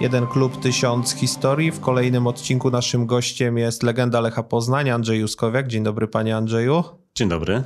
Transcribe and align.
Jeden 0.00 0.26
klub, 0.26 0.60
tysiąc 0.60 1.14
historii. 1.14 1.70
W 1.70 1.80
kolejnym 1.80 2.26
odcinku 2.26 2.70
naszym 2.70 3.06
gościem 3.06 3.58
jest 3.58 3.82
legenda 3.82 4.20
Lecha 4.20 4.42
Poznań, 4.42 4.90
Andrzej 4.90 5.20
Juskowiak. 5.20 5.68
Dzień 5.68 5.84
dobry 5.84 6.08
panie 6.08 6.36
Andrzeju. 6.36 6.84
Dzień 7.14 7.28
dobry. 7.28 7.62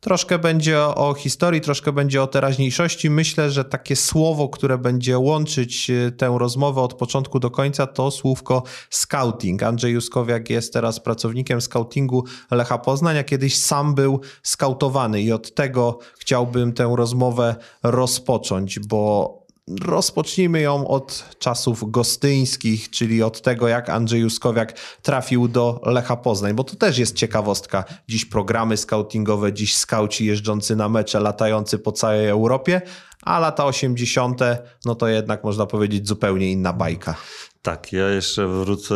Troszkę 0.00 0.38
będzie 0.38 0.80
o, 0.80 1.14
historii, 1.14 1.60
troszkę 1.60 1.92
będzie 1.92 2.22
o 2.22 2.26
teraźniejszości. 2.26 3.10
Myślę, 3.10 3.50
że 3.50 3.64
takie 3.64 3.96
słowo, 3.96 4.48
które 4.48 4.78
będzie 4.78 5.18
łączyć 5.18 5.90
e, 5.90 6.12
tę 6.12 6.36
rozmowę 6.38 6.80
od 6.80 6.94
początku 6.94 7.40
do 7.40 7.50
końca, 7.50 7.86
to 7.86 8.10
słówko 8.10 8.62
scouting. 8.90 9.62
Andrzej 9.62 9.92
Juskowiak 9.92 10.50
jest 10.50 10.72
teraz 10.72 11.00
pracownikiem 11.00 11.60
scoutingu 11.60 12.24
Lecha 12.50 12.78
Poznań, 12.78 13.18
a 13.18 13.24
kiedyś 13.24 13.58
sam 13.58 13.94
był 13.94 14.20
skautowany 14.42 15.22
i 15.22 15.32
od 15.32 15.54
tego 15.54 15.98
chciałbym 16.18 16.72
tę 16.72 16.92
rozmowę 16.96 17.56
rozpocząć, 17.82 18.78
bo 18.78 19.45
Rozpocznijmy 19.70 20.60
ją 20.60 20.88
od 20.88 21.24
czasów 21.38 21.90
gostyńskich, 21.90 22.90
czyli 22.90 23.22
od 23.22 23.42
tego, 23.42 23.68
jak 23.68 23.90
Andrzej 23.90 24.20
Juskowiak 24.20 24.72
trafił 25.02 25.48
do 25.48 25.80
Lecha 25.84 26.16
Poznań, 26.16 26.54
bo 26.54 26.64
to 26.64 26.76
też 26.76 26.98
jest 26.98 27.16
ciekawostka. 27.16 27.84
Dziś 28.08 28.24
programy 28.24 28.76
scoutingowe, 28.76 29.52
dziś 29.52 29.76
skauci 29.76 30.26
jeżdżący 30.26 30.76
na 30.76 30.88
mecze, 30.88 31.20
latający 31.20 31.78
po 31.78 31.92
całej 31.92 32.28
Europie, 32.28 32.82
a 33.22 33.38
lata 33.38 33.64
80. 33.64 34.40
no 34.84 34.94
to 34.94 35.08
jednak 35.08 35.44
można 35.44 35.66
powiedzieć 35.66 36.08
zupełnie 36.08 36.50
inna 36.50 36.72
bajka. 36.72 37.16
Tak, 37.66 37.92
ja 37.92 38.08
jeszcze 38.08 38.48
wrócę 38.48 38.94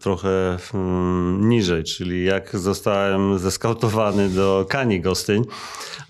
trochę 0.00 0.56
hmm, 0.72 1.48
niżej, 1.48 1.84
czyli 1.84 2.24
jak 2.24 2.56
zostałem 2.58 3.38
zeskautowany 3.38 4.28
do 4.28 4.66
Kani 4.68 5.00
Gostyń. 5.00 5.44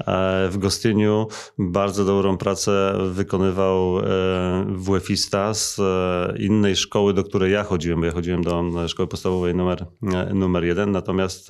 E, 0.07 0.49
w 0.51 0.59
Gostyniu 0.59 1.29
bardzo 1.59 2.05
dobrą 2.05 2.37
pracę 2.37 2.95
wykonywał 3.11 3.99
e, 3.99 4.03
WF-ista 4.69 5.55
z 5.55 5.79
e, 5.79 6.35
innej 6.39 6.77
szkoły, 6.77 7.15
do 7.15 7.25
której 7.25 7.53
ja 7.53 7.65
chodziłem, 7.65 8.01
bo 8.01 8.07
ja 8.07 8.13
chodziłem 8.13 8.43
do 8.43 8.89
szkoły 8.89 9.09
podstawowej 9.09 9.55
numer, 9.55 9.87
numer 10.35 10.65
jeden, 10.65 10.93
natomiast 10.93 11.49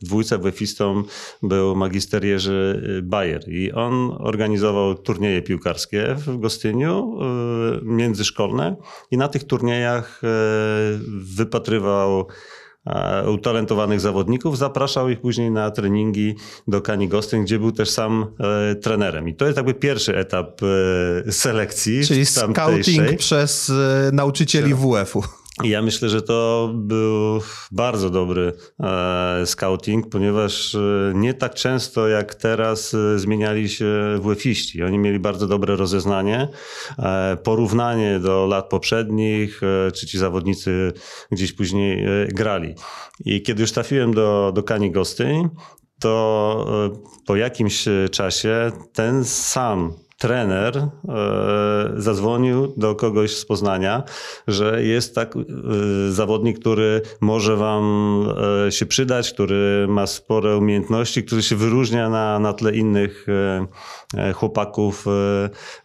w 0.00 0.04
dwójce 0.04 0.38
WF-istą 0.38 1.02
był 1.42 1.76
magister 1.76 2.24
Jerzy 2.24 2.82
Bayer 3.02 3.48
i 3.48 3.72
on 3.72 4.16
organizował 4.18 4.94
turnieje 4.94 5.42
piłkarskie 5.42 6.14
w 6.14 6.38
Gostyniu, 6.38 7.18
międzyszkolne 7.82 8.76
i 9.10 9.16
na 9.16 9.28
tych 9.28 9.44
turniejach 9.44 9.69
turniejach 9.70 10.20
e, 10.24 10.28
wypatrywał 11.36 12.26
e, 12.86 13.30
utalentowanych 13.30 14.00
zawodników, 14.00 14.58
zapraszał 14.58 15.08
ich 15.08 15.20
później 15.20 15.50
na 15.50 15.70
treningi 15.70 16.34
do 16.68 16.80
Kani 16.82 17.08
Gostyń, 17.08 17.42
gdzie 17.42 17.58
był 17.58 17.72
też 17.72 17.90
sam 17.90 18.26
e, 18.40 18.74
trenerem. 18.74 19.28
I 19.28 19.34
to 19.34 19.44
jest 19.46 19.56
jakby 19.56 19.74
pierwszy 19.74 20.16
etap 20.16 20.60
selekcji. 21.30 22.06
Czyli 22.06 22.26
scouting 22.26 23.16
przez 23.18 23.72
nauczycieli 24.12 24.74
WF-u. 24.74 25.22
Ja 25.64 25.82
myślę, 25.82 26.08
że 26.08 26.22
to 26.22 26.70
był 26.74 27.40
bardzo 27.72 28.10
dobry 28.10 28.52
e, 28.80 29.46
scouting, 29.46 30.08
ponieważ 30.08 30.74
e, 30.74 31.12
nie 31.14 31.34
tak 31.34 31.54
często 31.54 32.08
jak 32.08 32.34
teraz 32.34 32.94
e, 32.94 33.18
zmieniali 33.18 33.68
się 33.68 34.18
WF-iści. 34.20 34.82
Oni 34.82 34.98
mieli 34.98 35.18
bardzo 35.18 35.46
dobre 35.46 35.76
rozeznanie, 35.76 36.48
porównanie 37.44 38.18
do 38.18 38.46
lat 38.46 38.68
poprzednich, 38.68 39.60
czy 39.94 40.06
ci 40.06 40.18
zawodnicy 40.18 40.92
gdzieś 41.30 41.52
później 41.52 42.06
grali. 42.28 42.74
I 43.24 43.42
kiedy 43.42 43.60
już 43.60 43.72
trafiłem 43.72 44.14
do, 44.14 44.52
do 44.54 44.62
Kani 44.62 44.90
Gostyń, 44.90 45.48
to 46.00 46.90
po 47.26 47.36
jakimś 47.36 47.84
czasie 48.10 48.72
ten 48.92 49.24
sam 49.24 49.92
trener 50.20 50.76
e, 50.76 50.88
zadzwonił 51.96 52.72
do 52.76 52.94
kogoś 52.94 53.36
z 53.36 53.44
Poznania, 53.44 54.02
że 54.48 54.84
jest 54.84 55.14
tak 55.14 55.36
e, 55.36 55.40
zawodnik, 56.10 56.58
który 56.58 57.02
może 57.20 57.56
wam 57.56 57.84
e, 58.66 58.72
się 58.72 58.86
przydać, 58.86 59.32
który 59.32 59.86
ma 59.88 60.06
spore 60.06 60.56
umiejętności, 60.56 61.24
który 61.24 61.42
się 61.42 61.56
wyróżnia 61.56 62.10
na, 62.10 62.38
na 62.38 62.52
tle 62.52 62.72
innych 62.76 63.26
chłopaków 64.34 65.04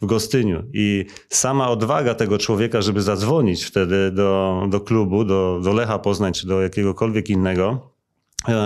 w 0.01 0.05
Gostyniu. 0.05 0.63
I 0.73 1.05
sama 1.29 1.69
odwaga 1.69 2.15
tego 2.15 2.37
człowieka, 2.37 2.81
żeby 2.81 3.01
zadzwonić 3.01 3.63
wtedy 3.63 4.11
do, 4.11 4.61
do 4.69 4.81
klubu, 4.81 5.23
do, 5.23 5.59
do 5.63 5.73
Lecha 5.73 5.99
Poznań 5.99 6.33
czy 6.33 6.47
do 6.47 6.61
jakiegokolwiek 6.61 7.29
innego, 7.29 7.94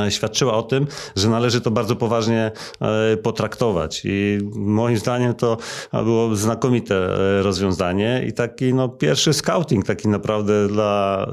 świadczyła 0.09 0.53
o 0.53 0.63
tym, 0.63 0.87
że 1.15 1.29
należy 1.29 1.61
to 1.61 1.71
bardzo 1.71 1.95
poważnie 1.95 2.51
e, 2.81 3.17
potraktować. 3.17 4.01
I 4.05 4.39
moim 4.55 4.97
zdaniem 4.97 5.33
to 5.33 5.57
było 5.93 6.35
znakomite 6.35 6.95
e, 6.95 7.43
rozwiązanie 7.43 8.23
i 8.27 8.33
taki 8.33 8.73
no, 8.73 8.89
pierwszy 8.89 9.33
scouting 9.33 9.85
taki 9.85 10.07
naprawdę 10.07 10.67
dla 10.67 11.27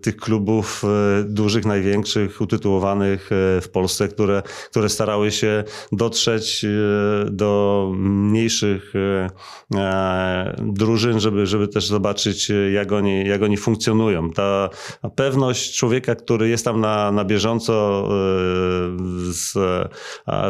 tych 0.00 0.16
klubów 0.16 0.82
dużych, 1.24 1.64
największych, 1.64 2.40
utytułowanych 2.40 3.30
w 3.62 3.68
Polsce, 3.72 4.08
które, 4.08 4.42
które 4.70 4.88
starały 4.88 5.30
się 5.30 5.64
dotrzeć 5.92 6.66
do 7.30 7.92
mniejszych 7.96 8.92
drużyn, 10.58 11.20
żeby, 11.20 11.46
żeby 11.46 11.68
też 11.68 11.86
zobaczyć, 11.86 12.52
jak 12.72 12.92
oni, 12.92 13.28
jak 13.28 13.42
oni 13.42 13.56
funkcjonują. 13.56 14.30
Ta 14.30 14.70
pewność 15.16 15.76
człowieka, 15.76 16.14
który 16.14 16.48
jest 16.48 16.64
tam 16.64 16.80
na, 16.80 17.12
na 17.12 17.24
bieżąco, 17.24 17.87
E, 17.88 19.32
z, 19.32 19.52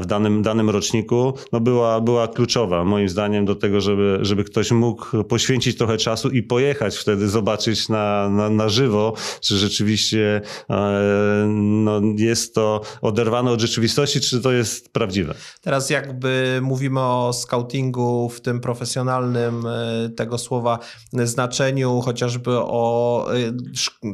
w 0.03 0.07
danym, 0.07 0.43
danym 0.43 0.71
roczniku 0.71 1.35
no 1.53 1.61
była, 1.61 2.01
była 2.01 2.29
kluczowa 2.29 2.85
moim 2.85 3.09
zdaniem 3.09 3.45
do 3.45 3.55
tego, 3.55 3.81
żeby, 3.81 4.19
żeby 4.23 4.45
ktoś 4.45 4.71
mógł 4.71 5.25
poświęcić 5.25 5.79
trochę 5.79 5.97
czasu 5.97 6.31
i 6.31 6.43
pojechać 6.43 6.97
wtedy 6.97 7.29
zobaczyć 7.29 7.89
na, 7.89 8.29
na, 8.29 8.51
na 8.51 8.69
żywo, 8.69 9.15
czy 9.41 9.59
rzeczywiście 9.59 10.41
e, 10.71 11.47
no, 11.49 12.01
jest 12.17 12.55
to 12.55 12.81
oderwane 13.03 13.51
od 13.51 13.61
rzeczywistości, 13.61 14.21
czy 14.21 14.41
to 14.41 14.53
jest 14.53 14.93
prawdziwe. 14.93 15.35
Teraz 15.61 15.91
jakby 15.91 16.59
mówimy 16.63 17.01
o 17.01 17.33
scoutingu 17.33 18.29
w 18.29 18.41
tym 18.41 18.61
profesjonalnym 18.61 19.67
e, 19.67 20.09
tego 20.17 20.39
słowa 20.39 20.79
znaczeniu, 21.13 22.01
chociażby 22.01 22.51
o, 22.51 23.29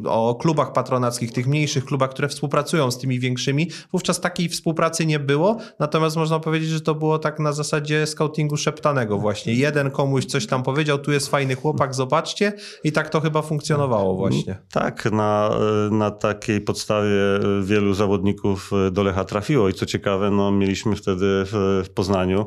o 0.04 0.34
klubach 0.34 0.72
patronackich, 0.72 1.32
tych 1.32 1.46
mniejszych 1.46 1.84
klubach, 1.84 2.10
które 2.10 2.28
współpracują 2.28 2.90
z 2.90 2.98
tymi 2.98 3.13
tymi 3.14 3.20
większymi. 3.20 3.70
Wówczas 3.92 4.20
takiej 4.20 4.48
współpracy 4.48 5.06
nie 5.06 5.18
było, 5.18 5.56
natomiast 5.78 6.16
można 6.16 6.40
powiedzieć, 6.40 6.70
że 6.70 6.80
to 6.80 6.94
było 6.94 7.18
tak 7.18 7.40
na 7.40 7.52
zasadzie 7.52 8.06
scoutingu 8.06 8.56
szeptanego 8.56 9.18
właśnie. 9.18 9.54
Jeden 9.54 9.90
komuś 9.90 10.24
coś 10.24 10.46
tam 10.46 10.62
powiedział, 10.62 10.98
tu 10.98 11.12
jest 11.12 11.28
fajny 11.28 11.54
chłopak, 11.54 11.94
zobaczcie 11.94 12.52
i 12.84 12.92
tak 12.92 13.08
to 13.10 13.20
chyba 13.20 13.42
funkcjonowało 13.42 14.14
właśnie. 14.14 14.58
Tak, 14.72 15.12
na, 15.12 15.50
na 15.90 16.10
takiej 16.10 16.60
podstawie 16.60 17.40
wielu 17.62 17.94
zawodników 17.94 18.70
do 18.92 19.02
Lecha 19.02 19.24
trafiło 19.24 19.68
i 19.68 19.72
co 19.72 19.86
ciekawe, 19.86 20.30
no, 20.30 20.52
mieliśmy 20.52 20.96
wtedy 20.96 21.26
w, 21.26 21.82
w 21.84 21.90
Poznaniu 21.90 22.46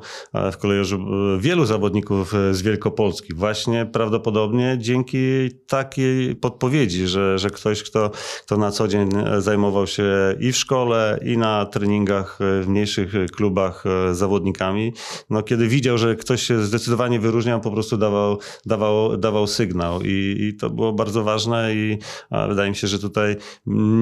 w 0.51 0.57
kolejorzu 0.57 1.05
wielu 1.39 1.65
zawodników 1.65 2.33
z 2.51 2.61
Wielkopolski. 2.61 3.33
Właśnie 3.33 3.85
prawdopodobnie 3.85 4.77
dzięki 4.79 5.17
takiej 5.67 6.35
podpowiedzi, 6.35 7.07
że, 7.07 7.39
że 7.39 7.49
ktoś, 7.49 7.83
kto, 7.83 8.11
kto 8.45 8.57
na 8.57 8.71
co 8.71 8.87
dzień 8.87 9.09
zajmował 9.37 9.87
się 9.87 10.03
i 10.39 10.51
w 10.51 10.56
w 10.57 10.59
szkole 10.59 11.19
i 11.25 11.37
na 11.37 11.65
treningach 11.65 12.39
e, 12.41 12.61
w 12.61 12.67
mniejszych 12.67 13.13
klubach 13.35 13.83
e, 13.85 14.15
zawodnikami. 14.15 14.93
No, 15.29 15.43
kiedy 15.43 15.67
widział, 15.67 15.97
że 15.97 16.15
ktoś 16.15 16.43
się 16.43 16.63
zdecydowanie 16.63 17.19
wyróżniał, 17.19 17.61
po 17.61 17.71
prostu 17.71 17.97
dawał, 17.97 18.39
dawał, 18.65 19.17
dawał 19.17 19.47
sygnał 19.47 20.01
I, 20.01 20.35
i 20.39 20.57
to 20.57 20.69
było 20.69 20.93
bardzo 20.93 21.23
ważne 21.23 21.75
i 21.75 21.97
wydaje 22.49 22.69
mi 22.69 22.75
się, 22.75 22.87
że 22.87 22.99
tutaj 22.99 23.35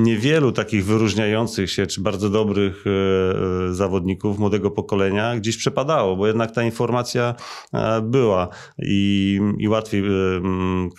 niewielu 0.04 0.52
takich 0.52 0.86
wyróżniających 0.86 1.72
się, 1.72 1.88
czy 1.88 2.02
bardzo 2.02 2.30
dobrych 2.30 2.84
e, 2.88 3.74
zawodników 3.74 4.40
młodego 4.40 4.72
pokolenia 4.72 5.36
gdzieś 5.36 5.58
przepadało, 5.58 6.16
bo 6.16 6.28
jednak 6.28 6.52
ta 6.52 6.64
informacja 6.64 7.36
była 8.04 8.48
i, 8.80 9.40
i 9.58 9.68
łatwiej 9.68 10.04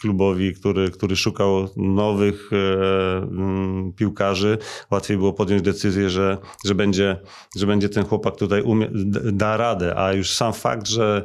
klubowi, 0.00 0.54
który, 0.54 0.90
który 0.90 1.16
szukał 1.16 1.69
nowych 1.76 2.50
piłkarzy, 3.96 4.58
łatwiej 4.90 5.16
było 5.16 5.32
podjąć 5.36 5.62
decyzję, 5.62 6.10
że, 6.10 6.38
że, 6.64 6.74
będzie, 6.74 7.16
że 7.56 7.66
będzie 7.66 7.88
ten 7.88 8.04
chłopak 8.04 8.36
tutaj 8.36 8.62
umie, 8.62 8.88
da 9.32 9.56
radę, 9.56 9.98
a 9.98 10.12
już 10.12 10.30
sam 10.30 10.52
fakt, 10.52 10.88
że 10.88 11.22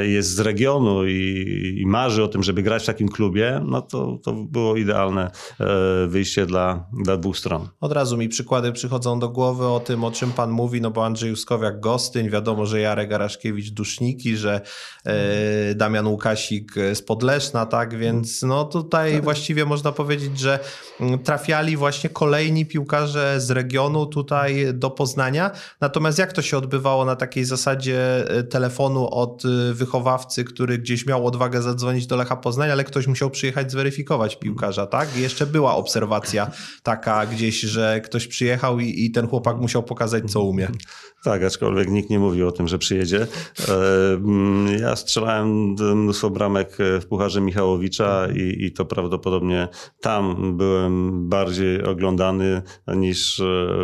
jest 0.00 0.34
z 0.34 0.40
regionu 0.40 1.06
i, 1.06 1.78
i 1.82 1.86
marzy 1.86 2.24
o 2.24 2.28
tym, 2.28 2.42
żeby 2.42 2.62
grać 2.62 2.82
w 2.82 2.86
takim 2.86 3.08
klubie, 3.08 3.60
no 3.64 3.82
to, 3.82 4.18
to 4.22 4.32
było 4.32 4.76
idealne 4.76 5.30
e, 5.60 5.66
wyjście 6.06 6.46
dla, 6.46 6.86
dla 7.04 7.16
dwóch 7.16 7.38
stron. 7.38 7.68
Od 7.80 7.92
razu 7.92 8.16
mi 8.16 8.28
przykłady 8.28 8.72
przychodzą 8.72 9.18
do 9.18 9.28
głowy 9.28 9.66
o 9.66 9.80
tym, 9.80 10.04
o 10.04 10.10
czym 10.10 10.32
pan 10.32 10.50
mówi, 10.50 10.80
no 10.80 10.90
bo 10.90 11.06
Andrzej 11.06 11.30
Juskowiak 11.30 11.80
Gostyń, 11.80 12.30
wiadomo, 12.30 12.66
że 12.66 12.80
Jarek 12.80 13.12
Araszkiewicz 13.12 13.70
Duszniki, 13.70 14.36
że 14.36 14.60
e, 15.04 15.74
Damian 15.74 16.06
Łukasik 16.06 16.74
z 16.94 17.02
Podleszna, 17.02 17.66
tak, 17.66 17.98
więc 17.98 18.42
no 18.42 18.64
tutaj 18.64 19.12
tak. 19.12 19.24
właściwie 19.24 19.64
można 19.64 19.92
powiedzieć, 19.92 20.38
że 20.38 20.58
trafiali 21.24 21.76
właśnie 21.76 22.10
kolejni 22.10 22.66
piłkarze 22.66 23.29
z 23.38 23.50
regionu 23.50 24.06
tutaj 24.06 24.66
do 24.74 24.90
Poznania. 24.90 25.50
Natomiast 25.80 26.18
jak 26.18 26.32
to 26.32 26.42
się 26.42 26.58
odbywało 26.58 27.04
na 27.04 27.16
takiej 27.16 27.44
zasadzie 27.44 28.30
e, 28.30 28.42
telefonu 28.42 29.08
od 29.08 29.44
e, 29.44 29.74
wychowawcy, 29.74 30.44
który 30.44 30.78
gdzieś 30.78 31.06
miał 31.06 31.26
odwagę 31.26 31.62
zadzwonić 31.62 32.06
do 32.06 32.16
Lecha 32.16 32.36
Poznań, 32.36 32.70
ale 32.70 32.84
ktoś 32.84 33.06
musiał 33.06 33.30
przyjechać 33.30 33.70
zweryfikować 33.70 34.36
piłkarza, 34.36 34.86
tak? 34.86 35.16
I 35.16 35.20
jeszcze 35.20 35.46
była 35.46 35.76
obserwacja 35.76 36.50
taka 36.82 37.26
gdzieś, 37.26 37.60
że 37.60 38.00
ktoś 38.04 38.26
przyjechał 38.26 38.80
i, 38.80 39.04
i 39.04 39.10
ten 39.10 39.28
chłopak 39.28 39.56
musiał 39.56 39.82
pokazać, 39.82 40.30
co 40.30 40.42
umie. 40.42 40.68
Tak, 41.24 41.42
aczkolwiek 41.42 41.90
nikt 41.90 42.10
nie 42.10 42.18
mówił 42.18 42.48
o 42.48 42.52
tym, 42.52 42.68
że 42.68 42.78
przyjedzie. 42.78 43.26
E, 43.68 44.14
mm, 44.14 44.78
ja 44.78 44.96
strzelałem 44.96 45.74
mnóstwo 45.94 46.30
bramek 46.30 46.76
w 47.00 47.06
Pucharze 47.06 47.40
Michałowicza 47.40 48.28
i, 48.34 48.64
i 48.64 48.72
to 48.72 48.84
prawdopodobnie 48.84 49.68
tam 50.00 50.56
byłem 50.56 51.28
bardziej 51.28 51.84
oglądany 51.84 52.62
niż 52.96 53.42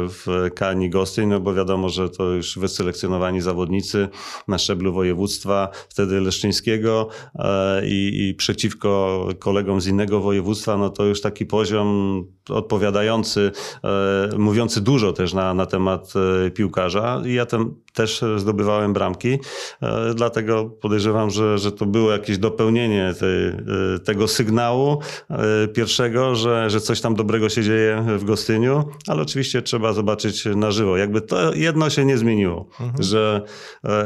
w 0.08 0.50
Kani 0.54 0.90
Gostyń, 0.90 1.28
no 1.28 1.40
bo 1.40 1.54
wiadomo, 1.54 1.88
że 1.88 2.10
to 2.10 2.24
już 2.24 2.58
wyselekcjonowani 2.58 3.40
zawodnicy 3.40 4.08
na 4.48 4.58
szczeblu 4.58 4.92
województwa, 4.92 5.68
wtedy 5.88 6.20
Leszczyńskiego 6.20 7.08
e, 7.34 7.86
i, 7.86 8.28
i 8.28 8.34
przeciwko 8.34 9.28
kolegom 9.38 9.80
z 9.80 9.86
innego 9.86 10.20
województwa, 10.20 10.76
no 10.76 10.90
to 10.90 11.04
już 11.04 11.20
taki 11.20 11.46
poziom 11.46 12.26
odpowiadający, 12.48 13.52
e, 13.84 14.38
mówiący 14.38 14.80
dużo 14.80 15.12
też 15.12 15.34
na, 15.34 15.54
na 15.54 15.66
temat 15.66 16.12
piłkarza 16.54 17.22
i 17.26 17.34
ja 17.34 17.46
tam 17.46 17.74
też 17.96 18.24
zdobywałem 18.36 18.92
bramki, 18.92 19.38
e, 19.82 20.14
dlatego 20.14 20.64
podejrzewam, 20.64 21.30
że, 21.30 21.58
że 21.58 21.72
to 21.72 21.86
było 21.86 22.12
jakieś 22.12 22.38
dopełnienie 22.38 23.14
tej, 23.20 23.48
e, 23.48 23.98
tego 24.04 24.28
sygnału 24.28 24.98
e, 25.30 25.68
pierwszego, 25.68 26.34
że, 26.34 26.70
że 26.70 26.80
coś 26.80 27.00
tam 27.00 27.14
dobrego 27.14 27.48
się 27.48 27.62
dzieje 27.62 28.04
w 28.18 28.24
Gostyniu, 28.24 28.84
ale 29.08 29.22
oczywiście 29.22 29.62
trzeba 29.62 29.92
zobaczyć 29.92 30.44
na 30.44 30.70
żywo. 30.70 30.96
Jakby 30.96 31.20
to 31.20 31.54
jedno 31.54 31.90
się 31.90 32.04
nie 32.04 32.18
zmieniło, 32.18 32.66
mhm. 32.80 33.02
że 33.02 33.42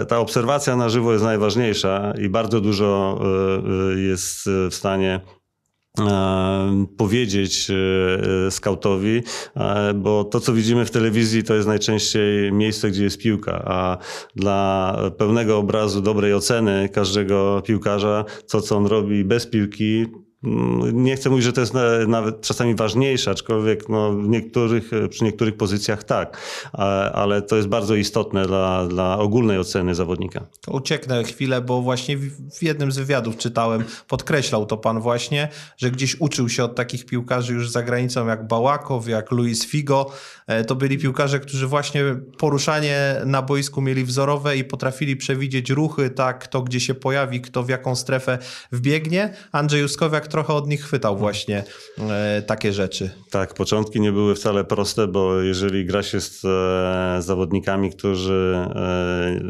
ta 0.08 0.18
obserwacja 0.18 0.76
na 0.76 0.88
żywo 0.88 1.12
jest 1.12 1.24
najważniejsza 1.24 2.12
i 2.18 2.28
bardzo 2.28 2.60
dużo 2.60 3.20
jest 3.96 4.50
w 4.70 4.74
stanie 4.74 5.20
E, 5.20 5.39
powiedzieć 6.96 7.70
e, 7.70 7.74
e, 8.46 8.50
skautowi, 8.50 9.22
bo 9.94 10.24
to, 10.24 10.40
co 10.40 10.52
widzimy 10.52 10.84
w 10.84 10.90
telewizji, 10.90 11.44
to 11.44 11.54
jest 11.54 11.68
najczęściej 11.68 12.52
miejsce, 12.52 12.90
gdzie 12.90 13.04
jest 13.04 13.18
piłka, 13.18 13.62
a 13.64 13.98
dla 14.36 14.96
pełnego 15.18 15.58
obrazu, 15.58 16.00
dobrej 16.00 16.34
oceny 16.34 16.88
każdego 16.88 17.62
piłkarza, 17.66 18.24
to, 18.50 18.60
co 18.60 18.76
on 18.76 18.86
robi 18.86 19.24
bez 19.24 19.46
piłki, 19.46 20.06
nie 20.92 21.16
chcę 21.16 21.30
mówić, 21.30 21.44
że 21.44 21.52
to 21.52 21.60
jest 21.60 21.74
nawet 22.08 22.40
czasami 22.40 22.74
ważniejsze, 22.74 23.30
aczkolwiek 23.30 23.88
no, 23.88 24.14
niektórych, 24.14 24.90
przy 25.10 25.24
niektórych 25.24 25.56
pozycjach 25.56 26.04
tak, 26.04 26.40
ale 27.12 27.42
to 27.42 27.56
jest 27.56 27.68
bardzo 27.68 27.94
istotne 27.94 28.46
dla, 28.46 28.86
dla 28.86 29.18
ogólnej 29.18 29.58
oceny 29.58 29.94
zawodnika. 29.94 30.46
Ucieknę 30.68 31.24
chwilę, 31.24 31.60
bo 31.60 31.82
właśnie 31.82 32.16
w 32.58 32.62
jednym 32.62 32.92
z 32.92 32.98
wywiadów 32.98 33.36
czytałem, 33.36 33.84
podkreślał 34.08 34.66
to 34.66 34.76
pan 34.76 35.00
właśnie, 35.00 35.48
że 35.76 35.90
gdzieś 35.90 36.20
uczył 36.20 36.48
się 36.48 36.64
od 36.64 36.74
takich 36.74 37.06
piłkarzy 37.06 37.54
już 37.54 37.70
za 37.70 37.82
granicą 37.82 38.26
jak 38.26 38.46
Bałakow, 38.46 39.08
jak 39.08 39.30
Luis 39.30 39.66
Figo. 39.66 40.12
E, 40.46 40.64
to 40.64 40.74
byli 40.74 40.98
piłkarze, 40.98 41.40
którzy 41.40 41.66
właśnie 41.66 42.04
poruszanie 42.38 43.20
na 43.24 43.42
boisku 43.42 43.82
mieli 43.82 44.04
wzorowe 44.04 44.56
i 44.56 44.64
potrafili 44.64 45.16
przewidzieć 45.16 45.70
ruchy, 45.70 46.10
tak, 46.10 46.44
kto 46.44 46.62
gdzie 46.62 46.80
się 46.80 46.94
pojawi, 46.94 47.40
kto 47.40 47.62
w 47.62 47.68
jaką 47.68 47.96
strefę 47.96 48.38
wbiegnie. 48.72 49.34
Andrzej 49.52 49.80
Juskowiak 49.80 50.29
trochę 50.30 50.54
od 50.54 50.68
nich 50.68 50.82
chwytał 50.82 51.16
właśnie 51.16 51.64
e, 51.98 52.42
takie 52.42 52.72
rzeczy. 52.72 53.10
Tak, 53.30 53.54
początki 53.54 54.00
nie 54.00 54.12
były 54.12 54.34
wcale 54.34 54.64
proste, 54.64 55.06
bo 55.06 55.40
jeżeli 55.40 55.84
gra 55.84 56.02
się 56.02 56.20
z 56.20 56.44
e, 56.44 57.22
zawodnikami, 57.22 57.90
którzy 57.90 58.56
e, 58.56 59.40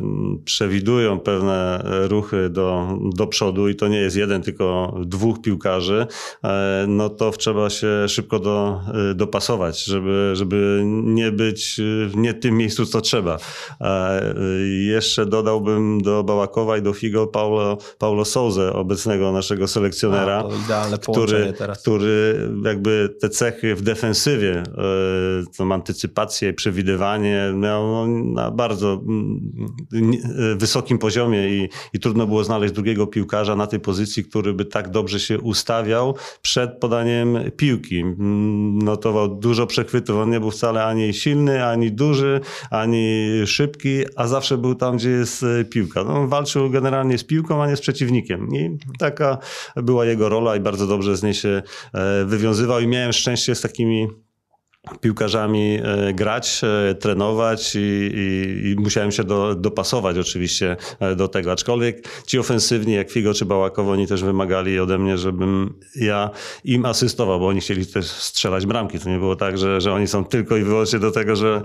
przewidują 0.45 1.21
pewne 1.21 1.83
ruchy 2.09 2.51
do, 2.51 2.99
do 3.17 3.27
przodu 3.27 3.69
i 3.69 3.75
to 3.75 3.89
nie 3.89 3.99
jest 3.99 4.17
jeden, 4.17 4.43
tylko 4.43 4.95
dwóch 5.07 5.41
piłkarzy, 5.41 6.07
e, 6.45 6.85
no 6.89 7.09
to 7.09 7.31
trzeba 7.31 7.71
się 7.71 8.09
szybko 8.09 8.39
do, 8.39 8.81
e, 9.11 9.15
dopasować, 9.15 9.85
żeby, 9.85 10.31
żeby 10.35 10.83
nie 10.85 11.33
być 11.33 11.81
w 12.09 12.17
nie 12.17 12.35
tym 12.35 12.57
miejscu, 12.57 12.87
co 12.87 13.01
trzeba. 13.01 13.39
E, 13.81 14.21
jeszcze 14.87 15.27
dodałbym 15.27 16.01
do 16.03 16.25
Bałakowa 16.25 16.79
i 16.79 16.83
do 16.83 16.93
Figo 16.93 17.27
Paulo, 17.27 17.79
Paulo 17.99 18.25
Souza, 18.25 18.73
obecnego 18.73 19.33
naszego 19.33 19.69
selekcjonera. 19.69 20.45
Idealne 20.71 20.99
który, 20.99 21.53
teraz. 21.53 21.83
który 21.83 22.49
jakby 22.65 23.15
te 23.21 23.29
cechy 23.29 23.75
w 23.75 23.83
defensywie, 23.83 24.53
e, 24.53 24.63
tą 25.57 25.73
antycypację, 25.73 26.53
przewidywanie 26.53 27.53
miał 27.55 27.87
no, 27.87 28.07
na 28.07 28.51
bardzo 28.51 28.93
mm, 28.93 29.53
e, 29.93 30.57
wysokim 30.57 30.99
poziomie 30.99 31.49
i, 31.49 31.69
i 31.93 32.01
trudno 32.01 32.27
było 32.27 32.45
znaleźć 32.45 32.75
drugiego 32.75 33.07
piłkarza 33.07 33.57
na 33.57 33.67
tej 33.67 33.81
pozycji, 33.81 34.25
który 34.25 34.53
by 34.53 34.65
tak 34.65 34.91
dobrze 34.91 35.21
się 35.21 35.39
ustawiał 35.39 36.15
przed 36.43 36.79
podaniem 36.79 37.39
piłki. 37.57 38.01
Mm, 38.01 38.79
notował 38.79 39.29
dużo 39.29 39.67
przechwytów, 39.67 40.17
on 40.17 40.31
nie 40.31 40.41
był 40.41 40.51
wcale 40.51 40.85
ani 40.85 41.15
silny, 41.15 41.65
ani 41.65 41.93
duży, 41.93 42.41
ani 42.71 43.29
szybki, 43.47 44.05
a 44.17 44.27
zawsze 44.27 44.59
był 44.59 44.75
tam, 44.75 44.97
gdzie 44.97 45.11
jest 45.11 45.43
e, 45.43 45.65
piłka. 45.65 46.05
No, 46.05 46.29
walczył 46.29 46.71
generalnie 46.71 47.19
z 47.19 47.25
piłką, 47.25 47.63
a 47.63 47.69
nie 47.69 47.77
z 47.77 47.81
przeciwnikiem. 47.81 48.49
I 48.55 48.79
taka 48.99 49.39
była 49.77 50.05
jego 50.05 50.29
rola 50.29 50.57
i 50.61 50.63
bardzo 50.63 50.87
dobrze 50.87 51.17
z 51.17 51.23
niej 51.23 51.35
się 51.35 51.63
e, 51.95 52.25
wywiązywał 52.25 52.81
i 52.81 52.87
miałem 52.87 53.13
szczęście 53.13 53.55
z 53.55 53.61
takimi 53.61 54.09
piłkarzami 55.01 55.79
e, 55.83 56.15
grać, 56.15 56.61
e, 56.91 56.95
trenować 56.95 57.77
i, 57.77 57.79
i, 57.79 58.69
i, 58.71 58.77
musiałem 58.79 59.13
się 59.13 59.25
do, 59.25 59.55
dopasować 59.55 60.19
oczywiście 60.19 60.77
e, 61.01 61.17
do 61.17 61.29
tego. 61.29 61.53
Aczkolwiek 61.53 62.09
ci 62.27 62.39
ofensywni, 62.39 62.93
jak 62.93 63.11
Figo 63.11 63.35
czy 63.35 63.45
Bałakowo, 63.45 63.93
oni 63.93 64.07
też 64.07 64.23
wymagali 64.23 64.81
ode 64.81 64.99
mnie, 64.99 65.19
żebym 65.19 65.75
ja 65.97 66.31
im 66.65 66.85
asystował, 66.85 67.41
bo 67.41 67.49
oni 67.49 67.61
chcieli 67.61 67.87
też 67.87 68.07
strzelać 68.07 68.67
bramki. 68.67 68.99
To 68.99 69.11
nie 69.11 69.19
było 69.19 69.37
tak, 69.37 69.59
że, 69.59 69.81
że 69.81 69.93
oni 69.93 70.07
są 70.07 70.25
tylko 70.25 70.57
i 70.57 70.65
wyłącznie 70.65 70.99
do 70.99 71.11
tego, 71.11 71.37
że, 71.37 71.63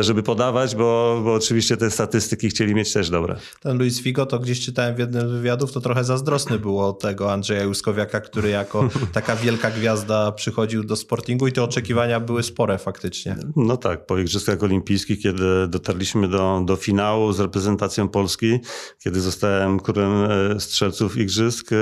żeby 0.00 0.22
podawać, 0.22 0.76
bo, 0.76 1.20
bo 1.24 1.34
oczywiście 1.34 1.76
te 1.76 1.90
statystyki 1.90 2.48
chcieli 2.48 2.74
mieć 2.74 2.92
też 2.92 3.10
dobre. 3.10 3.36
Ten 3.60 3.78
Luis 3.78 4.02
Figo, 4.02 4.26
to 4.26 4.38
gdzieś 4.38 4.60
czytałem 4.60 4.94
w 4.94 4.98
jednym 4.98 5.28
z 5.28 5.32
wywiadów, 5.32 5.72
to 5.72 5.80
trochę 5.80 6.04
zazdrosny 6.04 6.58
było 6.58 6.92
tego 6.92 7.32
Andrzeja 7.32 7.62
Juskowiaka, 7.62 8.20
który 8.20 8.48
jako 8.48 8.88
taka 9.12 9.36
wielka 9.36 9.70
gwiazda 9.70 10.32
przychodził 10.32 10.84
do 10.84 10.96
Sportingu 10.96 11.46
i 11.46 11.52
te 11.52 11.62
oczekiwania 11.62 12.20
były 12.20 12.35
były 12.36 12.42
spore 12.42 12.78
faktycznie. 12.78 13.36
No 13.56 13.76
tak, 13.76 14.06
po 14.06 14.18
Igrzyskach 14.18 14.62
Olimpijskich, 14.62 15.20
kiedy 15.20 15.68
dotarliśmy 15.68 16.28
do, 16.28 16.62
do 16.64 16.76
finału 16.76 17.32
z 17.32 17.40
reprezentacją 17.40 18.08
Polski, 18.08 18.58
kiedy 18.98 19.20
zostałem 19.20 19.80
królem 19.80 20.30
e, 20.30 20.60
strzelców 20.60 21.16
Igrzysk, 21.16 21.72
e, 21.72 21.76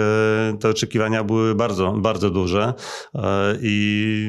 te 0.61 0.68
oczekiwania 0.68 1.25
były 1.25 1.54
bardzo, 1.54 1.92
bardzo 1.92 2.30
duże 2.30 2.75
e, 3.14 3.58
i 3.62 4.28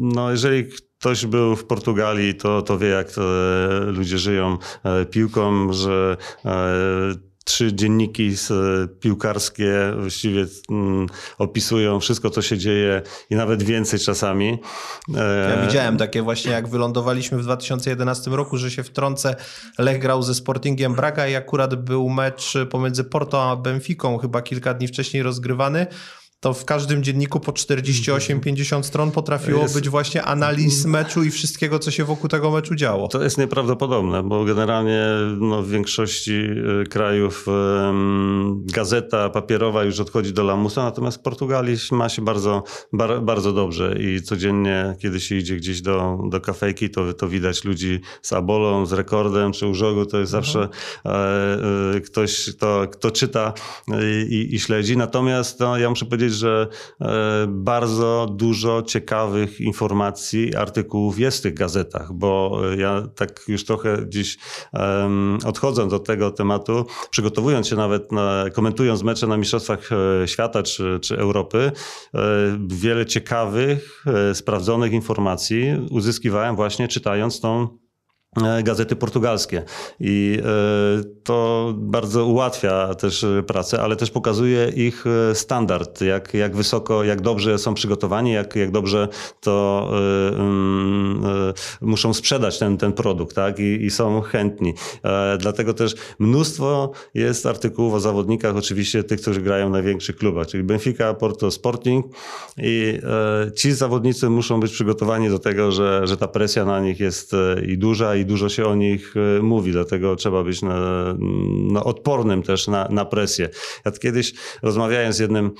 no 0.00 0.30
jeżeli 0.30 0.64
ktoś 0.98 1.26
był 1.26 1.56
w 1.56 1.64
Portugalii, 1.64 2.34
to, 2.34 2.62
to 2.62 2.78
wie, 2.78 2.88
jak 2.88 3.08
ludzie 3.86 4.18
żyją 4.18 4.58
piłką, 5.10 5.72
że 5.72 6.16
trzy 7.46 7.74
dzienniki 7.74 8.34
piłkarskie 9.00 9.92
właściwie 10.00 10.46
mm, 10.70 11.06
opisują 11.38 12.00
wszystko, 12.00 12.30
co 12.30 12.42
się 12.42 12.58
dzieje 12.58 13.02
i 13.30 13.34
nawet 13.34 13.62
więcej 13.62 14.00
czasami. 14.00 14.58
Ja 15.08 15.22
e, 15.22 15.66
widziałem 15.66 15.96
takie 15.96 16.22
właśnie, 16.22 16.52
jak 16.52 16.68
wylądowaliśmy 16.68 17.38
w 17.38 17.42
2011 17.42 18.30
roku, 18.30 18.56
że 18.56 18.70
się 18.70 18.82
wtrącę, 18.82 19.36
Lech 19.78 19.98
grał 19.98 20.22
ze 20.22 20.34
Sportingiem 20.34 20.94
Braga 20.94 21.28
i 21.28 21.34
akurat 21.34 21.74
był 21.74 22.08
mecz 22.08 22.54
pomiędzy 22.70 23.04
Porto 23.04 23.50
a 23.50 23.56
Benficą, 23.56 24.18
chyba 24.18 24.42
kilka 24.42 24.74
dni 24.74 24.88
wcześniej 24.88 25.22
rozgrywany 25.22 25.86
to 26.46 26.54
w 26.54 26.64
każdym 26.64 27.02
dzienniku 27.02 27.40
po 27.40 27.52
48-50 27.52 28.82
stron 28.82 29.10
potrafiło 29.10 29.62
jest... 29.62 29.74
być 29.74 29.88
właśnie 29.88 30.22
analiz 30.22 30.84
meczu 30.84 31.22
i 31.24 31.30
wszystkiego, 31.30 31.78
co 31.78 31.90
się 31.90 32.04
wokół 32.04 32.28
tego 32.28 32.50
meczu 32.50 32.74
działo. 32.74 33.08
To 33.08 33.22
jest 33.22 33.38
nieprawdopodobne, 33.38 34.22
bo 34.22 34.44
generalnie 34.44 35.06
no, 35.40 35.62
w 35.62 35.68
większości 35.68 36.32
y, 36.32 36.86
krajów 36.90 37.48
um, 37.48 38.62
gazeta 38.66 39.30
papierowa 39.30 39.84
już 39.84 40.00
odchodzi 40.00 40.32
do 40.32 40.44
lamusa, 40.44 40.82
natomiast 40.82 41.18
w 41.18 41.20
Portugalii 41.20 41.76
ma 41.92 42.08
się 42.08 42.22
bardzo, 42.22 42.62
bar, 42.92 43.22
bardzo 43.22 43.52
dobrze 43.52 43.96
i 44.00 44.22
codziennie, 44.22 44.96
kiedy 44.98 45.20
się 45.20 45.34
idzie 45.34 45.56
gdzieś 45.56 45.80
do, 45.80 46.18
do 46.30 46.40
kafejki, 46.40 46.90
to, 46.90 47.12
to 47.12 47.28
widać 47.28 47.64
ludzi 47.64 48.00
z 48.22 48.32
abolą, 48.32 48.86
z 48.86 48.92
rekordem 48.92 49.52
czy 49.52 49.66
użogu, 49.66 50.06
to 50.06 50.18
jest 50.18 50.32
zawsze 50.32 50.58
mhm. 50.58 50.74
e, 51.04 51.96
e, 51.96 52.00
ktoś, 52.00 52.50
kto, 52.56 52.86
kto 52.92 53.10
czyta 53.10 53.52
i, 54.28 54.48
i, 54.52 54.60
śledzi. 54.60 54.96
Natomiast 54.96 55.60
no, 55.60 55.78
ja 55.78 55.90
muszę 55.90 56.06
powiedzieć, 56.06 56.35
że 56.36 56.68
bardzo 57.48 58.26
dużo 58.30 58.82
ciekawych 58.82 59.60
informacji, 59.60 60.54
artykułów 60.56 61.18
jest 61.18 61.38
w 61.38 61.42
tych 61.42 61.54
gazetach, 61.54 62.12
bo 62.12 62.60
ja 62.78 63.02
tak 63.14 63.40
już 63.48 63.64
trochę 63.64 63.98
dziś 64.08 64.38
odchodząc 65.46 65.92
od 65.92 66.04
tego 66.04 66.30
tematu, 66.30 66.86
przygotowując 67.10 67.68
się 67.68 67.76
nawet, 67.76 68.12
na, 68.12 68.44
komentując 68.52 69.02
mecze 69.02 69.26
na 69.26 69.36
Mistrzostwach 69.36 69.90
Świata 70.26 70.62
czy, 70.62 71.00
czy 71.02 71.18
Europy, 71.18 71.72
wiele 72.68 73.06
ciekawych, 73.06 74.04
sprawdzonych 74.34 74.92
informacji 74.92 75.64
uzyskiwałem 75.90 76.56
właśnie 76.56 76.88
czytając 76.88 77.40
tą 77.40 77.68
E, 77.68 77.85
gazety 78.62 78.96
portugalskie. 78.96 79.62
I 80.00 80.38
e, 80.40 81.04
to 81.24 81.72
bardzo 81.76 82.26
ułatwia 82.26 82.94
też 82.94 83.26
pracę, 83.46 83.82
ale 83.82 83.96
też 83.96 84.10
pokazuje 84.10 84.68
ich 84.68 85.04
e, 85.06 85.34
standard, 85.34 86.00
jak, 86.00 86.34
jak 86.34 86.56
wysoko, 86.56 87.04
jak 87.04 87.20
dobrze 87.20 87.58
są 87.58 87.74
przygotowani, 87.74 88.32
jak, 88.32 88.56
jak 88.56 88.70
dobrze 88.70 89.08
to 89.40 89.88
um, 90.38 91.22
muszą 91.80 92.14
sprzedać 92.14 92.58
ten, 92.58 92.76
ten 92.76 92.92
produkt, 92.92 93.36
tak? 93.36 93.58
I, 93.58 93.84
I 93.84 93.90
są 93.90 94.20
chętni. 94.20 94.74
Dlatego 95.38 95.74
też 95.74 95.94
mnóstwo 96.18 96.92
jest 97.14 97.46
artykułów 97.46 97.94
o 97.94 98.00
zawodnikach, 98.00 98.56
oczywiście 98.56 99.04
tych, 99.04 99.20
którzy 99.20 99.40
grają 99.40 99.68
w 99.68 99.72
największych 99.72 100.16
klubach, 100.16 100.46
czyli 100.46 100.64
Benfica, 100.64 101.14
Porto, 101.14 101.50
Sporting 101.50 102.06
i 102.56 102.98
ci 103.56 103.72
zawodnicy 103.72 104.28
muszą 104.28 104.60
być 104.60 104.72
przygotowani 104.72 105.28
do 105.28 105.38
tego, 105.38 105.72
że, 105.72 106.06
że 106.06 106.16
ta 106.16 106.28
presja 106.28 106.64
na 106.64 106.80
nich 106.80 107.00
jest 107.00 107.32
i 107.66 107.78
duża, 107.78 108.16
i 108.16 108.25
dużo 108.26 108.48
się 108.48 108.66
o 108.66 108.74
nich 108.74 109.14
e, 109.16 109.42
mówi, 109.42 109.72
dlatego 109.72 110.16
trzeba 110.16 110.44
być 110.44 110.62
na, 110.62 110.78
na 111.72 111.84
odpornym 111.84 112.42
też 112.42 112.68
na, 112.68 112.88
na 112.90 113.04
presję. 113.04 113.48
Ja 113.84 113.92
kiedyś 113.92 114.34
rozmawiałem 114.62 115.12
z 115.12 115.18
jednym 115.18 115.46
e, 115.46 115.50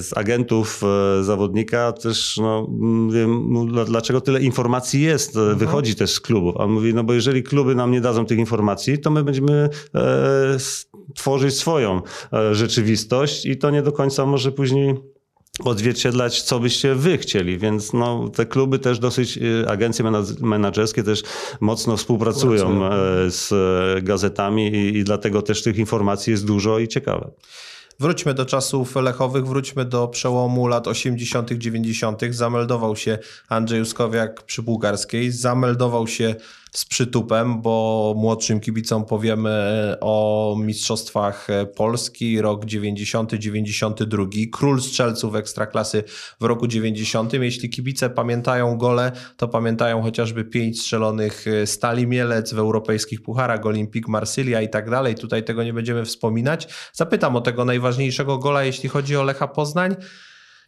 z 0.00 0.10
agentów 0.16 0.82
e, 1.20 1.24
zawodnika, 1.24 1.92
też 1.92 2.36
no, 2.36 2.70
wiem, 3.10 3.54
dlaczego 3.86 4.20
tyle 4.20 4.40
informacji 4.40 5.02
jest, 5.02 5.36
mhm. 5.36 5.58
wychodzi 5.58 5.94
też 5.94 6.10
z 6.10 6.20
klubów. 6.20 6.56
A 6.58 6.64
on 6.64 6.70
mówi, 6.70 6.94
no 6.94 7.04
bo 7.04 7.14
jeżeli 7.14 7.42
kluby 7.42 7.74
nam 7.74 7.90
nie 7.90 8.00
dadzą 8.00 8.26
tych 8.26 8.38
informacji, 8.38 8.98
to 8.98 9.10
my 9.10 9.24
będziemy 9.24 9.68
e, 9.94 10.56
tworzyć 11.14 11.58
swoją 11.58 12.02
e, 12.32 12.54
rzeczywistość 12.54 13.46
i 13.46 13.56
to 13.56 13.70
nie 13.70 13.82
do 13.82 13.92
końca 13.92 14.26
może 14.26 14.52
później 14.52 14.94
odzwierciedlać, 15.64 16.42
co 16.42 16.60
byście 16.60 16.94
wy 16.94 17.18
chcieli, 17.18 17.58
więc 17.58 17.92
no, 17.92 18.28
te 18.28 18.46
kluby 18.46 18.78
też 18.78 18.98
dosyć, 18.98 19.36
y, 19.36 19.64
agencje 19.68 20.04
menedżerskie 20.40 21.02
też 21.02 21.22
mocno 21.60 21.96
współpracują 21.96 22.78
Pracują. 22.78 22.92
E, 22.92 23.30
z 23.30 23.54
gazetami 24.04 24.66
i, 24.66 24.96
i 24.96 25.04
dlatego 25.04 25.42
też 25.42 25.62
tych 25.62 25.78
informacji 25.78 26.30
jest 26.30 26.46
dużo 26.46 26.78
i 26.78 26.88
ciekawe. 26.88 27.30
Wróćmy 28.00 28.34
do 28.34 28.44
czasów 28.44 28.96
lechowych, 28.96 29.46
wróćmy 29.46 29.84
do 29.84 30.08
przełomu 30.08 30.66
lat 30.66 30.88
80., 30.88 31.52
90. 31.52 32.22
Zameldował 32.30 32.96
się 32.96 33.18
Andrzej 33.48 33.78
Juskowiak 33.78 34.42
przy 34.42 34.62
Bułgarskiej, 34.62 35.30
zameldował 35.30 36.06
się 36.06 36.34
z 36.72 36.84
przytupem, 36.84 37.62
bo 37.62 38.14
młodszym 38.16 38.60
kibicom 38.60 39.04
powiemy 39.04 39.96
o 40.00 40.56
Mistrzostwach 40.60 41.48
Polski, 41.76 42.40
rok 42.40 42.64
90-92, 42.64 44.50
król 44.52 44.82
strzelców 44.82 45.34
ekstraklasy 45.34 46.04
w 46.40 46.44
roku 46.44 46.66
90. 46.66 47.32
Jeśli 47.32 47.70
kibice 47.70 48.10
pamiętają 48.10 48.78
gole, 48.78 49.12
to 49.36 49.48
pamiętają 49.48 50.02
chociażby 50.02 50.44
pięć 50.44 50.80
strzelonych 50.80 51.44
Stali 51.64 52.06
Mielec 52.06 52.52
w 52.52 52.58
europejskich 52.58 53.22
pucharach, 53.22 53.66
Olimpik 53.66 54.08
Marsylia 54.08 54.60
i 54.60 54.68
tak 54.68 54.90
dalej. 54.90 55.14
Tutaj 55.14 55.44
tego 55.44 55.64
nie 55.64 55.72
będziemy 55.72 56.04
wspominać. 56.04 56.68
Zapytam 56.92 57.36
o 57.36 57.40
tego 57.40 57.64
najważniejszego 57.64 58.38
gola, 58.38 58.64
jeśli 58.64 58.88
chodzi 58.88 59.16
o 59.16 59.22
Lecha 59.22 59.48
Poznań. 59.48 59.96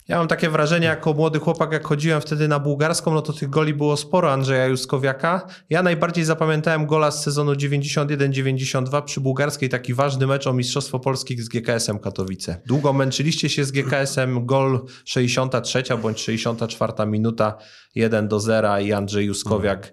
Ja 0.08 0.18
mam 0.18 0.28
takie 0.28 0.50
wrażenie, 0.50 0.86
jako 0.86 1.14
młody 1.14 1.38
chłopak, 1.38 1.72
jak 1.72 1.86
chodziłem 1.86 2.20
wtedy 2.20 2.48
na 2.48 2.58
bułgarską, 2.58 3.14
no 3.14 3.22
to 3.22 3.32
tych 3.32 3.50
goli 3.50 3.74
było 3.74 3.96
sporo 3.96 4.32
Andrzeja 4.32 4.66
Juskowiaka. 4.66 5.46
Ja 5.70 5.82
najbardziej 5.82 6.24
zapamiętałem 6.24 6.86
gola 6.86 7.10
z 7.10 7.22
sezonu 7.22 7.52
91-92 7.52 9.02
przy 9.02 9.20
bułgarskiej, 9.20 9.68
taki 9.68 9.94
ważny 9.94 10.26
mecz 10.26 10.46
o 10.46 10.52
Mistrzostwo 10.52 11.00
Polskich 11.00 11.42
z 11.42 11.48
GKS-em 11.48 11.98
Katowice. 11.98 12.60
Długo 12.66 12.92
męczyliście 12.92 13.48
się 13.48 13.64
z 13.64 13.72
GKS-em, 13.72 14.46
gol 14.46 14.84
63 15.04 15.82
bądź 16.02 16.20
64 16.20 16.92
minuta, 17.06 17.58
1 17.94 18.28
do 18.28 18.40
0 18.40 18.78
i 18.78 18.92
Andrzej 18.92 19.26
Juskowiak 19.26 19.92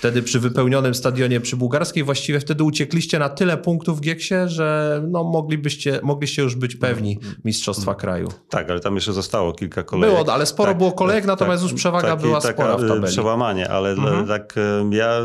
wtedy 0.00 0.22
przy 0.22 0.40
wypełnionym 0.40 0.94
stadionie 0.94 1.40
przy 1.40 1.56
Bułgarskiej, 1.56 2.04
właściwie 2.04 2.40
wtedy 2.40 2.64
uciekliście 2.64 3.18
na 3.18 3.28
tyle 3.28 3.56
punktów 3.56 3.98
w 3.98 4.00
Gieksie, 4.00 4.34
że 4.46 5.00
no, 5.08 5.24
moglibyście, 5.24 6.00
mogliście 6.02 6.42
już 6.42 6.56
być 6.56 6.76
pewni 6.76 7.18
mistrzostwa 7.44 7.94
kraju. 7.94 8.28
Tak, 8.48 8.70
ale 8.70 8.80
tam 8.80 8.94
jeszcze 8.94 9.12
zostało 9.12 9.52
kilka 9.52 9.82
kolejek. 9.82 10.16
Było, 10.16 10.34
ale 10.34 10.46
sporo 10.46 10.70
tak, 10.70 10.78
było 10.78 10.92
kolejek, 10.92 11.22
tak, 11.22 11.28
natomiast 11.28 11.62
tak, 11.62 11.72
już 11.72 11.80
przewaga 11.80 12.08
taki, 12.08 12.22
była 12.22 12.40
spora 12.40 12.76
w 12.76 12.88
tabeli. 12.88 13.06
Przełamanie, 13.06 13.70
ale 13.70 13.90
mhm. 13.90 14.26
tak 14.26 14.54
ja, 14.90 15.20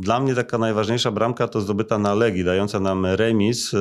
dla 0.00 0.20
mnie 0.20 0.34
taka 0.34 0.58
najważniejsza 0.58 1.10
bramka 1.10 1.48
to 1.48 1.60
zdobyta 1.60 1.98
na 1.98 2.14
Legii, 2.14 2.44
dająca 2.44 2.80
nam 2.80 3.06
remis. 3.06 3.74
E, 3.74 3.76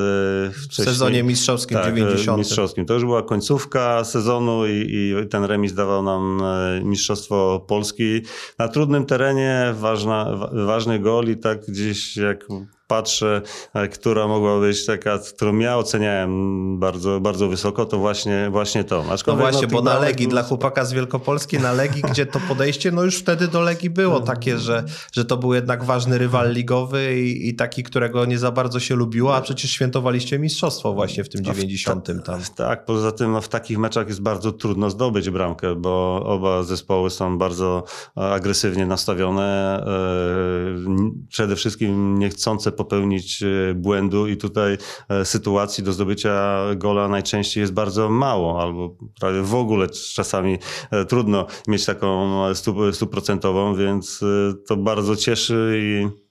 w 0.69 0.75
sezonie 0.75 1.23
mistrzowskim 1.23 1.77
tak, 1.77 1.95
90. 1.95 2.37
mistrzowskim. 2.37 2.85
To 2.85 2.93
już 2.93 3.03
była 3.03 3.23
końcówka 3.23 4.03
sezonu 4.03 4.67
i, 4.67 4.87
i 4.89 5.27
ten 5.27 5.43
remis 5.43 5.73
dawał 5.73 6.03
nam 6.03 6.41
e, 6.43 6.81
Mistrzostwo 6.83 7.65
Polski. 7.67 8.21
Na 8.59 8.67
trudnym 8.67 9.05
terenie 9.05 9.73
ważne 9.79 10.06
ważna, 10.07 10.49
ważny 10.65 10.99
gol 10.99 11.25
i 11.29 11.37
tak 11.37 11.65
gdzieś 11.65 12.17
jak 12.17 12.45
patrzę, 12.87 13.41
e, 13.73 13.87
która 13.87 14.27
mogła 14.27 14.59
być 14.59 14.85
taka, 14.85 15.19
którą 15.35 15.57
ja 15.57 15.77
oceniałem 15.77 16.79
bardzo, 16.79 17.19
bardzo 17.19 17.47
wysoko, 17.47 17.85
to 17.85 17.97
właśnie, 17.97 18.49
właśnie 18.51 18.83
to. 18.83 19.03
Aczkolwiek, 19.11 19.45
no 19.45 19.51
właśnie, 19.51 19.67
bo 19.67 19.81
na 19.81 19.99
Legii, 19.99 20.27
dla 20.27 20.43
chłopaka 20.43 20.85
z 20.85 20.93
Wielkopolski, 20.93 21.59
na 21.59 21.71
Legii, 21.71 22.01
gdzie 22.11 22.25
to 22.25 22.39
podejście, 22.47 22.91
no 22.91 23.03
już 23.03 23.17
wtedy 23.17 23.47
do 23.47 23.61
Legii 23.61 23.89
było 23.89 24.19
takie, 24.19 24.57
że, 24.57 24.83
że 25.11 25.25
to 25.25 25.37
był 25.37 25.53
jednak 25.53 25.83
ważny 25.83 26.17
rywal 26.17 26.53
ligowy 26.53 27.21
i, 27.21 27.49
i 27.49 27.55
taki, 27.55 27.83
którego 27.83 28.25
nie 28.25 28.39
za 28.39 28.51
bardzo 28.51 28.79
się 28.79 28.95
lubiło, 28.95 29.35
a 29.35 29.41
przecież 29.41 29.71
świętowaliście 29.71 30.39
mistrzostwo 30.39 30.93
właśnie 30.93 31.23
w 31.23 31.29
tym 31.29 31.43
90 31.43 32.07
no, 32.07 32.21
tam. 32.23 32.41
Tak, 32.55 32.85
poza 32.85 33.11
tym 33.11 33.31
no, 33.31 33.41
w 33.41 33.49
takich 33.49 33.77
meczach 33.77 34.07
jest 34.07 34.21
bardzo 34.21 34.51
trudno 34.51 34.89
zdobyć 34.89 35.29
bramkę, 35.29 35.75
bo 35.75 36.23
oba 36.25 36.63
zespoły 36.63 37.09
są 37.09 37.37
bardzo 37.37 37.83
agresywnie 38.15 38.85
nastawione, 38.85 39.83
e, 39.85 41.27
przede 41.29 41.55
wszystkim 41.55 42.19
niechcące 42.19 42.71
popełnić 42.77 43.43
e, 43.43 43.73
błędu 43.73 44.27
i 44.27 44.37
tutaj 44.37 44.77
e, 45.09 45.25
sytuacji 45.25 45.83
do 45.83 45.93
zdobycia 45.93 46.59
gola 46.75 47.07
najczęściej 47.07 47.61
jest 47.61 47.73
bardzo 47.73 48.09
mało 48.09 48.61
albo 48.61 48.95
prawie 49.19 49.41
w 49.41 49.55
ogóle 49.55 49.87
czasami 49.89 50.57
e, 50.91 51.05
trudno 51.05 51.47
mieć 51.67 51.85
taką 51.85 52.43
stuprocentową, 52.91 53.75
więc 53.75 54.23
to 54.67 54.77
bardzo 54.77 55.15
cieszy 55.15 55.79
i 55.81 56.27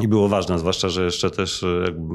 i 0.00 0.08
było 0.08 0.28
ważne, 0.28 0.58
zwłaszcza, 0.58 0.88
że 0.88 1.04
jeszcze 1.04 1.30
też 1.30 1.64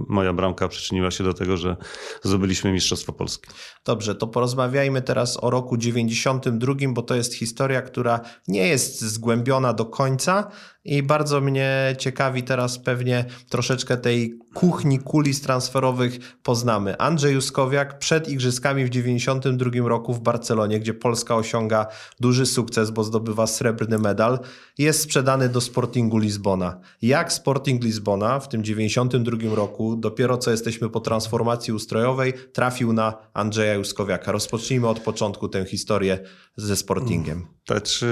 moja 0.08 0.34
bramka 0.34 0.68
przyczyniła 0.68 1.12
się 1.12 1.24
do 1.24 1.34
tego, 1.34 1.58
że 1.58 1.78
zdobyliśmy 2.24 2.72
Mistrzostwo 2.72 3.14
Polskie. 3.14 3.50
Dobrze, 3.86 4.16
to 4.16 4.28
porozmawiajmy 4.28 5.02
teraz 5.02 5.44
o 5.44 5.50
roku 5.50 5.78
92, 5.78 6.74
bo 6.90 7.02
to 7.02 7.16
jest 7.16 7.34
historia, 7.34 7.82
która 7.82 8.20
nie 8.48 8.68
jest 8.68 9.02
zgłębiona 9.02 9.74
do 9.74 9.86
końca, 9.86 10.52
i 10.86 11.04
bardzo 11.04 11.42
mnie 11.42 11.96
ciekawi 11.98 12.44
teraz 12.44 12.80
pewnie 12.80 13.26
troszeczkę 13.50 13.98
tej 13.98 14.40
kuchni 14.54 15.00
kulis 15.00 15.42
transferowych 15.42 16.36
poznamy. 16.44 16.98
Andrzej 16.98 17.34
Juskowiak 17.34 18.00
przed 18.00 18.30
Igrzyskami 18.30 18.86
w 18.86 18.90
92 18.90 19.72
roku 19.90 20.14
w 20.14 20.20
Barcelonie, 20.22 20.80
gdzie 20.80 20.94
Polska 20.94 21.36
osiąga 21.36 21.88
duży 22.20 22.46
sukces, 22.46 22.92
bo 22.92 23.04
zdobywa 23.04 23.48
srebrny 23.48 23.98
medal, 23.98 24.40
jest 24.78 25.02
sprzedany 25.02 25.50
do 25.50 25.62
Sportingu 25.62 26.18
Lizbona. 26.18 26.80
Jak 27.02 27.34
Sporting 27.34 27.84
Lizbona 27.84 28.40
w 28.40 28.50
tym 28.50 28.64
92 28.64 29.56
roku, 29.56 29.96
dopiero 29.96 30.38
co 30.38 30.52
jesteśmy 30.52 30.90
po 30.90 31.00
transformacji 31.00 31.74
ustrojowej, 31.74 32.34
trafił 32.54 32.94
na 32.94 33.14
Andrzeja 33.34 33.74
Juskowiaka? 33.74 34.32
Rozpocznijmy 34.32 34.88
od 34.88 35.00
początku 35.00 35.50
tę 35.50 35.66
historię 35.66 36.20
ze 36.56 36.76
Sportingiem. 36.76 37.46
Znaczy, 37.68 38.08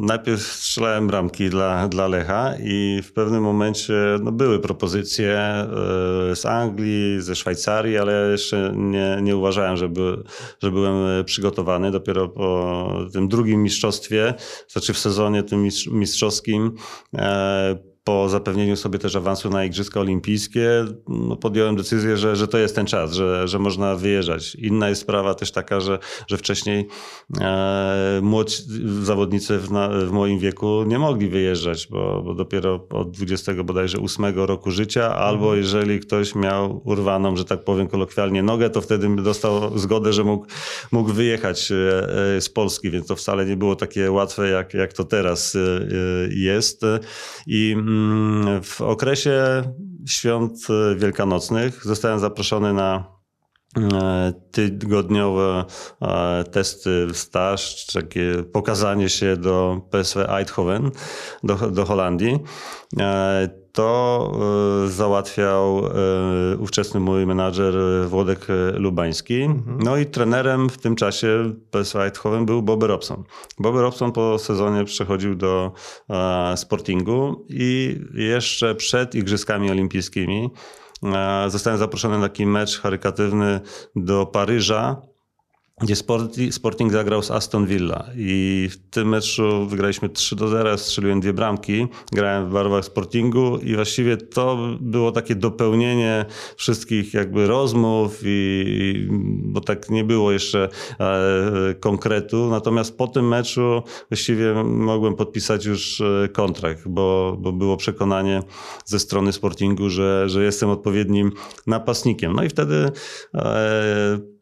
najpierw 0.00 0.42
strzelałem 0.42 1.06
bramki 1.06 1.50
dla, 1.50 1.81
dla 1.88 2.08
Lecha 2.08 2.54
i 2.62 3.00
w 3.04 3.12
pewnym 3.12 3.42
momencie 3.42 3.94
no, 4.22 4.32
były 4.32 4.58
propozycje 4.58 5.38
e, 5.38 5.66
z 6.36 6.46
Anglii, 6.46 7.20
ze 7.20 7.36
Szwajcarii, 7.36 7.98
ale 7.98 8.30
jeszcze 8.30 8.72
nie, 8.76 9.18
nie 9.22 9.36
uważałem, 9.36 9.76
że, 9.76 9.88
by, 9.88 10.22
że 10.62 10.70
byłem 10.70 11.24
przygotowany. 11.24 11.90
Dopiero 11.90 12.28
po 12.28 12.88
tym 13.12 13.28
drugim 13.28 13.62
mistrzostwie, 13.62 14.34
znaczy 14.68 14.92
w 14.92 14.98
sezonie 14.98 15.42
tym 15.42 15.68
mistrzowskim, 15.90 16.74
e, 17.14 17.91
po 18.04 18.28
zapewnieniu 18.28 18.76
sobie 18.76 18.98
też 18.98 19.16
awansu 19.16 19.50
na 19.50 19.64
Igrzyska 19.64 20.00
Olimpijskie, 20.00 20.84
no 21.08 21.36
podjąłem 21.36 21.76
decyzję, 21.76 22.16
że, 22.16 22.36
że 22.36 22.48
to 22.48 22.58
jest 22.58 22.74
ten 22.74 22.86
czas, 22.86 23.12
że, 23.12 23.48
że 23.48 23.58
można 23.58 23.96
wyjeżdżać. 23.96 24.54
Inna 24.54 24.88
jest 24.88 25.00
sprawa 25.00 25.34
też 25.34 25.52
taka, 25.52 25.80
że, 25.80 25.98
że 26.28 26.38
wcześniej 26.38 26.86
e, 27.40 28.20
młodzi 28.22 28.56
zawodnicy 29.02 29.58
w, 29.58 29.70
na, 29.70 29.88
w 29.88 30.10
moim 30.10 30.38
wieku 30.38 30.84
nie 30.86 30.98
mogli 30.98 31.28
wyjeżdżać, 31.28 31.86
bo, 31.90 32.22
bo 32.22 32.34
dopiero 32.34 32.86
od 32.90 33.10
20 33.10 33.54
bodajże 33.64 33.98
8 33.98 34.24
roku 34.36 34.70
życia, 34.70 35.14
albo 35.14 35.44
mhm. 35.44 35.58
jeżeli 35.58 36.00
ktoś 36.00 36.34
miał 36.34 36.80
urwaną, 36.84 37.36
że 37.36 37.44
tak 37.44 37.64
powiem 37.64 37.88
kolokwialnie, 37.88 38.42
nogę, 38.42 38.70
to 38.70 38.80
wtedy 38.80 39.16
dostał 39.16 39.78
zgodę, 39.78 40.12
że 40.12 40.24
mógł, 40.24 40.46
mógł 40.92 41.12
wyjechać 41.12 41.72
e, 41.72 41.76
e, 42.36 42.40
z 42.40 42.48
Polski, 42.48 42.90
więc 42.90 43.06
to 43.06 43.16
wcale 43.16 43.46
nie 43.46 43.56
było 43.56 43.76
takie 43.76 44.10
łatwe, 44.10 44.48
jak, 44.48 44.74
jak 44.74 44.92
to 44.92 45.04
teraz 45.04 45.54
e, 45.54 45.58
jest. 46.30 46.82
I 47.46 47.76
w 48.62 48.80
okresie 48.80 49.62
świąt 50.06 50.52
wielkanocnych 50.96 51.84
zostałem 51.84 52.18
zaproszony 52.18 52.72
na 52.72 53.21
tygodniowe 54.50 55.64
testy, 56.52 57.06
staż, 57.12 57.86
takie 57.86 58.42
pokazanie 58.52 59.08
się 59.08 59.36
do 59.36 59.80
PSW 59.90 60.20
Eindhoven, 60.28 60.90
do, 61.42 61.54
do 61.54 61.84
Holandii 61.84 62.38
to 63.72 64.32
e, 64.84 64.88
załatwiał 64.88 65.86
e, 65.86 66.56
ówczesny 66.56 67.00
mój 67.00 67.26
menadżer 67.26 67.76
e, 67.78 68.06
Włodek 68.06 68.46
Lubański. 68.74 69.48
No 69.78 69.96
i 69.96 70.06
trenerem 70.06 70.68
w 70.68 70.78
tym 70.78 70.96
czasie 70.96 71.52
PSV 71.70 72.04
Eindhoven 72.04 72.46
był 72.46 72.62
Bobby 72.62 72.86
Robson. 72.86 73.24
Bobby 73.58 73.80
Robson 73.80 74.12
po 74.12 74.38
sezonie 74.38 74.84
przechodził 74.84 75.34
do 75.34 75.72
Sportingu 76.56 77.46
i 77.48 78.00
jeszcze 78.14 78.74
przed 78.74 79.14
Igrzyskami 79.14 79.70
Olimpijskimi 79.70 80.50
zostałem 81.48 81.78
zaproszony 81.78 82.18
na 82.18 82.28
taki 82.28 82.46
mecz 82.46 82.80
charykatywny 82.80 83.60
do 83.96 84.26
Paryża 84.26 85.11
gdzie 85.82 85.96
Sporting 86.50 86.92
zagrał 86.92 87.22
z 87.22 87.30
Aston 87.30 87.66
Villa 87.66 88.06
i 88.16 88.68
w 88.72 88.90
tym 88.90 89.08
meczu 89.08 89.66
wygraliśmy 89.66 90.08
3 90.08 90.36
do 90.36 90.48
0, 90.48 90.78
strzeliłem 90.78 91.20
dwie 91.20 91.32
bramki, 91.32 91.86
grałem 92.12 92.48
w 92.48 92.52
barwach 92.52 92.84
Sportingu 92.84 93.58
i 93.58 93.74
właściwie 93.74 94.16
to 94.16 94.58
było 94.80 95.12
takie 95.12 95.34
dopełnienie 95.34 96.24
wszystkich 96.56 97.14
jakby 97.14 97.46
rozmów 97.46 98.20
i, 98.24 99.08
bo 99.44 99.60
tak 99.60 99.90
nie 99.90 100.04
było 100.04 100.32
jeszcze 100.32 100.68
e, 101.00 101.74
konkretu, 101.80 102.48
natomiast 102.50 102.98
po 102.98 103.08
tym 103.08 103.28
meczu 103.28 103.82
właściwie 104.10 104.54
mogłem 104.64 105.14
podpisać 105.14 105.64
już 105.64 106.00
e, 106.00 106.28
kontrakt, 106.28 106.88
bo, 106.88 107.36
bo 107.40 107.52
było 107.52 107.76
przekonanie 107.76 108.42
ze 108.84 108.98
strony 108.98 109.32
Sportingu, 109.32 109.90
że, 109.90 110.28
że 110.28 110.44
jestem 110.44 110.70
odpowiednim 110.70 111.32
napastnikiem. 111.66 112.32
No 112.32 112.44
i 112.44 112.48
wtedy 112.48 112.90
e, 113.34 114.32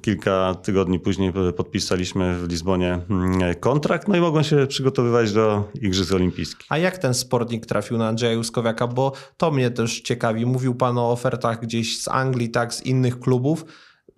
Kilka 0.00 0.54
tygodni 0.54 1.00
później 1.00 1.32
podpisaliśmy 1.56 2.38
w 2.38 2.48
Lizbonie 2.48 3.00
mm, 3.10 3.54
kontrakt, 3.54 4.08
no 4.08 4.16
i 4.16 4.20
mogłem 4.20 4.44
się 4.44 4.66
przygotowywać 4.66 5.32
do 5.32 5.64
Igrzysk 5.82 6.12
Olimpijskich. 6.12 6.66
A 6.68 6.78
jak 6.78 6.98
ten 6.98 7.14
sportnik 7.14 7.66
trafił 7.66 7.98
na 7.98 8.08
Andrzeja 8.08 8.32
Juskowiaka? 8.32 8.86
Bo 8.86 9.12
to 9.36 9.50
mnie 9.50 9.70
też 9.70 10.00
ciekawi. 10.00 10.46
Mówił 10.46 10.74
Pan 10.74 10.98
o 10.98 11.10
ofertach 11.10 11.60
gdzieś 11.60 12.02
z 12.02 12.08
Anglii, 12.08 12.50
tak, 12.50 12.74
z 12.74 12.82
innych 12.82 13.20
klubów 13.20 13.64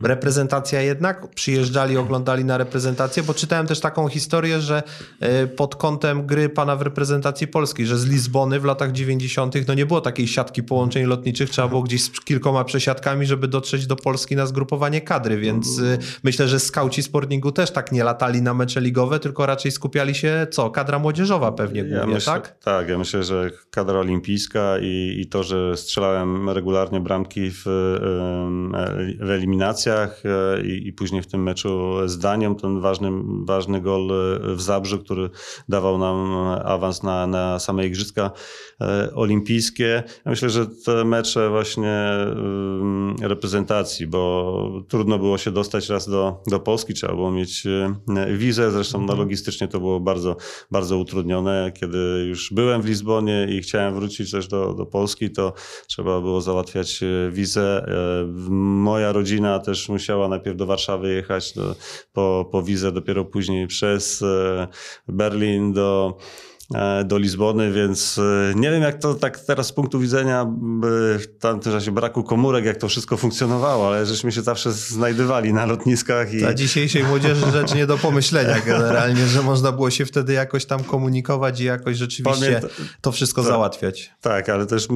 reprezentacja 0.03 0.81
jednak? 0.81 1.31
Przyjeżdżali, 1.35 1.97
oglądali 1.97 2.45
na 2.45 2.59
reprezentację? 2.59 3.23
Bo 3.23 3.35
czytałem 3.35 3.67
też 3.67 3.81
taką 3.81 4.09
historię, 4.09 4.61
że 4.61 4.83
e, 5.21 5.47
pod 5.47 5.77
kątem 5.77 6.27
gry 6.27 6.49
pana 6.49 6.77
w 6.77 6.83
reprezentacji 6.83 7.47
polskiej, 7.47 7.87
że 7.87 7.99
z 7.99 8.07
Lizbony 8.07 8.61
w 8.61 8.65
latach 8.65 8.93
90. 8.93 9.55
no 9.69 9.75
nie 9.75 9.87
było 9.87 10.01
takiej 10.01 10.29
siatki 10.29 10.63
połączeń 10.63 11.07
lotniczych, 11.07 11.51
trzeba 11.51 11.69
było 11.69 11.83
gdzieś 11.83 12.03
z 12.03 12.11
kilkoma 12.11 12.65
przesiadkami, 12.65 13.27
żeby 13.27 13.49
dotrzeć 13.49 13.87
do 13.87 13.97
Polski 13.97 14.37
na 14.37 14.47
zgrupowanie 14.47 15.01
kadry, 15.01 15.37
więc 15.37 15.79
e, 15.79 15.99
myślę, 16.23 16.49
że 16.49 16.61
skauci 16.61 17.03
sportingu 17.03 17.53
też 17.53 17.71
tak 17.71 17.93
nie 17.93 18.05
latali 18.05 18.43
na 18.43 18.55
mecze 18.55 18.81
ligowe, 18.81 19.19
tylko 19.19 19.47
raczej 19.47 19.71
skupiali 19.71 20.15
się, 20.15 20.47
co, 20.51 20.71
kadra 20.71 20.99
młodzieżowa 20.99 21.53
pewnie 21.53 21.81
głównie, 21.85 21.99
ja 21.99 22.07
myślę, 22.07 22.33
tak? 22.33 22.59
Tak, 22.59 22.89
ja 22.89 22.99
myślę, 22.99 23.23
że 23.23 23.51
kadra 23.71 23.99
olimpijska 23.99 24.79
i, 24.79 25.17
i 25.21 25.27
to, 25.27 25.43
że 25.43 25.77
strzelałem 25.77 26.51
regularnie 26.51 27.01
bramki 27.01 27.51
w, 27.51 27.63
w 29.21 29.31
eliminacjach, 29.31 29.90
E, 29.91 30.63
i, 30.67 30.89
i 30.89 30.93
później 30.93 31.23
w 31.23 31.27
tym 31.27 31.43
meczu 31.43 31.95
z 32.07 32.19
Danią 32.19 32.55
ten 32.55 32.81
ważny, 32.81 33.11
ważny 33.45 33.81
gol 33.81 34.11
e, 34.11 34.55
w 34.55 34.63
Zabrzu, 34.63 34.99
który 34.99 35.31
dawał 35.69 35.99
nam 35.99 36.35
awans 36.65 37.03
na, 37.03 37.27
na 37.27 37.59
same 37.59 37.87
Igrzyska 37.87 38.31
e, 38.81 39.15
Olimpijskie. 39.15 40.03
Ja 40.25 40.31
myślę, 40.31 40.51
że 40.51 40.67
te 40.67 41.05
mecze 41.05 41.51
właśnie 41.51 42.11
reprezentacji, 43.23 44.07
bo 44.07 44.85
trudno 44.89 45.19
było 45.19 45.39
się 45.39 45.51
dostać 45.51 45.89
raz 45.89 46.09
do, 46.09 46.43
do 46.47 46.61
Polski, 46.61 46.95
trzeba 46.95 47.15
było 47.15 47.31
mieć 47.31 47.65
wizę, 48.33 48.71
zresztą 48.71 48.99
no, 48.99 49.03
mhm. 49.03 49.19
logistycznie 49.19 49.69
to 49.69 49.81
było 49.81 50.01
bardzo, 50.01 50.37
bardzo 50.71 50.99
utrudnione. 50.99 51.73
Kiedy 51.81 51.99
już 52.29 52.53
byłem 52.53 52.83
w 52.83 52.87
Lizbonie 52.87 53.47
i 53.51 53.61
chciałem 53.61 53.95
wrócić 53.95 54.31
też 54.31 54.49
do, 54.49 54.75
do 54.75 54.87
Polski, 54.87 55.31
to 55.31 55.53
trzeba 55.87 56.21
było 56.21 56.41
załatwiać 56.41 57.01
wizę. 57.31 57.87
Moja 58.61 59.13
rodzina 59.13 59.59
też 59.59 59.80
też 59.81 59.89
musiała 59.89 60.29
najpierw 60.29 60.57
do 60.57 60.67
Warszawy 60.67 61.15
jechać 61.15 61.53
do, 61.53 61.75
po, 62.13 62.49
po 62.53 62.63
wizę, 62.63 62.93
dopiero 62.93 63.25
później 63.25 63.67
przez 63.67 64.23
e, 64.23 64.69
Berlin 65.09 65.73
do 65.73 66.19
e, 66.75 67.05
do 67.05 67.19
Lizbony, 67.19 67.73
więc 67.73 68.19
e, 68.19 68.53
nie 68.57 68.71
wiem 68.71 68.83
jak 68.83 68.99
to 68.99 69.15
tak 69.15 69.39
teraz 69.39 69.67
z 69.67 69.73
punktu 69.73 70.01
widzenia 70.01 70.47
w 71.19 71.39
tamtym 71.41 71.73
czasie 71.73 71.93
braku 71.93 72.23
komórek, 72.23 72.65
jak 72.65 72.77
to 72.77 72.89
wszystko 72.89 73.17
funkcjonowało, 73.17 73.87
ale 73.87 74.07
żeśmy 74.07 74.33
się 74.33 74.43
zawsze 74.43 74.73
znajdywali 74.73 75.53
na 75.53 75.67
lotniskach. 75.67 76.35
I... 76.35 76.39
Dla 76.39 76.55
dzisiejszej 76.55 77.05
młodzieży 77.05 77.51
rzecz 77.53 77.75
nie 77.75 77.87
do 77.87 77.99
pomyślenia 77.99 78.61
generalnie, 78.67 79.27
że 79.27 79.43
można 79.43 79.73
było 79.73 79.91
się 79.91 80.07
wtedy 80.07 80.33
jakoś 80.33 80.67
tam 80.67 80.85
komunikować 80.85 81.61
i 81.61 81.65
jakoś 81.65 81.97
rzeczywiście 81.97 82.47
Pamięta... 82.47 82.69
to 83.01 83.13
wszystko 83.13 83.43
tak, 83.43 83.51
załatwiać. 83.51 84.11
Tak, 84.21 84.49
ale 84.49 84.67
też 84.67 84.89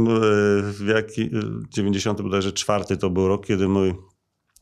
w 0.62 0.87
jaki, 0.88 1.31
90 1.70 2.23
bodajże 2.23 2.53
czwarty 2.53 2.97
to 2.97 3.11
był 3.11 3.29
rok, 3.29 3.47
kiedy 3.47 3.68
mój 3.68 3.94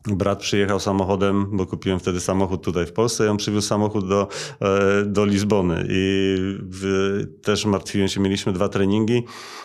Brat 0.06 0.38
przyjechał 0.40 0.80
samochodem, 0.80 1.46
bo 1.52 1.66
kupiłem 1.66 2.00
wtedy 2.00 2.20
samochód 2.20 2.64
tutaj 2.64 2.86
w 2.86 2.92
Polsce 2.92 3.26
i 3.26 3.28
on 3.28 3.36
przywiózł 3.36 3.68
samochód 3.68 4.08
do, 4.08 4.28
e, 4.60 5.04
do 5.04 5.24
Lizbony. 5.24 5.86
I 5.88 6.36
w, 6.70 7.26
też 7.42 7.64
martwiłem 7.64 8.08
się, 8.08 8.20
mieliśmy 8.20 8.52
dwa 8.52 8.68
treningi 8.68 9.22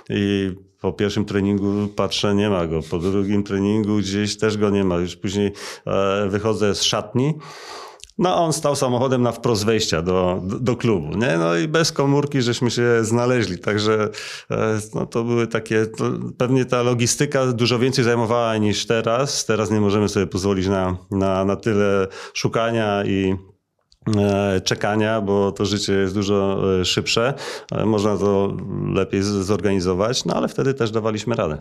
i 0.10 0.52
po 0.82 0.94
pierwszym 0.94 1.26
treningu 1.26 1.88
patrzę, 1.96 2.36
nie 2.36 2.50
ma 2.50 2.68
go. 2.68 2.80
Po 2.90 3.00
drugim 3.00 3.44
treningu 3.44 3.98
gdzieś 3.98 4.38
też 4.38 4.58
go 4.58 4.70
nie 4.70 4.84
ma. 4.84 4.98
Już 4.98 5.16
później 5.16 5.52
e, 5.88 6.28
wychodzę 6.30 6.76
z 6.76 6.84
szatni 6.84 7.34
no 8.18 8.36
on 8.36 8.54
stał 8.54 8.76
samochodem 8.76 9.22
na 9.22 9.32
wprost 9.32 9.66
wejścia 9.66 10.02
do, 10.02 10.42
do, 10.44 10.60
do, 10.60 10.76
klubu, 10.76 11.18
nie? 11.18 11.38
No 11.38 11.56
i 11.56 11.68
bez 11.68 11.92
komórki 11.92 12.42
żeśmy 12.42 12.72
się 12.72 13.04
znaleźli, 13.04 13.60
także 13.60 14.10
e, 14.52 14.80
no, 14.96 15.06
to 15.06 15.24
były 15.24 15.48
takie, 15.48 15.86
to 15.86 16.04
pewnie 16.38 16.66
ta 16.66 16.82
logistyka 16.82 17.46
dużo 17.46 17.80
więcej 17.80 18.04
zajmowała 18.04 18.58
niż 18.58 18.86
teraz. 18.86 19.46
Teraz 19.46 19.72
nie 19.72 19.80
możemy 19.80 20.10
sobie 20.10 20.28
pozwolić 20.28 20.68
na, 20.68 20.98
na, 21.12 21.46
na 21.46 21.56
tyle 21.56 22.08
szukania 22.34 23.04
i 23.06 23.36
e, 24.18 24.62
czekania, 24.62 25.22
bo 25.22 25.52
to 25.52 25.66
życie 25.66 25.94
jest 25.94 26.14
dużo 26.14 26.62
e, 26.82 26.86
szybsze. 26.86 27.34
Można 27.86 28.18
to 28.18 28.58
lepiej 28.94 29.24
zorganizować, 29.24 30.26
no 30.26 30.34
ale 30.34 30.48
wtedy 30.48 30.74
też 30.74 30.92
dawaliśmy 30.92 31.36
radę. 31.36 31.58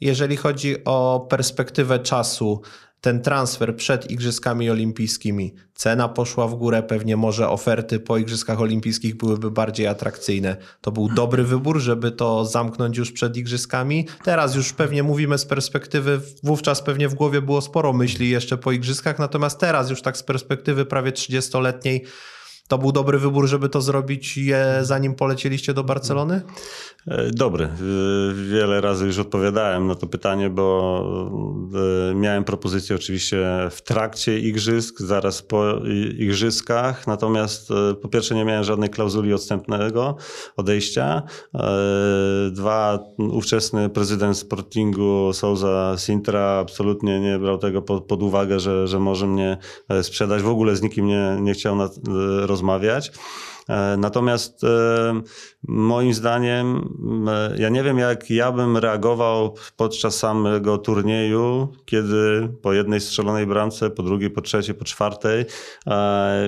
Jeżeli 0.00 0.36
chodzi 0.36 0.84
o 0.84 1.26
perspektywę 1.30 1.98
czasu, 1.98 2.62
ten 3.02 3.22
transfer 3.22 3.76
przed 3.76 4.10
Igrzyskami 4.10 4.70
Olimpijskimi, 4.70 5.54
cena 5.74 6.08
poszła 6.08 6.48
w 6.48 6.54
górę, 6.54 6.82
pewnie 6.82 7.16
może 7.16 7.48
oferty 7.48 8.00
po 8.00 8.18
Igrzyskach 8.18 8.60
Olimpijskich 8.60 9.16
byłyby 9.16 9.50
bardziej 9.50 9.86
atrakcyjne. 9.86 10.56
To 10.80 10.92
był 10.92 11.08
dobry 11.08 11.44
wybór, 11.44 11.80
żeby 11.80 12.10
to 12.10 12.44
zamknąć 12.44 12.96
już 12.96 13.12
przed 13.12 13.36
Igrzyskami. 13.36 14.08
Teraz 14.24 14.54
już 14.54 14.72
pewnie 14.72 15.02
mówimy 15.02 15.38
z 15.38 15.46
perspektywy, 15.46 16.20
wówczas 16.42 16.82
pewnie 16.82 17.08
w 17.08 17.14
głowie 17.14 17.42
było 17.42 17.60
sporo 17.60 17.92
myśli 17.92 18.30
jeszcze 18.30 18.58
po 18.58 18.72
Igrzyskach, 18.72 19.18
natomiast 19.18 19.58
teraz 19.58 19.90
już 19.90 20.02
tak 20.02 20.16
z 20.16 20.22
perspektywy 20.22 20.84
prawie 20.84 21.10
30-letniej 21.12 22.04
to 22.68 22.78
był 22.78 22.92
dobry 22.92 23.18
wybór, 23.18 23.46
żeby 23.46 23.68
to 23.68 23.80
zrobić 23.80 24.36
je, 24.36 24.78
zanim 24.82 25.14
polecieliście 25.14 25.74
do 25.74 25.84
Barcelony? 25.84 26.42
E, 27.06 27.30
dobry. 27.30 27.64
E, 27.64 27.68
wiele 28.34 28.80
razy 28.80 29.06
już 29.06 29.18
odpowiadałem 29.18 29.86
na 29.86 29.94
to 29.94 30.06
pytanie, 30.06 30.50
bo 30.50 31.28
e, 32.10 32.14
miałem 32.14 32.44
propozycję 32.44 32.96
oczywiście 32.96 33.46
w 33.70 33.82
trakcie 33.82 34.38
igrzysk, 34.38 35.00
zaraz 35.00 35.42
po 35.42 35.64
igrzyskach, 36.18 37.06
natomiast 37.06 37.68
po 38.02 38.08
pierwsze 38.08 38.34
nie 38.34 38.44
miałem 38.44 38.64
żadnej 38.64 38.90
klauzuli 38.90 39.34
odstępnego 39.34 40.16
odejścia. 40.56 41.22
Dwa, 42.50 42.98
ówczesny 43.18 43.88
prezydent 43.88 44.38
Sportingu 44.38 45.32
Souza 45.32 45.94
Sintra 45.98 46.58
absolutnie 46.60 47.20
nie 47.20 47.38
brał 47.38 47.58
tego 47.58 47.82
pod, 47.82 48.22
uwagę, 48.22 48.60
że, 48.60 48.86
że 48.86 48.98
może 48.98 49.26
mnie 49.26 49.56
sprzedać. 50.02 50.42
W 50.42 50.48
ogóle 50.48 50.76
z 50.76 50.82
nikim 50.82 51.06
nie, 51.06 51.36
nie 51.40 51.54
chciał 51.54 51.76
rozmawiać 52.46 53.12
natomiast 53.98 54.64
e, 54.64 54.68
moim 55.62 56.14
zdaniem, 56.14 56.88
e, 57.28 57.56
ja 57.58 57.68
nie 57.68 57.82
wiem, 57.82 57.98
jak 57.98 58.30
ja 58.30 58.52
bym 58.52 58.76
reagował 58.76 59.54
podczas 59.76 60.16
samego 60.16 60.78
turnieju, 60.78 61.68
kiedy 61.84 62.48
po 62.62 62.72
jednej 62.72 63.00
strzelonej 63.00 63.46
bramce, 63.46 63.90
po 63.90 64.02
drugiej, 64.02 64.30
po 64.30 64.40
trzeciej, 64.40 64.74
po 64.74 64.84
czwartej 64.84 65.44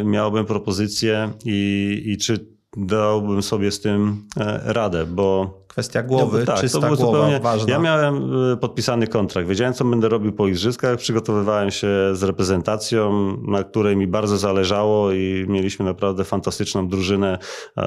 miałbym 0.05 0.47
propozycję 0.47 1.33
i, 1.45 2.03
i 2.07 2.19
czy 2.19 2.55
dałbym 2.77 3.43
sobie 3.43 3.71
z 3.71 3.81
tym 3.81 4.29
radę, 4.65 5.07
bo 5.07 5.64
Kwestia 5.75 6.03
głowy, 6.03 6.41
no, 6.41 6.47
tak, 6.47 6.61
czysta 6.61 6.81
to 6.81 6.87
głowa, 6.87 7.07
zupełnie, 7.07 7.41
ważna. 7.41 7.73
Ja 7.73 7.79
miałem 7.79 8.53
y, 8.53 8.57
podpisany 8.57 9.07
kontrakt, 9.07 9.49
wiedziałem 9.49 9.75
co 9.75 9.85
będę 9.85 10.09
robił 10.09 10.33
po 10.33 10.49
igrzyskach, 10.49 10.99
przygotowywałem 10.99 11.71
się 11.71 11.89
z 12.13 12.23
reprezentacją, 12.23 13.13
na 13.47 13.65
której 13.65 13.97
mi 13.97 14.07
bardzo 14.07 14.39
zależało 14.39 15.13
i 15.13 15.45
mieliśmy 15.49 15.85
naprawdę 15.85 16.25
fantastyczną 16.25 16.89
drużynę 16.89 17.39
e, 17.77 17.83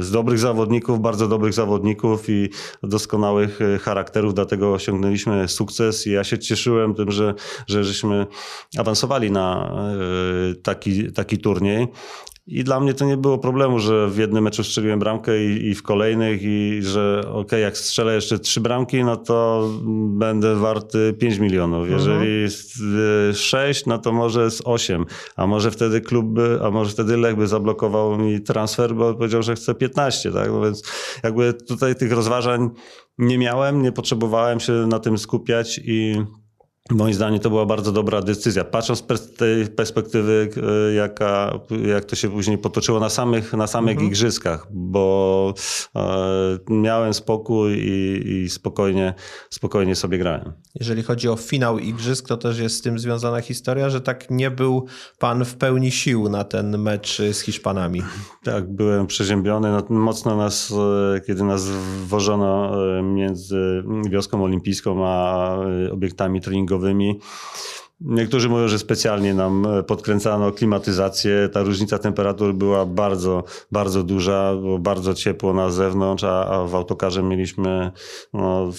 z 0.00 0.10
dobrych 0.10 0.38
zawodników, 0.38 1.00
bardzo 1.00 1.28
dobrych 1.28 1.52
zawodników 1.52 2.28
i 2.28 2.48
doskonałych 2.82 3.60
y, 3.60 3.78
charakterów, 3.78 4.34
dlatego 4.34 4.72
osiągnęliśmy 4.72 5.48
sukces 5.48 6.06
i 6.06 6.10
ja 6.10 6.24
się 6.24 6.38
cieszyłem 6.38 6.94
tym, 6.94 7.10
że, 7.10 7.34
że 7.66 7.84
żeśmy 7.84 8.26
awansowali 8.78 9.30
na 9.30 9.72
e, 10.50 10.54
taki, 10.54 11.12
taki 11.12 11.38
turniej. 11.38 11.88
I 12.46 12.64
dla 12.64 12.80
mnie 12.80 12.94
to 12.94 13.04
nie 13.04 13.16
było 13.16 13.38
problemu, 13.38 13.78
że 13.78 14.08
w 14.08 14.18
jednym 14.18 14.44
meczu 14.44 14.64
strzeliłem 14.64 14.98
bramkę 14.98 15.44
i, 15.44 15.66
i 15.66 15.74
w 15.74 15.82
kolejnych 15.82 16.42
i 16.42 16.78
że 16.82 17.20
okej, 17.20 17.40
okay, 17.40 17.60
jak 17.60 17.78
strzelę 17.78 18.14
jeszcze 18.14 18.38
trzy 18.38 18.60
bramki, 18.60 19.04
no 19.04 19.16
to 19.16 19.68
będę 20.08 20.56
warty 20.56 21.14
5 21.18 21.38
milionów. 21.38 21.88
Mhm. 21.88 21.98
Jeżeli 21.98 22.44
mhm. 22.44 23.34
6, 23.34 23.86
no 23.86 23.98
to 23.98 24.12
może 24.12 24.50
z 24.50 24.62
8. 24.64 25.04
A 25.36 25.46
może 25.46 25.70
wtedy 25.70 26.00
klub 26.00 26.26
by, 26.26 26.58
a 26.64 26.70
może 26.70 26.90
wtedy 26.90 27.16
Lech 27.16 27.36
by 27.36 27.46
zablokował 27.46 28.18
mi 28.18 28.40
transfer, 28.40 28.94
bo 28.94 29.14
powiedział, 29.14 29.42
że 29.42 29.54
chce 29.54 29.74
15, 29.74 30.32
tak? 30.32 30.48
No 30.48 30.60
więc 30.60 30.82
jakby 31.22 31.54
tutaj 31.54 31.94
tych 31.94 32.12
rozważań 32.12 32.70
nie 33.18 33.38
miałem, 33.38 33.82
nie 33.82 33.92
potrzebowałem 33.92 34.60
się 34.60 34.72
na 34.72 34.98
tym 34.98 35.18
skupiać 35.18 35.80
i 35.84 36.24
Moim 36.90 37.14
zdaniem 37.14 37.40
to 37.40 37.50
była 37.50 37.66
bardzo 37.66 37.92
dobra 37.92 38.22
decyzja. 38.22 38.64
Patrząc 38.64 39.04
z 39.14 39.32
tej 39.36 39.66
perspektywy, 39.66 40.50
e, 40.90 40.94
jaka, 40.94 41.60
jak 41.86 42.04
to 42.04 42.16
się 42.16 42.30
później 42.30 42.58
potoczyło 42.58 43.00
na 43.00 43.08
samych, 43.08 43.52
na 43.52 43.66
samych 43.66 43.92
mhm. 43.92 44.08
igrzyskach, 44.08 44.66
bo 44.70 45.54
e, 45.96 46.58
miałem 46.68 47.14
spokój 47.14 47.72
i, 47.72 48.28
i, 48.32 48.50
spokojnie, 48.50 49.14
spokojnie 49.50 49.96
sobie 49.96 50.18
grałem. 50.18 50.52
Jeżeli 50.74 51.02
chodzi 51.02 51.28
o 51.28 51.36
finał 51.36 51.78
igrzysk, 51.78 52.28
to 52.28 52.36
też 52.36 52.58
jest 52.58 52.76
z 52.76 52.82
tym 52.82 52.98
związana 52.98 53.40
historia, 53.40 53.90
że 53.90 54.00
tak 54.00 54.30
nie 54.30 54.50
był 54.50 54.86
pan 55.18 55.44
w 55.44 55.56
pełni 55.56 55.90
sił 55.90 56.28
na 56.28 56.44
ten 56.44 56.78
mecz 56.78 57.18
z 57.32 57.40
Hiszpanami. 57.40 58.02
Tak, 58.44 58.72
byłem 58.72 59.06
przeziębiony. 59.06 59.70
No, 59.70 59.96
mocno 59.96 60.36
nas, 60.36 60.74
e, 61.16 61.20
kiedy 61.20 61.44
nas 61.44 61.68
wożono 62.06 62.72
e, 62.98 63.02
między 63.02 63.84
wioską 64.10 64.44
olimpijską 64.44 65.06
a 65.06 65.56
obiektami 65.92 66.40
treningowymi, 66.40 66.79
Niektórzy 68.00 68.48
mówią, 68.48 68.68
że 68.68 68.78
specjalnie 68.78 69.34
nam 69.34 69.66
e, 69.66 69.82
podkręcano 69.82 70.52
klimatyzację. 70.52 71.48
Ta 71.52 71.62
różnica 71.62 71.98
temperatur 71.98 72.54
była 72.54 72.86
bardzo, 72.86 73.44
bardzo 73.72 74.02
duża, 74.02 74.54
było 74.54 74.78
bardzo 74.78 75.14
ciepło 75.14 75.54
na 75.54 75.70
zewnątrz, 75.70 76.24
a, 76.24 76.46
a 76.46 76.64
w 76.64 76.74
autokarze 76.74 77.22
mieliśmy 77.22 77.92
no, 78.32 78.70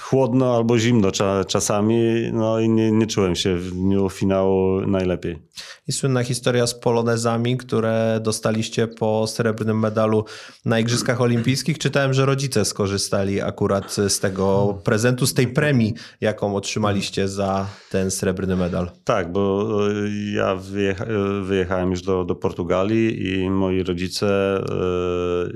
chłodno 0.00 0.56
albo 0.56 0.78
zimno 0.78 1.10
czasami. 1.48 1.98
No 2.32 2.60
i 2.60 2.68
nie, 2.68 2.92
nie 2.92 3.06
czułem 3.06 3.36
się 3.36 3.56
w 3.56 3.70
dniu 3.70 4.08
finału 4.08 4.80
najlepiej. 4.80 5.47
I 5.88 5.92
słynna 5.92 6.24
historia 6.24 6.66
z 6.66 6.74
polonezami, 6.74 7.56
które 7.56 8.20
dostaliście 8.22 8.88
po 8.88 9.26
srebrnym 9.26 9.78
medalu 9.78 10.24
na 10.64 10.78
Igrzyskach 10.78 11.20
Olimpijskich. 11.20 11.78
Czytałem, 11.78 12.14
że 12.14 12.26
rodzice 12.26 12.64
skorzystali 12.64 13.40
akurat 13.40 13.94
z 14.08 14.20
tego 14.20 14.78
prezentu, 14.84 15.26
z 15.26 15.34
tej 15.34 15.48
premii, 15.48 15.94
jaką 16.20 16.56
otrzymaliście 16.56 17.28
za 17.28 17.66
ten 17.90 18.10
srebrny 18.10 18.56
medal. 18.56 18.90
Tak, 19.04 19.32
bo 19.32 19.70
e, 19.90 20.08
ja 20.34 20.54
wyjecha 20.54 21.04
wyjechałem 21.42 21.90
już 21.90 22.02
do, 22.02 22.24
do 22.24 22.34
Portugalii 22.34 23.28
i 23.28 23.50
moi 23.50 23.82
rodzice 23.82 24.60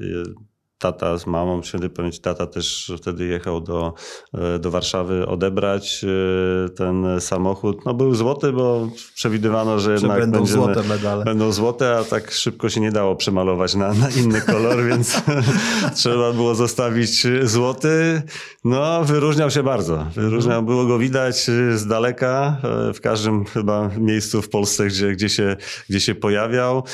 yy, 0.01 0.52
tata 0.83 1.19
z 1.19 1.27
mamą, 1.27 1.63
święty 1.63 1.91
pamięć 1.91 2.21
tata 2.21 2.47
też 2.47 2.93
wtedy 2.99 3.27
jechał 3.27 3.61
do, 3.61 3.95
e, 4.35 4.59
do 4.59 4.71
Warszawy 4.71 5.27
odebrać 5.27 6.05
e, 6.05 6.69
ten 6.69 7.21
samochód. 7.21 7.87
No 7.87 7.95
był 7.95 8.15
złoty, 8.15 8.53
bo 8.53 8.89
przewidywano, 9.15 9.79
że 9.79 9.93
jednak 9.93 10.21
będą 10.21 10.39
będziemy, 10.39 10.65
złote 10.65 10.83
medale. 10.83 11.25
Będą 11.25 11.53
złote, 11.53 11.99
a 11.99 12.05
tak 12.05 12.31
szybko 12.31 12.69
się 12.69 12.81
nie 12.81 12.93
dało 12.93 13.17
przemalować 13.17 13.75
na, 13.75 13.95
na 13.95 14.11
inny 14.11 14.41
kolor, 14.41 14.85
więc 14.91 15.23
trzeba 15.97 16.33
było 16.33 16.55
zostawić 16.55 17.27
złoty. 17.43 18.23
No 18.65 19.05
wyróżniał 19.05 19.51
się 19.51 19.63
bardzo. 19.63 20.07
Wyróżniał, 20.15 20.63
było 20.63 20.85
go 20.85 20.99
widać 20.99 21.37
z 21.75 21.87
daleka, 21.87 22.57
e, 22.89 22.93
w 22.93 23.01
każdym 23.01 23.45
chyba 23.45 23.91
miejscu 23.99 24.43
w 24.43 24.49
Polsce, 24.49 24.87
gdzie, 24.87 25.13
gdzie, 25.13 25.29
się, 25.29 25.57
gdzie 25.89 26.01
się 26.01 26.15
pojawiał. 26.15 26.85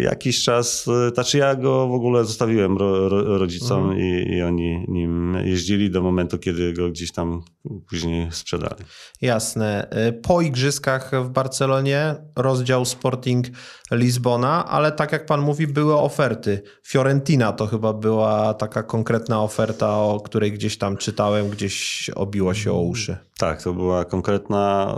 Jakiś 0.00 0.44
czas, 0.44 0.86
znaczy 1.14 1.38
ja 1.38 1.54
go 1.54 1.88
w 1.88 1.92
ogóle 1.92 2.24
zostawiłem 2.24 2.78
ro, 2.78 3.08
rodzicom 3.24 3.82
mhm. 3.82 3.98
i, 4.00 4.34
i, 4.36 4.42
oni 4.42 4.84
nim 4.88 5.38
jeździli 5.44 5.90
do 5.90 6.02
momentu, 6.02 6.38
kiedy 6.38 6.72
go 6.72 6.90
gdzieś 6.90 7.12
tam 7.12 7.42
później 7.88 8.28
sprzedali. 8.32 8.84
Jasne. 9.20 9.90
Y, 10.08 10.12
po 10.12 10.40
igrzyskach 10.40 11.10
w 11.24 11.28
Barcelonie 11.28 12.14
rozdział 12.36 12.84
Sporting 12.84 13.46
Lizbona, 13.90 14.66
ale 14.66 14.92
tak 14.92 15.12
jak 15.12 15.26
pan 15.26 15.40
mówi, 15.40 15.66
były 15.66 15.94
oferty. 15.94 16.62
Fiorentina 16.86 17.52
to 17.52 17.66
chyba 17.66 17.92
była 17.92 18.54
taka 18.54 18.82
konkretna 18.82 19.42
oferta, 19.42 19.98
o 19.98 20.20
której 20.20 20.52
gdzieś 20.52 20.78
tam 20.78 20.96
czytałem, 20.96 21.48
gdzieś 21.50 22.10
obiło 22.14 22.54
się 22.54 22.72
o 22.72 22.80
uszy. 22.80 23.16
Tak, 23.38 23.62
to 23.62 23.72
była 23.72 24.04
konkretna 24.04 24.96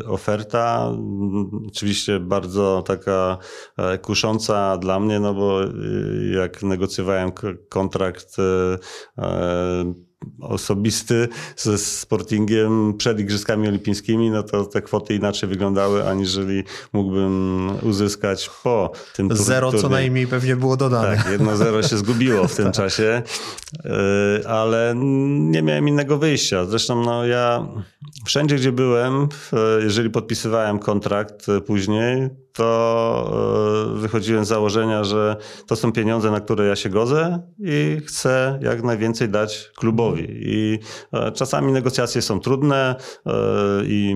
y, 0.00 0.06
oferta. 0.06 0.92
Oczywiście 1.68 2.20
bardzo 2.20 2.82
taka 2.86 3.38
e, 3.76 3.98
kusząca 3.98 4.76
dla 4.76 5.00
mnie, 5.00 5.20
no 5.20 5.34
bo 5.34 5.64
y, 5.64 5.68
jak 6.36 6.62
negocjowałem 6.62 7.32
kontrakt 7.68 8.36
e, 9.18 9.94
osobisty 10.40 11.28
ze 11.56 11.78
Sportingiem 11.78 12.94
przed 12.98 13.20
Igrzyskami 13.20 13.68
Olimpijskimi, 13.68 14.30
no 14.30 14.42
to 14.42 14.64
te 14.64 14.82
kwoty 14.82 15.14
inaczej 15.14 15.48
wyglądały, 15.48 16.08
aniżeli 16.08 16.64
mógłbym 16.92 17.70
uzyskać 17.82 18.50
po 18.62 18.92
tym 19.14 19.28
turnieju. 19.28 19.46
Zero 19.46 19.72
co 19.72 19.88
najmniej 19.88 20.26
pewnie 20.26 20.56
było 20.56 20.76
dodane. 20.76 21.16
Tak, 21.16 21.30
jedno 21.30 21.56
zero 21.56 21.82
się 21.82 21.96
zgubiło 21.96 22.48
w 22.48 22.54
tym 22.56 22.64
tak. 22.64 22.74
czasie, 22.74 23.22
e, 23.84 24.48
ale 24.48 24.94
nie 24.96 25.62
miałem 25.62 25.88
innego 25.88 26.18
wyjścia. 26.18 26.64
Zresztą 26.64 27.04
no 27.04 27.26
ja 27.26 27.68
wszędzie, 28.24 28.56
gdzie 28.56 28.72
byłem, 28.72 29.28
e, 29.52 29.82
jeżeli 29.82 30.10
podpisywałem 30.10 30.78
kontrakt 30.78 31.46
później, 31.66 32.28
to 32.54 33.94
e, 33.96 33.98
wychodziłem 33.98 34.44
z 34.44 34.48
założenia, 34.48 35.04
że 35.04 35.36
to 35.66 35.76
są 35.76 35.92
pieniądze, 35.92 36.30
na 36.30 36.40
które 36.40 36.66
ja 36.66 36.76
się 36.76 36.88
godzę 36.88 37.42
i 37.58 38.00
chcę 38.06 38.58
jak 38.62 38.82
najwięcej 38.82 39.28
dać 39.28 39.70
klubowi. 39.76 40.26
I 40.30 40.78
e, 41.12 41.32
czasami 41.32 41.72
negocjacje 41.72 42.22
są 42.22 42.40
trudne 42.40 42.96
e, 43.26 43.32
i 43.84 44.14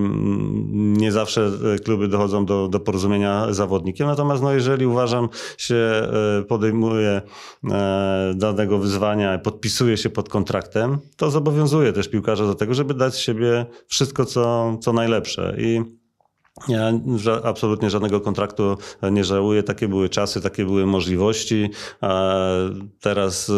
nie 0.75 1.13
zawsze 1.13 1.51
kluby 1.85 2.09
dochodzą 2.09 2.47
do, 2.47 2.69
do 2.69 2.81
porozumienia 2.81 3.53
z 3.53 3.57
zawodnikiem. 3.57 4.07
Natomiast 4.07 4.43
no, 4.43 4.53
jeżeli 4.53 4.87
uważam 4.87 5.29
się, 5.59 6.09
podejmuję 6.49 7.23
danego 8.35 8.79
wyzwania, 8.79 9.39
podpisuję 9.39 9.97
się 9.97 10.11
pod 10.11 10.29
kontraktem, 10.29 10.99
to 11.17 11.31
zobowiązuję 11.31 11.93
też 11.93 12.09
piłkarza 12.09 12.47
do 12.47 12.55
tego, 12.55 12.75
żeby 12.75 12.95
dać 12.95 13.15
z 13.15 13.19
siebie 13.19 13.67
wszystko, 13.87 14.25
co, 14.25 14.77
co 14.81 14.93
najlepsze. 14.93 15.55
I 15.59 15.98
ja 16.69 16.93
absolutnie 17.45 17.91
żadnego 17.91 18.21
kontraktu 18.21 18.77
nie 19.03 19.25
żałuję. 19.25 19.63
Takie 19.63 19.89
były 19.89 20.09
czasy, 20.09 20.41
takie 20.41 20.65
były 20.65 20.87
możliwości. 20.87 21.71
A 22.01 22.35
teraz, 23.01 23.53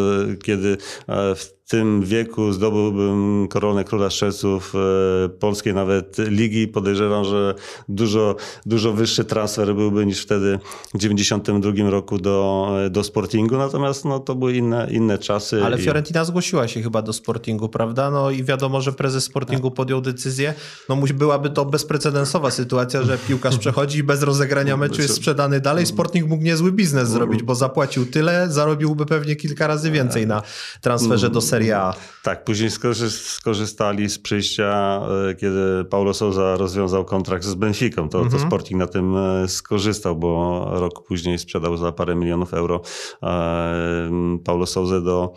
kiedy 0.45 0.77
w 1.09 1.60
tym 1.71 2.03
wieku 2.03 2.53
zdobyłbym 2.53 3.49
koronę 3.49 3.85
króla 3.85 4.11
strzelców 4.11 4.75
e, 4.75 5.29
polskiej 5.29 5.75
nawet 5.75 6.17
ligi. 6.19 6.69
Podejrzewam, 6.69 7.25
że 7.25 7.55
dużo, 7.89 8.37
dużo 8.67 8.93
wyższy 8.93 9.25
transfer 9.25 9.75
byłby 9.75 10.07
niż 10.07 10.23
wtedy 10.23 10.59
w 10.95 10.99
92 10.99 11.91
roku 11.91 12.19
do, 12.19 12.69
do 12.91 13.05
Sportingu. 13.05 13.57
Natomiast 13.57 14.05
no, 14.05 14.19
to 14.19 14.35
były 14.35 14.57
inne, 14.57 14.89
inne 14.91 15.19
czasy. 15.19 15.65
Ale 15.65 15.79
Fiorentina 15.79 16.25
zgłosiła 16.25 16.69
się 16.69 16.83
chyba 16.83 17.03
do 17.03 17.13
Sportingu, 17.13 17.69
prawda? 17.69 18.11
No 18.11 18.31
i 18.31 18.45
wiadomo, 18.45 18.81
że 18.81 18.93
prezes 18.93 19.25
Sportingu 19.25 19.71
podjął 19.71 20.01
decyzję. 20.01 20.55
No 20.89 20.97
byłaby 21.15 21.51
to 21.51 21.65
bezprecedensowa 21.65 22.51
sytuacja, 22.51 23.03
że 23.03 23.19
piłkarz 23.19 23.59
przechodzi 23.65 23.99
i 23.99 24.03
bez 24.03 24.23
rozegrania 24.23 24.77
meczu 24.77 25.03
jest 25.03 25.15
sprzedany 25.15 25.61
dalej. 25.61 25.87
Sporting 25.87 26.29
mógł 26.29 26.45
niezły 26.45 26.73
biznes 26.73 27.09
zrobić, 27.09 27.43
bo 27.43 27.55
zapłacił 27.55 28.07
tyle, 28.07 28.47
zarobiłby 28.51 29.07
pewnie 29.07 29.37
kilka 29.37 29.67
razy 29.67 29.91
więcej 29.91 30.27
na 30.27 30.43
transferze 30.81 31.31
do 31.31 31.41
serii 31.41 31.60
Serie 31.61 31.77
A. 31.77 31.95
Tak, 32.23 32.45
później 32.45 32.71
skorzystali 33.11 34.11
z 34.11 34.19
przyjścia, 34.19 35.01
e, 35.31 35.35
kiedy 35.35 35.85
Paulo 35.85 36.15
Souza 36.15 36.57
rozwiązał 36.57 37.05
kontrakt 37.05 37.45
z 37.45 37.55
Benficą. 37.55 38.09
To, 38.09 38.19
mhm. 38.19 38.43
to 38.43 38.47
Sporting 38.49 38.79
na 38.79 38.87
tym 38.87 39.17
e, 39.17 39.49
skorzystał, 39.49 40.17
bo 40.17 40.67
rok 40.73 41.07
później 41.07 41.39
sprzedał 41.39 41.77
za 41.77 41.93
parę 41.93 42.15
milionów 42.15 42.55
euro 42.55 42.81
e, 43.23 44.11
Paulo 44.45 44.67
Souza 44.67 45.01
do 45.01 45.35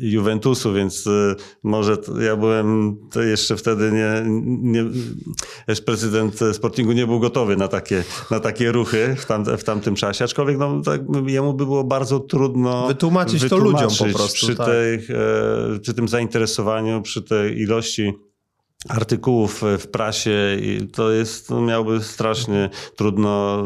Juventusu, 0.00 0.72
więc 0.72 1.08
może 1.62 1.96
ja 2.26 2.36
byłem 2.36 2.96
jeszcze 3.28 3.56
wtedy 3.56 3.92
nie, 3.92 4.22
nie 4.72 4.84
jeszcze 5.68 5.84
prezydent 5.84 6.40
Sportingu 6.52 6.92
nie 6.92 7.06
był 7.06 7.20
gotowy 7.20 7.56
na 7.56 7.68
takie, 7.68 8.04
na 8.30 8.40
takie 8.40 8.72
ruchy 8.72 9.16
w, 9.18 9.26
tam, 9.26 9.44
w 9.44 9.64
tamtym 9.64 9.94
czasie, 9.94 10.24
aczkolwiek 10.24 10.58
no, 10.58 10.80
tak, 10.84 11.00
jemu 11.26 11.54
by 11.54 11.66
było 11.66 11.84
bardzo 11.84 12.20
trudno 12.20 12.86
wytłumaczyć, 12.86 13.42
wytłumaczyć 13.42 13.80
to 13.80 13.84
ludziom 13.86 14.08
po 14.08 14.18
prostu. 14.18 14.46
Przy, 14.46 14.56
tak. 14.56 14.66
tej, 14.66 15.06
przy 15.82 15.94
tym 15.94 16.08
zainteresowaniu, 16.08 17.02
przy 17.02 17.22
tej 17.22 17.58
ilości 17.58 18.12
artykułów 18.88 19.62
w 19.78 19.86
prasie 19.86 20.56
i 20.60 20.88
to 20.88 21.10
jest, 21.10 21.50
no 21.50 21.60
miałby 21.60 22.02
strasznie 22.02 22.70
trudno 22.96 23.64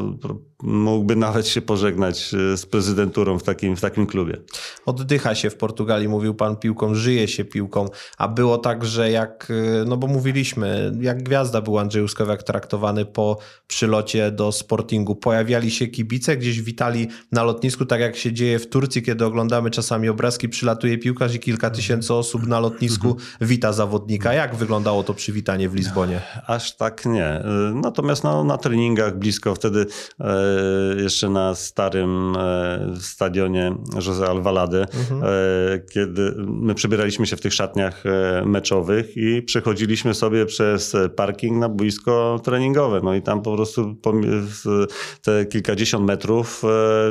mógłby 0.65 1.17
nawet 1.17 1.49
się 1.49 1.63
pożegnać 1.63 2.35
e, 2.35 2.57
z 2.57 2.67
prezydenturą 2.67 3.39
w 3.39 3.43
takim, 3.43 3.77
w 3.77 3.81
takim 3.81 4.07
klubie. 4.07 4.37
Oddycha 4.87 5.35
się 5.35 5.51
w 5.51 5.57
Portugalii, 5.57 6.09
mówił 6.09 6.35
pan 6.35 6.57
piłką, 6.57 6.95
żyje 6.95 7.29
się 7.29 7.45
piłką, 7.45 7.89
a 8.19 8.29
było 8.29 8.59
tak, 8.59 8.85
że 8.85 9.11
jak, 9.11 9.49
e, 9.51 9.85
no 9.85 9.97
bo 9.97 10.07
mówiliśmy, 10.07 10.93
jak 11.01 11.23
gwiazda 11.23 11.61
był 11.61 11.79
Andrzej 11.79 12.03
Uskowiak 12.03 12.43
traktowany 12.43 13.05
po 13.05 13.39
przylocie 13.67 14.31
do 14.31 14.53
Sportingu. 14.53 15.17
Pojawiali 15.17 15.71
się 15.71 15.87
kibice, 15.87 16.37
gdzieś 16.37 16.63
witali 16.63 17.09
na 17.33 17.43
lotnisku, 17.43 17.87
tak 17.87 18.01
jak 18.01 18.17
się 18.17 18.33
dzieje 18.33 18.59
w 18.59 18.67
Turcji, 18.67 19.03
kiedy 19.03 19.25
oglądamy 19.25 19.71
czasami 19.71 20.09
obrazki, 20.09 20.49
przylatuje 20.49 20.99
piłkarz 20.99 21.35
i 21.35 21.39
kilka 21.39 21.71
tysięcy 21.71 22.15
osób 22.15 22.47
na 22.47 22.61
lotnisku 22.61 23.09
mhm. 23.09 23.27
wita 23.41 23.73
zawodnika. 23.73 24.33
Jak 24.33 24.55
wyglądało 24.55 25.03
to 25.05 25.15
przywitanie 25.15 25.69
w 25.69 25.75
Lizbonie? 25.75 26.21
Aż 26.47 26.77
tak 26.77 27.07
nie. 27.07 27.43
Natomiast 27.75 28.25
no, 28.25 28.45
na 28.45 28.59
treningach 28.59 29.19
blisko 29.19 29.55
wtedy 29.55 29.87
E, 30.21 31.03
jeszcze 31.03 31.29
na 31.29 31.55
starym 31.55 32.37
e, 32.37 32.95
stadionie 33.01 33.75
Jose 34.07 34.27
Alvalade, 34.27 34.81
mhm. 34.81 35.23
E, 35.25 35.79
kiedy 35.79 36.35
my 36.39 36.75
przebieraliśmy 36.75 37.27
się 37.27 37.37
w 37.37 37.41
tych 37.41 37.55
szatniach 37.55 38.05
meczowych 38.45 39.17
i 39.17 39.43
przechodziliśmy 39.43 40.15
sobie 40.15 40.47
przez 40.47 40.97
parking 41.17 41.59
na 41.59 41.69
boisko 41.69 42.41
treningowe. 42.45 43.01
No 43.05 43.15
i 43.15 43.23
tam 43.23 43.43
po 43.43 43.55
prostu 43.55 43.97
te 45.23 45.47
kilkadziesiąt 45.47 46.07
metrów 46.07 46.63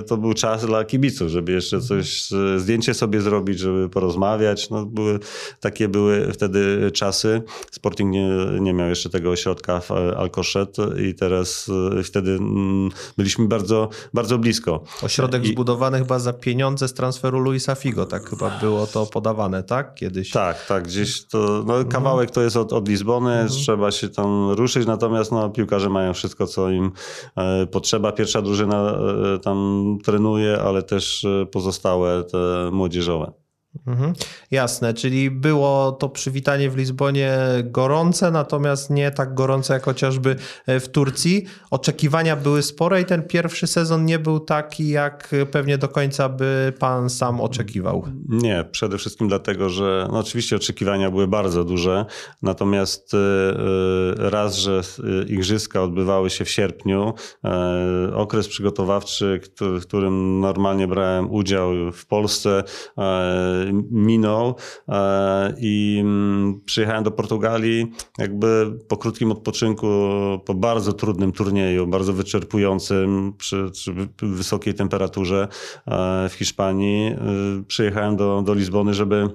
to 0.07 0.17
był 0.17 0.33
czas 0.33 0.65
dla 0.65 0.83
kibiców, 0.83 1.29
żeby 1.29 1.51
jeszcze 1.51 1.75
mhm. 1.75 2.03
coś, 2.03 2.29
zdjęcie 2.57 2.93
sobie 2.93 3.21
zrobić, 3.21 3.59
żeby 3.59 3.89
porozmawiać. 3.89 4.69
No 4.69 4.85
były, 4.85 5.19
takie 5.59 5.87
były 5.87 6.33
wtedy 6.33 6.91
czasy. 6.91 7.41
Sporting 7.83 8.11
nie, 8.11 8.29
nie 8.59 8.73
miał 8.73 8.89
jeszcze 8.89 9.09
tego 9.09 9.29
ośrodka 9.29 9.79
w 9.79 9.91
Alcochete 9.91 10.87
i 11.09 11.15
teraz 11.15 11.71
wtedy 12.03 12.31
mm, 12.31 12.89
byliśmy 13.17 13.33
byliśmy 13.33 13.47
bardzo, 13.47 13.89
bardzo 14.13 14.37
blisko. 14.37 14.83
Ośrodek 15.01 15.45
I... 15.45 15.47
zbudowany 15.47 15.99
chyba 15.99 16.19
za 16.19 16.33
pieniądze 16.33 16.87
z 16.87 16.93
transferu 16.93 17.39
Luisa 17.39 17.75
Figo, 17.75 18.05
tak 18.05 18.29
chyba 18.29 18.59
było 18.59 18.87
to 18.87 19.05
podawane, 19.05 19.63
tak? 19.63 19.95
Kiedyś. 19.95 20.29
Tak, 20.29 20.65
tak, 20.65 20.83
gdzieś 20.83 21.27
to, 21.27 21.37
no, 21.37 21.73
mhm. 21.73 21.87
kawałek 21.87 22.31
to 22.31 22.41
jest 22.41 22.57
od, 22.57 22.73
od 22.73 22.87
Lizbony, 22.89 23.31
mhm. 23.31 23.49
trzeba 23.49 23.91
się 23.91 24.09
tam 24.09 24.51
ruszyć, 24.51 24.87
natomiast 24.87 25.31
no, 25.31 25.49
piłkarze 25.49 25.89
mają 25.89 26.13
wszystko, 26.13 26.47
co 26.47 26.69
im 26.69 26.91
e, 27.37 27.65
potrzeba. 27.65 28.11
Pierwsza 28.11 28.41
drużyna 28.41 28.91
e, 29.35 29.39
tam 29.39 29.97
trenuje, 30.03 30.59
ale 30.61 30.83
też 30.83 31.25
e, 31.25 31.45
pozostałe 31.45 32.23
te 32.23 32.69
młodzieżowe. 32.71 33.42
Mhm. 33.87 34.13
Jasne, 34.51 34.93
czyli 34.93 35.31
było 35.31 35.91
to 35.91 36.09
przywitanie 36.09 36.69
w 36.69 36.77
Lizbonie 36.77 37.37
gorące, 37.63 38.31
natomiast 38.31 38.89
nie 38.89 39.11
tak 39.11 39.33
gorące 39.33 39.73
jak 39.73 39.83
chociażby 39.83 40.35
e, 40.65 40.79
w 40.79 40.89
Turcji. 40.89 41.45
Oczekiwania 41.71 42.35
były 42.35 42.63
spore 42.63 43.01
i 43.01 43.05
ten 43.05 43.23
pierwszy 43.23 43.67
sezon 43.67 44.05
nie 44.05 44.19
był 44.19 44.39
taki, 44.39 44.89
jak 44.89 45.35
pewnie 45.51 45.77
do 45.77 45.87
końca 45.87 46.29
by 46.29 46.73
pan 46.79 47.09
sam 47.09 47.41
oczekiwał. 47.41 48.05
Nie, 48.29 48.65
przede 48.71 48.97
wszystkim 48.97 49.27
dlatego, 49.27 49.69
że 49.69 50.07
no 50.11 50.19
oczywiście 50.19 50.55
oczekiwania 50.55 51.11
były 51.11 51.27
bardzo 51.27 51.63
duże, 51.63 52.05
natomiast 52.41 53.13
e, 53.13 53.17
e, 53.17 54.29
raz, 54.29 54.55
że 54.55 54.81
igrzyska 55.27 55.81
odbywały 55.81 56.29
się 56.29 56.45
w 56.45 56.49
sierpniu, 56.49 57.13
okres 58.13 58.47
przygotowawczy, 58.47 59.41
w 59.59 59.81
którym 59.81 60.39
normalnie 60.39 60.87
brałem 60.87 61.31
udział 61.31 61.91
w 61.91 62.05
Polsce, 62.05 62.63
minął 63.91 64.55
e, 64.89 65.53
i 65.59 65.97
mm, 66.01 66.61
przyjechałem 66.65 67.03
do 67.03 67.11
Portugalii 67.11 67.91
jakby 68.17 68.79
po 68.87 68.97
krótkim 68.97 69.31
odpoczynku, 69.31 69.87
po 70.45 70.53
bardzo 70.53 70.93
trudnym 70.93 71.31
turnieju, 71.31 71.87
bardzo 71.87 72.13
wyczerpującym 72.13 73.33
przy, 73.37 73.69
przy 73.71 73.93
wysokiej 74.21 74.73
temperaturze 74.73 75.47
e, 75.87 76.29
w 76.29 76.33
Hiszpanii. 76.33 77.07
E, 77.07 77.17
przyjechałem 77.67 78.15
do, 78.15 78.41
do 78.41 78.53
Lizbony, 78.53 78.93
żeby 78.93 79.29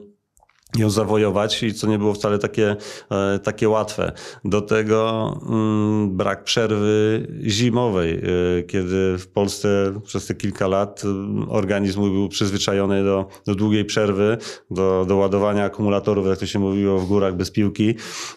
ją 0.76 0.90
zawojować 0.90 1.62
i 1.62 1.74
co 1.74 1.86
nie 1.86 1.98
było 1.98 2.14
wcale 2.14 2.38
takie, 2.38 2.76
e, 3.10 3.38
takie 3.38 3.68
łatwe. 3.68 4.12
Do 4.44 4.60
tego 4.60 5.32
mm, 5.48 6.16
brak 6.16 6.44
przerwy 6.44 7.26
zimowej, 7.46 8.14
e, 8.58 8.62
kiedy 8.62 9.18
w 9.18 9.28
Polsce 9.28 10.00
przez 10.04 10.26
te 10.26 10.34
kilka 10.34 10.68
lat 10.68 11.02
mm, 11.04 11.46
organizm 11.50 12.00
był 12.00 12.28
przyzwyczajony 12.28 13.04
do, 13.04 13.26
do 13.46 13.54
długiej 13.54 13.84
przerwy, 13.84 14.38
do, 14.70 15.04
do 15.08 15.16
ładowania 15.16 15.64
akumulatorów, 15.64 16.26
jak 16.26 16.38
to 16.38 16.46
się 16.46 16.58
mówiło, 16.58 16.98
w 16.98 17.06
górach 17.06 17.36
bez 17.36 17.50
piłki, 17.50 17.94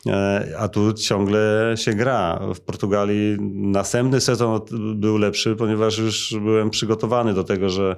e, 0.08 0.56
a 0.60 0.68
tu 0.68 0.94
ciągle 0.94 1.74
się 1.78 1.94
gra. 1.94 2.40
W 2.56 2.60
Portugalii 2.60 3.38
następny 3.52 4.22
sezon 4.22 4.60
był 4.96 5.18
lepszy, 5.18 5.56
ponieważ 5.56 5.98
już 5.98 6.36
byłem 6.42 6.70
przygotowany 6.70 7.34
do 7.34 7.44
tego, 7.44 7.70
że 7.70 7.96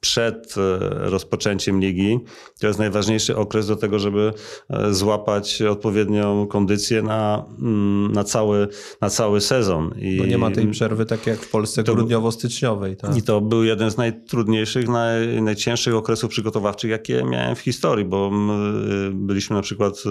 przed 0.00 0.54
e, 0.56 0.78
rozpoczęciem 1.10 1.80
ligi. 1.80 2.18
To 2.60 2.66
jest 2.66 2.78
najważniejszy 2.78 3.36
okres 3.36 3.66
do 3.66 3.76
tego, 3.76 3.98
żeby 3.98 4.32
e, 4.70 4.94
złapać 4.94 5.62
odpowiednią 5.62 6.46
kondycję 6.46 7.02
na, 7.02 7.44
mm, 7.58 8.12
na, 8.12 8.24
cały, 8.24 8.68
na 9.00 9.10
cały 9.10 9.40
sezon. 9.40 9.94
I, 9.98 10.18
Bo 10.18 10.26
nie 10.26 10.38
ma 10.38 10.50
tej 10.50 10.66
przerwy 10.66 11.06
tak 11.06 11.26
jak 11.26 11.40
w 11.40 11.50
Polsce 11.50 11.82
grudniowo-styczniowej. 11.82 12.96
Tak? 12.96 13.16
I 13.16 13.22
to 13.22 13.40
był 13.40 13.64
jeden 13.64 13.90
z 13.90 13.96
najtrudniejszych, 13.96 14.88
naj, 14.88 15.42
najcięższych 15.42 15.94
okresów 15.94 16.30
przygotowawczych, 16.30 16.90
jakie 16.90 17.24
miałem 17.24 17.56
w 17.56 17.60
historii, 17.60 18.04
bo 18.04 18.30
e, 18.30 19.10
byliśmy 19.10 19.56
na 19.56 19.62
przykład 19.62 20.02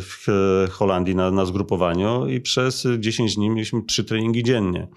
w 0.00 0.26
Holandii 0.70 1.14
na, 1.14 1.30
na 1.30 1.44
zgrupowaniu 1.44 2.28
i 2.28 2.40
przez 2.40 2.86
10 2.98 3.36
dni 3.36 3.50
mieliśmy 3.50 3.82
trzy 3.84 4.04
treningi 4.04 4.42
dziennie. 4.42 4.88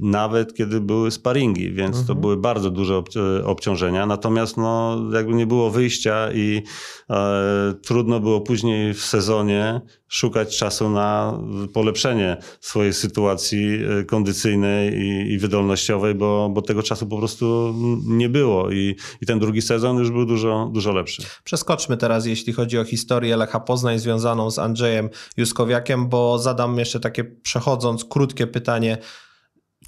Nawet 0.00 0.54
kiedy 0.54 0.80
były 0.80 1.10
sparingi, 1.10 1.72
więc 1.72 1.96
mhm. 1.96 2.06
to 2.06 2.14
były 2.14 2.36
bardzo 2.36 2.70
duże 2.70 2.97
obciążenia. 3.44 4.06
Natomiast 4.06 4.56
no, 4.56 5.02
jakby 5.12 5.34
nie 5.34 5.46
było 5.46 5.70
wyjścia 5.70 6.32
i 6.32 6.62
e, 7.10 7.74
trudno 7.82 8.20
było 8.20 8.40
później 8.40 8.94
w 8.94 9.04
sezonie 9.04 9.80
szukać 10.08 10.58
czasu 10.58 10.90
na 10.90 11.38
polepszenie 11.74 12.36
swojej 12.60 12.92
sytuacji 12.92 13.78
e, 14.00 14.04
kondycyjnej 14.04 14.94
i, 14.94 15.32
i 15.32 15.38
wydolnościowej, 15.38 16.14
bo, 16.14 16.50
bo 16.54 16.62
tego 16.62 16.82
czasu 16.82 17.06
po 17.06 17.18
prostu 17.18 17.74
nie 18.06 18.28
było 18.28 18.70
i, 18.70 18.96
i 19.20 19.26
ten 19.26 19.38
drugi 19.38 19.62
sezon 19.62 19.98
już 19.98 20.10
był 20.10 20.26
dużo, 20.26 20.70
dużo 20.72 20.92
lepszy. 20.92 21.22
Przeskoczmy 21.44 21.96
teraz, 21.96 22.26
jeśli 22.26 22.52
chodzi 22.52 22.78
o 22.78 22.84
historię 22.84 23.36
Lecha 23.36 23.60
Poznań 23.60 23.98
związaną 23.98 24.50
z 24.50 24.58
Andrzejem 24.58 25.10
Juskowiakiem, 25.36 26.08
bo 26.08 26.38
zadam 26.38 26.78
jeszcze 26.78 27.00
takie 27.00 27.24
przechodząc 27.24 28.04
krótkie 28.04 28.46
pytanie 28.46 28.98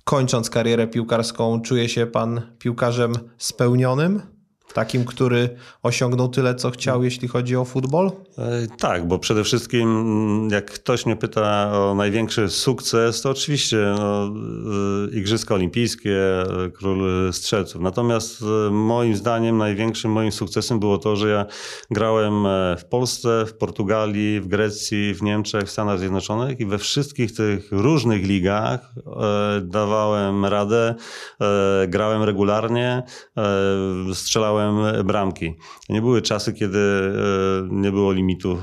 kończąc 0.05 0.51
karierę 0.51 0.87
piłkarską, 0.87 1.61
czuje 1.61 1.89
się 1.89 2.07
pan 2.07 2.41
piłkarzem 2.59 3.13
spełnionym? 3.39 4.40
Takim, 4.75 5.05
który 5.05 5.49
osiągnął 5.83 6.29
tyle, 6.29 6.55
co 6.55 6.71
chciał, 6.71 7.05
jeśli 7.05 7.29
chodzi 7.29 7.57
o 7.57 7.65
futbol? 7.65 8.13
E, 8.39 8.67
tak, 8.79 9.09
bo 9.09 9.19
przede 9.19 9.45
wszystkim, 9.45 10.49
jak 10.53 10.71
ktoś 10.71 11.07
mnie 11.07 11.17
pyta 11.17 11.73
o 11.73 11.95
największy 11.95 12.49
sukces, 12.49 13.23
to 13.23 13.31
oczywiście 13.31 13.95
no, 13.99 14.33
e, 15.13 15.17
Igrzyska 15.17 15.55
Olimpijskie, 15.55 16.43
e, 16.43 16.71
król 16.71 17.33
strzelców. 17.33 17.83
Natomiast 17.83 18.45
moim 18.71 19.17
zdaniem 19.17 19.59
największym 19.59 20.13
moim 20.13 20.33
sukcesem 20.33 20.81
było 20.81 20.99
to, 20.99 21.17
że 21.17 21.29
ja 21.29 21.47
grałem 21.91 22.35
w 22.79 22.85
Polsce, 22.85 23.45
w 23.47 23.55
Portugalii, 23.55 24.41
w 24.41 24.49
Grecji, 24.49 25.15
w 25.15 25.23
Niemczech, 25.23 25.65
w 25.65 25.71
Stanach 25.71 25.99
Zjednoczonych 25.99 26.61
i 26.61 26.67
we 26.67 26.79
wszystkich 26.79 27.35
tych 27.35 27.73
różnych 27.73 28.25
ligach 28.25 28.95
dawałem 29.63 30.45
radę, 30.45 30.95
grałem 31.89 32.23
regularnie, 32.23 33.03
strzelałem 34.15 34.60
strzelałem 34.61 35.07
bramki. 35.07 35.55
Nie 35.89 36.01
były 36.01 36.23
czasy, 36.23 36.53
kiedy 36.53 36.79
nie 37.71 37.93
było 37.93 38.13
limitu, 38.13 38.59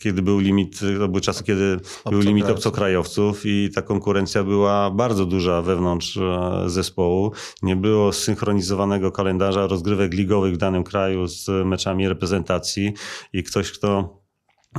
kiedy 0.00 0.22
był 0.22 0.38
limit, 0.38 0.80
to 0.98 1.08
były 1.08 1.20
czasy, 1.20 1.44
kiedy 1.44 1.76
był 2.10 2.20
limit 2.20 2.50
obcokrajowców 2.50 3.40
i 3.44 3.70
ta 3.74 3.82
konkurencja 3.82 4.44
była 4.44 4.90
bardzo 4.90 5.26
duża 5.26 5.62
wewnątrz 5.62 6.18
zespołu. 6.66 7.32
Nie 7.62 7.76
było 7.76 8.12
synchronizowanego 8.12 9.12
kalendarza 9.12 9.66
rozgrywek 9.66 10.14
ligowych 10.14 10.54
w 10.54 10.56
danym 10.56 10.84
kraju 10.84 11.26
z 11.26 11.66
meczami 11.66 12.08
reprezentacji 12.08 12.92
i 13.32 13.42
ktoś, 13.42 13.72
kto 13.72 14.21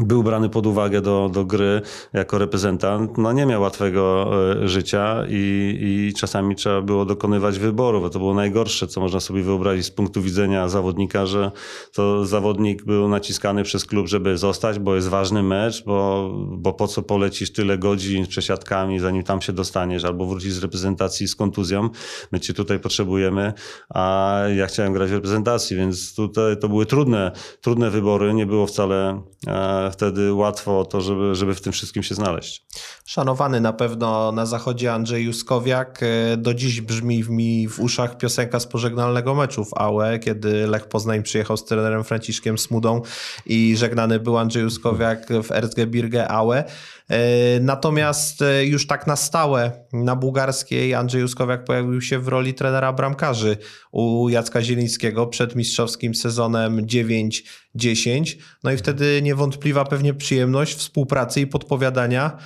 był 0.01 0.23
brany 0.23 0.49
pod 0.49 0.67
uwagę 0.67 1.01
do, 1.01 1.29
do 1.33 1.45
gry 1.45 1.81
jako 2.13 2.37
reprezentant, 2.37 3.17
no 3.17 3.33
nie 3.33 3.45
miał 3.45 3.61
łatwego 3.61 4.31
e, 4.63 4.67
życia 4.67 5.23
i, 5.29 5.77
i 5.81 6.13
czasami 6.13 6.55
trzeba 6.55 6.81
było 6.81 7.05
dokonywać 7.05 7.59
wyborów. 7.59 8.11
To 8.11 8.19
było 8.19 8.33
najgorsze, 8.33 8.87
co 8.87 9.01
można 9.01 9.19
sobie 9.19 9.43
wyobrazić 9.43 9.85
z 9.85 9.91
punktu 9.91 10.21
widzenia 10.21 10.69
zawodnika, 10.69 11.25
że 11.25 11.51
to 11.93 12.25
zawodnik 12.25 12.83
był 12.83 13.07
naciskany 13.07 13.63
przez 13.63 13.85
klub, 13.85 14.07
żeby 14.07 14.37
zostać, 14.37 14.79
bo 14.79 14.95
jest 14.95 15.07
ważny 15.07 15.43
mecz, 15.43 15.83
bo, 15.85 16.29
bo 16.51 16.73
po 16.73 16.87
co 16.87 17.01
polecisz 17.01 17.51
tyle 17.53 17.77
godzin 17.77 18.27
przesiadkami, 18.27 18.99
zanim 18.99 19.23
tam 19.23 19.41
się 19.41 19.53
dostaniesz, 19.53 20.05
albo 20.05 20.25
wrócisz 20.25 20.53
z 20.53 20.63
reprezentacji 20.63 21.27
z 21.27 21.35
kontuzją. 21.35 21.89
My 22.31 22.39
cię 22.39 22.53
tutaj 22.53 22.79
potrzebujemy, 22.79 23.53
a 23.89 24.39
ja 24.55 24.67
chciałem 24.67 24.93
grać 24.93 25.09
w 25.09 25.13
reprezentacji, 25.13 25.77
więc 25.77 26.15
tutaj 26.15 26.57
to 26.57 26.69
były 26.69 26.85
trudne, 26.85 27.31
trudne 27.61 27.89
wybory. 27.89 28.33
Nie 28.33 28.45
było 28.45 28.67
wcale 28.67 29.21
e, 29.47 29.82
wtedy 29.91 30.33
łatwo 30.33 30.85
to, 30.85 31.01
żeby, 31.01 31.35
żeby 31.35 31.55
w 31.55 31.61
tym 31.61 31.73
wszystkim 31.73 32.03
się 32.03 32.15
znaleźć. 32.15 32.65
Szanowany 33.05 33.61
na 33.61 33.73
pewno 33.73 34.31
na 34.31 34.45
zachodzie 34.45 34.93
Andrzej 34.93 35.25
Juskowiak. 35.25 35.99
E, 36.03 36.37
do 36.37 36.53
dziś 36.53 36.81
brzmi 36.81 37.23
mi 37.29 37.67
w 37.67 37.79
uszach 37.79 38.17
piosenka 38.17 38.59
z 38.59 38.67
pożegnalnego 38.67 39.35
meczu 39.35 39.65
w 39.65 39.73
AUE, 39.77 40.19
kiedy 40.21 40.67
Lech 40.67 40.87
Poznań 40.87 41.23
przyjechał 41.23 41.57
z 41.57 41.65
trenerem 41.65 42.03
Franciszkiem 42.03 42.57
Smudą 42.57 43.01
i 43.45 43.77
żegnany 43.77 44.19
był 44.19 44.37
Andrzej 44.37 44.63
Juskowiak 44.63 45.27
w 45.43 45.51
Erzgebirge 45.51 46.27
AUE. 46.27 46.63
E, 47.09 47.59
natomiast 47.59 48.41
e, 48.41 48.65
już 48.65 48.87
tak 48.87 49.07
na 49.07 49.15
stałe 49.15 49.71
na 49.93 50.15
bułgarskiej 50.15 50.93
Andrzej 50.93 51.21
Juskowiak 51.21 51.63
pojawił 51.63 52.01
się 52.01 52.19
w 52.19 52.27
roli 52.27 52.53
trenera 52.53 52.93
bramkarzy 52.93 53.57
u 53.91 54.29
Jacka 54.29 54.61
Zielińskiego 54.61 55.27
przed 55.27 55.55
mistrzowskim 55.55 56.15
sezonem 56.15 56.85
9-10. 56.85 58.35
No 58.63 58.71
i 58.71 58.77
wtedy 58.77 59.21
niewątpliwa 59.21 59.85
pewnie 59.85 60.13
przyjemność 60.13 60.75
współpracy 60.75 61.41
i 61.41 61.47
podpowiadania 61.47 62.37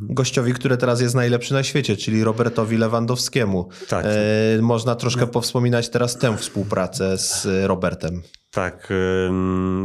gościowi, 0.00 0.52
który 0.52 0.76
teraz 0.76 1.00
jest 1.00 1.14
najlepszy 1.14 1.54
na 1.54 1.62
świecie, 1.62 1.96
czyli 1.96 2.24
Robertowi 2.24 2.76
Lewandowskiemu. 2.76 3.68
Tak. 3.88 4.06
E, 4.08 4.62
można 4.62 4.94
troszkę 4.94 5.26
powspominać 5.26 5.88
teraz 5.88 6.18
tę 6.18 6.36
współpracę 6.36 7.18
z 7.18 7.46
Robertem. 7.66 8.22
Tak, 8.54 8.92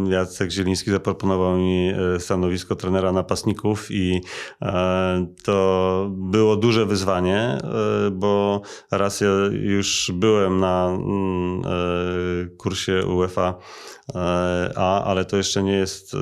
Jacek 0.10 0.52
Zieliński 0.52 0.92
zaproponował 0.92 1.58
mi 1.58 1.90
e, 1.90 2.20
stanowisko 2.20 2.76
trenera 2.76 3.12
napastników 3.12 3.92
i 3.92 4.22
e, 4.62 5.28
to 5.44 6.08
było 6.12 6.56
duże 6.56 6.86
wyzwanie, 6.86 7.40
e, 7.40 8.12
bo 8.12 8.62
raz 8.92 9.22
ja 9.22 9.28
już 9.52 10.12
byłem 10.14 10.60
na 10.60 10.88
mm, 10.88 11.62
kursie 12.58 13.06
UEFA 13.06 13.58
A, 14.76 15.04
ale 15.04 15.26
to 15.26 15.38
jeszcze 15.38 15.64
nie 15.64 15.72
jest, 15.72 16.16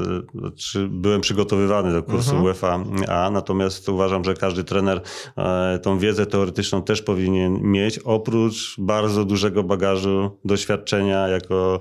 czy 0.58 0.88
byłem 0.88 1.22
przygotowywany 1.22 1.94
do 1.94 2.04
kursu 2.04 2.30
mhm. 2.30 2.44
UEFA 2.44 2.80
A, 3.08 3.30
natomiast 3.30 3.90
uważam, 3.90 4.24
że 4.24 4.34
każdy 4.34 4.64
trener 4.64 5.02
tą 5.82 6.00
wiedzę 6.00 6.26
teoretyczną 6.26 6.82
też 6.82 7.02
powinien 7.02 7.62
mieć, 7.62 8.00
oprócz 8.00 8.76
bardzo 8.78 9.26
dużego 9.26 9.64
bagażu 9.64 10.40
doświadczenia 10.46 11.28
jako 11.28 11.80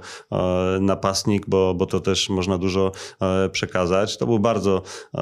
napastnik, 0.80 1.46
bo, 1.48 1.74
bo 1.74 1.86
to 1.86 2.00
też 2.00 2.28
można 2.28 2.58
dużo 2.58 2.92
e, 3.20 3.48
przekazać. 3.48 4.16
To 4.16 4.26
był 4.26 4.38
bardzo 4.38 4.82
e, 5.14 5.20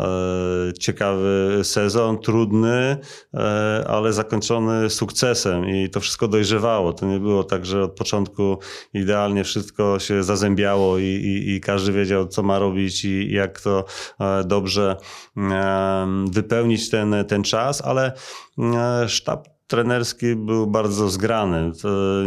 ciekawy 0.79 1.61
sezon, 1.63 2.19
trudny, 2.19 2.97
e, 3.35 3.85
ale 3.89 4.13
zakończony 4.13 4.91
sukcesem 4.91 5.69
i 5.69 5.91
to 5.91 6.01
wszystko 6.01 6.29
dojrzewało. 6.29 6.93
To 6.93 7.07
nie 7.07 7.19
było 7.19 7.45
tak, 7.45 7.67
że 7.67 7.85
od 7.85 7.93
początku 7.93 8.59
idealnie 8.95 9.45
wszystko 9.45 9.99
się 9.99 10.23
zazębiało 10.23 10.72
i, 10.99 11.03
i, 11.03 11.55
i 11.55 11.61
każdy 11.61 11.93
wiedział, 11.93 12.29
co 12.29 12.43
ma 12.43 12.59
robić 12.59 13.05
i 13.05 13.33
jak 13.33 13.61
to 13.61 13.85
dobrze 14.45 14.97
wypełnić 16.31 16.91
ten, 16.91 17.15
ten 17.29 17.43
czas, 17.43 17.83
ale 17.83 18.13
sztab 19.07 19.52
trenerski 19.73 20.37
był 20.37 20.67
bardzo 20.67 21.09
zgrany. 21.09 21.73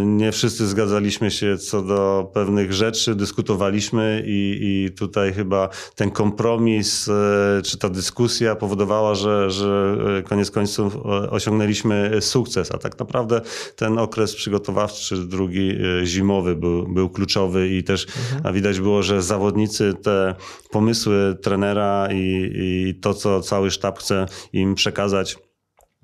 Nie 0.06 0.32
wszyscy 0.32 0.68
zgadzaliśmy 0.68 1.32
się 1.32 1.58
co 1.58 1.82
do 1.82 2.32
pewnych 2.34 2.74
rzeczy, 2.74 3.16
dyskutowaliśmy 3.16 4.24
i, 4.26 4.60
i 4.62 4.92
tutaj 4.92 5.34
chyba 5.34 5.70
ten 5.96 6.12
kompromis 6.12 7.08
e, 7.08 7.62
czy 7.62 7.78
ta 7.78 7.90
dyskusja 7.90 8.56
powodowała, 8.56 9.16
że, 9.16 9.50
że 9.50 9.98
e, 10.20 10.24
koniec 10.24 10.52
końców 10.52 10.96
e, 10.96 11.00
osiągnęliśmy 11.30 12.22
sukces, 12.22 12.72
a 12.72 12.78
tak 12.78 13.00
naprawdę 13.00 13.42
ten 13.76 14.00
okres 14.00 14.36
przygotowawczy, 14.36 15.18
drugi 15.18 15.72
zimowy 16.04 16.56
był, 16.56 16.88
był 16.88 17.10
kluczowy 17.10 17.70
i 17.70 17.84
też 17.84 18.08
mhm. 18.36 18.56
widać 18.56 18.80
było, 18.80 19.04
że 19.04 19.22
zawodnicy 19.22 19.94
te 20.04 20.36
pomysły 20.72 21.38
trenera 21.42 22.08
i, 22.12 22.52
i 22.54 22.96
to, 23.02 23.14
co 23.14 23.42
cały 23.42 23.72
sztab 23.72 24.00
chce 24.00 24.26
im 24.54 24.76
przekazać, 24.76 25.38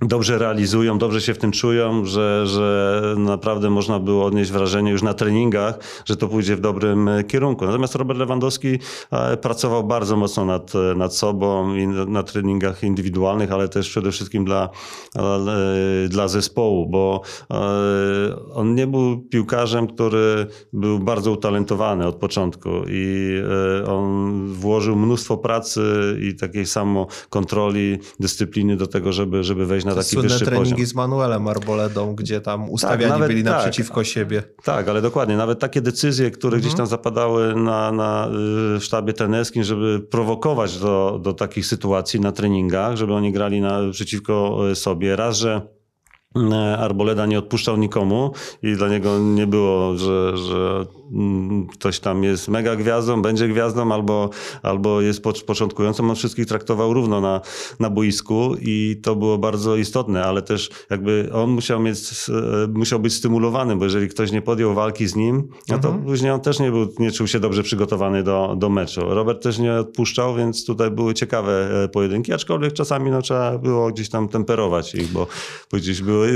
dobrze 0.01 0.37
realizują, 0.37 0.97
dobrze 0.97 1.21
się 1.21 1.33
w 1.33 1.37
tym 1.37 1.51
czują, 1.51 2.05
że, 2.05 2.47
że 2.47 3.01
naprawdę 3.17 3.69
można 3.69 3.99
było 3.99 4.25
odnieść 4.25 4.51
wrażenie 4.51 4.91
już 4.91 5.03
na 5.03 5.13
treningach, 5.13 5.79
że 6.05 6.17
to 6.17 6.27
pójdzie 6.27 6.55
w 6.55 6.61
dobrym 6.61 7.07
e, 7.07 7.23
kierunku. 7.23 7.65
Natomiast 7.65 7.95
Robert 7.95 8.19
Lewandowski 8.19 8.79
e, 9.11 9.37
pracował 9.37 9.83
bardzo 9.83 10.17
mocno 10.17 10.45
nad, 10.45 10.75
e, 10.75 10.95
nad 10.95 11.15
sobą 11.15 11.75
i 11.75 11.87
na 11.87 12.23
treningach 12.23 12.83
indywidualnych, 12.83 13.51
ale 13.51 13.69
też 13.69 13.89
przede 13.89 14.11
wszystkim 14.11 14.45
dla, 14.45 14.69
dla 16.09 16.27
zespołu, 16.27 16.89
bo 16.89 17.21
on 18.53 18.75
nie 18.75 18.87
był 18.87 19.21
piłkarzem, 19.21 19.87
który 19.87 20.47
był 20.73 20.99
bardzo 20.99 21.31
utalentowany 21.31 22.07
od 22.07 22.15
początku 22.15 22.69
i 22.89 23.35
on 23.87 24.47
włożył 24.53 24.95
mnóstwo 24.95 25.37
pracy 25.37 25.81
i 26.21 26.35
takiej 26.35 26.65
samo 26.65 27.07
kontroli, 27.29 27.97
dyscypliny 28.19 28.77
do 28.77 28.87
tego, 28.87 29.13
żeby, 29.13 29.43
żeby 29.43 29.65
wejść 29.65 29.85
na 29.85 29.90
na 29.95 30.01
taki 30.01 30.09
Słynne 30.09 30.29
wyższy 30.29 30.45
treningi 30.45 30.71
poziom. 30.71 30.87
z 30.87 30.95
Manuelem 30.95 31.47
Arboledą, 31.47 32.15
gdzie 32.15 32.41
tam 32.41 32.61
tak, 32.61 32.71
ustawiani 32.71 33.19
tak, 33.19 33.27
byli 33.27 33.43
tak, 33.43 33.53
naprzeciwko 33.53 34.03
siebie. 34.03 34.43
Tak, 34.63 34.89
ale 34.89 35.01
dokładnie. 35.01 35.37
Nawet 35.37 35.59
takie 35.59 35.81
decyzje, 35.81 36.31
które 36.31 36.55
mhm. 36.55 36.61
gdzieś 36.61 36.77
tam 36.77 36.87
zapadały 36.87 37.55
na, 37.55 37.91
na 37.91 38.29
y, 38.77 38.81
sztabie 38.81 39.13
tenerskim, 39.13 39.63
żeby 39.63 39.99
prowokować 39.99 40.79
do, 40.79 41.19
do 41.23 41.33
takich 41.33 41.65
sytuacji 41.65 42.19
na 42.19 42.31
treningach, 42.31 42.95
żeby 42.95 43.13
oni 43.13 43.31
grali 43.31 43.61
na, 43.61 43.79
przeciwko 43.91 44.59
y, 44.71 44.75
sobie. 44.75 45.15
Raz, 45.15 45.37
że 45.37 45.61
y, 46.37 46.55
Arboleda 46.77 47.25
nie 47.25 47.39
odpuszczał 47.39 47.77
nikomu 47.77 48.31
i 48.63 48.75
dla 48.75 48.89
niego 48.89 49.19
nie 49.19 49.47
było, 49.47 49.97
że, 49.97 50.37
że 50.37 50.85
ktoś 51.71 51.99
tam 51.99 52.23
jest 52.23 52.47
mega 52.47 52.75
gwiazdą, 52.75 53.21
będzie 53.21 53.47
gwiazdą 53.47 53.91
albo, 53.91 54.29
albo 54.63 55.01
jest 55.01 55.23
początkującą. 55.47 56.09
On 56.09 56.15
wszystkich 56.15 56.45
traktował 56.45 56.93
równo 56.93 57.21
na, 57.21 57.41
na 57.79 57.89
boisku 57.89 58.55
i 58.61 58.99
to 59.03 59.15
było 59.15 59.37
bardzo 59.37 59.75
istotne, 59.75 60.23
ale 60.23 60.41
też 60.41 60.69
jakby 60.89 61.29
on 61.33 61.49
musiał 61.49 61.79
mieć, 61.79 61.99
e, 62.29 62.67
musiał 62.67 62.99
być 62.99 63.13
stymulowany, 63.13 63.75
bo 63.75 63.85
jeżeli 63.85 64.09
ktoś 64.09 64.31
nie 64.31 64.41
podjął 64.41 64.73
walki 64.73 65.07
z 65.07 65.15
nim, 65.15 65.47
no 65.69 65.77
to 65.79 65.87
mhm. 65.87 66.05
później 66.05 66.31
on 66.31 66.41
też 66.41 66.59
nie, 66.59 66.71
był, 66.71 66.93
nie 66.99 67.11
czuł 67.11 67.27
się 67.27 67.39
dobrze 67.39 67.63
przygotowany 67.63 68.23
do, 68.23 68.55
do 68.57 68.69
meczu. 68.69 69.01
Robert 69.01 69.43
też 69.43 69.59
nie 69.59 69.73
odpuszczał, 69.73 70.35
więc 70.35 70.65
tutaj 70.65 70.91
były 70.91 71.13
ciekawe 71.13 71.83
e, 71.83 71.87
pojedynki, 71.87 72.33
aczkolwiek 72.33 72.73
czasami 72.73 73.11
no, 73.11 73.21
trzeba 73.21 73.57
było 73.57 73.91
gdzieś 73.91 74.09
tam 74.09 74.27
temperować 74.27 74.95
ich, 74.95 75.11
bo 75.11 75.27
gdzieś 75.73 76.01
były 76.01 76.29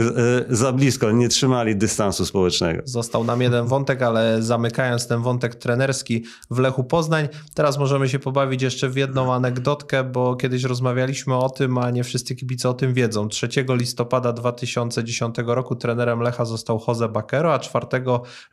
e, 0.49 0.55
za 0.55 0.71
blisko, 0.71 1.11
nie 1.11 1.29
trzymali 1.29 1.75
dystansu 1.75 2.25
społecznego. 2.25 2.81
Został 2.85 3.23
nam 3.23 3.41
jeden 3.41 3.67
wątek, 3.67 4.01
ale 4.01 4.43
zamykamy 4.43 4.64
zamykając 4.65 5.07
ten 5.07 5.21
wątek 5.21 5.55
trenerski 5.55 6.23
w 6.51 6.59
Lechu 6.59 6.83
Poznań, 6.83 7.27
teraz 7.53 7.77
możemy 7.77 8.09
się 8.09 8.19
pobawić 8.19 8.61
jeszcze 8.61 8.89
w 8.89 8.95
jedną 8.95 9.33
anegdotkę, 9.33 10.03
bo 10.03 10.35
kiedyś 10.35 10.63
rozmawialiśmy 10.63 11.35
o 11.35 11.49
tym, 11.49 11.77
a 11.77 11.91
nie 11.91 12.03
wszyscy 12.03 12.35
kibice 12.35 12.69
o 12.69 12.73
tym 12.73 12.93
wiedzą. 12.93 13.29
3 13.29 13.47
listopada 13.69 14.33
2010 14.33 15.35
roku 15.45 15.75
trenerem 15.75 16.19
Lecha 16.19 16.45
został 16.45 16.81
Jose 16.87 17.09
Bakero, 17.09 17.53
a 17.53 17.59
4 17.59 17.87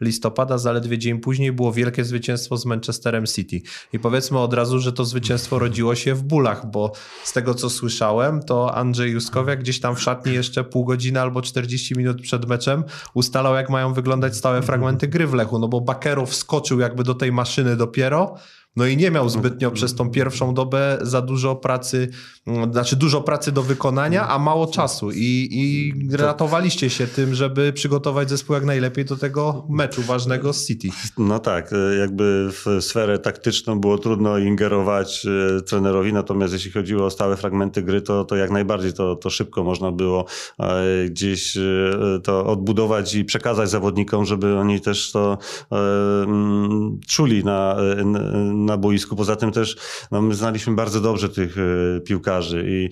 listopada, 0.00 0.58
zaledwie 0.58 0.98
dzień 0.98 1.18
później, 1.18 1.52
było 1.52 1.72
wielkie 1.72 2.04
zwycięstwo 2.04 2.56
z 2.56 2.66
Manchesterem 2.66 3.26
City. 3.26 3.60
I 3.92 3.98
powiedzmy 3.98 4.38
od 4.38 4.54
razu, 4.54 4.78
że 4.78 4.92
to 4.92 5.04
zwycięstwo 5.04 5.58
rodziło 5.58 5.94
się 5.94 6.14
w 6.14 6.22
bólach, 6.22 6.70
bo 6.70 6.92
z 7.24 7.32
tego 7.32 7.54
co 7.54 7.70
słyszałem, 7.70 8.42
to 8.42 8.74
Andrzej 8.74 9.12
Juskowiak 9.12 9.60
gdzieś 9.60 9.80
tam 9.80 9.96
w 9.96 10.02
szatni 10.02 10.32
jeszcze 10.32 10.64
pół 10.64 10.84
godziny 10.84 11.20
albo 11.20 11.42
40 11.42 11.96
minut 11.96 12.22
przed 12.22 12.48
meczem 12.48 12.84
ustalał, 13.14 13.54
jak 13.54 13.70
mają 13.70 13.92
wyglądać 13.94 14.36
stałe 14.36 14.62
fragmenty 14.62 15.08
gry 15.08 15.26
w 15.26 15.34
Lechu, 15.34 15.58
no 15.58 15.68
bo 15.68 15.80
Bakero 15.80 16.01
wskoczył 16.26 16.80
jakby 16.80 17.04
do 17.04 17.14
tej 17.14 17.32
maszyny 17.32 17.76
dopiero, 17.76 18.34
No 18.76 18.86
i 18.86 18.96
nie 18.96 19.10
miał 19.10 19.28
zbytnio 19.28 19.70
przez 19.70 19.94
tą 19.94 20.10
pierwszą 20.10 20.54
dobę 20.54 20.98
za 21.00 21.22
dużo 21.22 21.56
pracy, 21.56 22.08
mm, 22.46 22.72
znaczy 22.72 22.96
dużo 22.96 23.20
pracy 23.20 23.52
do 23.52 23.62
wykonania, 23.62 24.28
a 24.28 24.38
mało 24.38 24.66
czasu. 24.66 25.10
I, 25.10 25.48
i 25.50 25.92
ratowaliście 26.16 26.90
się 26.90 27.06
tym, 27.06 27.34
żeby 27.34 27.72
przygotować 27.72 28.30
zespół 28.30 28.54
jak 28.54 28.64
najlepiej 28.64 29.04
do 29.04 29.16
tego 29.16 29.66
meczu 29.70 30.02
ważnego 30.02 30.52
z 30.52 30.66
City. 30.66 30.88
No 31.18 31.38
tak, 31.38 31.72
e, 31.72 31.96
jakby 31.96 32.48
w 32.52 32.84
sferę 32.84 33.18
taktyczną 33.18 33.80
było 33.80 33.98
trudno 33.98 34.38
ingerować 34.38 35.26
e, 35.26 35.62
trenerowi, 35.62 36.12
natomiast 36.12 36.52
jeśli 36.52 36.70
chodziło 36.70 37.06
o 37.06 37.10
stałe 37.10 37.36
fragmenty 37.36 37.82
gry, 37.82 38.02
to, 38.02 38.24
to 38.24 38.36
jak 38.36 38.50
najbardziej 38.50 38.92
to, 38.92 39.16
to 39.16 39.30
szybko 39.30 39.64
można 39.64 39.92
było 39.92 40.24
e, 40.60 40.82
gdzieś 41.08 41.58
to 42.22 42.46
odbudować 42.46 43.14
i 43.14 43.24
przekazać 43.24 43.70
zawodnikom, 43.70 44.24
żeby 44.24 44.58
oni 44.58 44.80
też 44.80 45.12
to 45.12 45.38
mm, 45.70 47.00
czuli 47.08 47.44
na, 47.44 47.76
na 48.04 48.61
boisku. 48.78 49.16
Poza 49.16 49.36
tym 49.36 49.52
też 49.52 49.76
no, 50.10 50.22
my 50.22 50.34
znaliśmy 50.34 50.74
bardzo 50.74 51.00
dobrze 51.00 51.28
tych 51.28 51.56
piłkarzy 52.04 52.64
i 52.68 52.88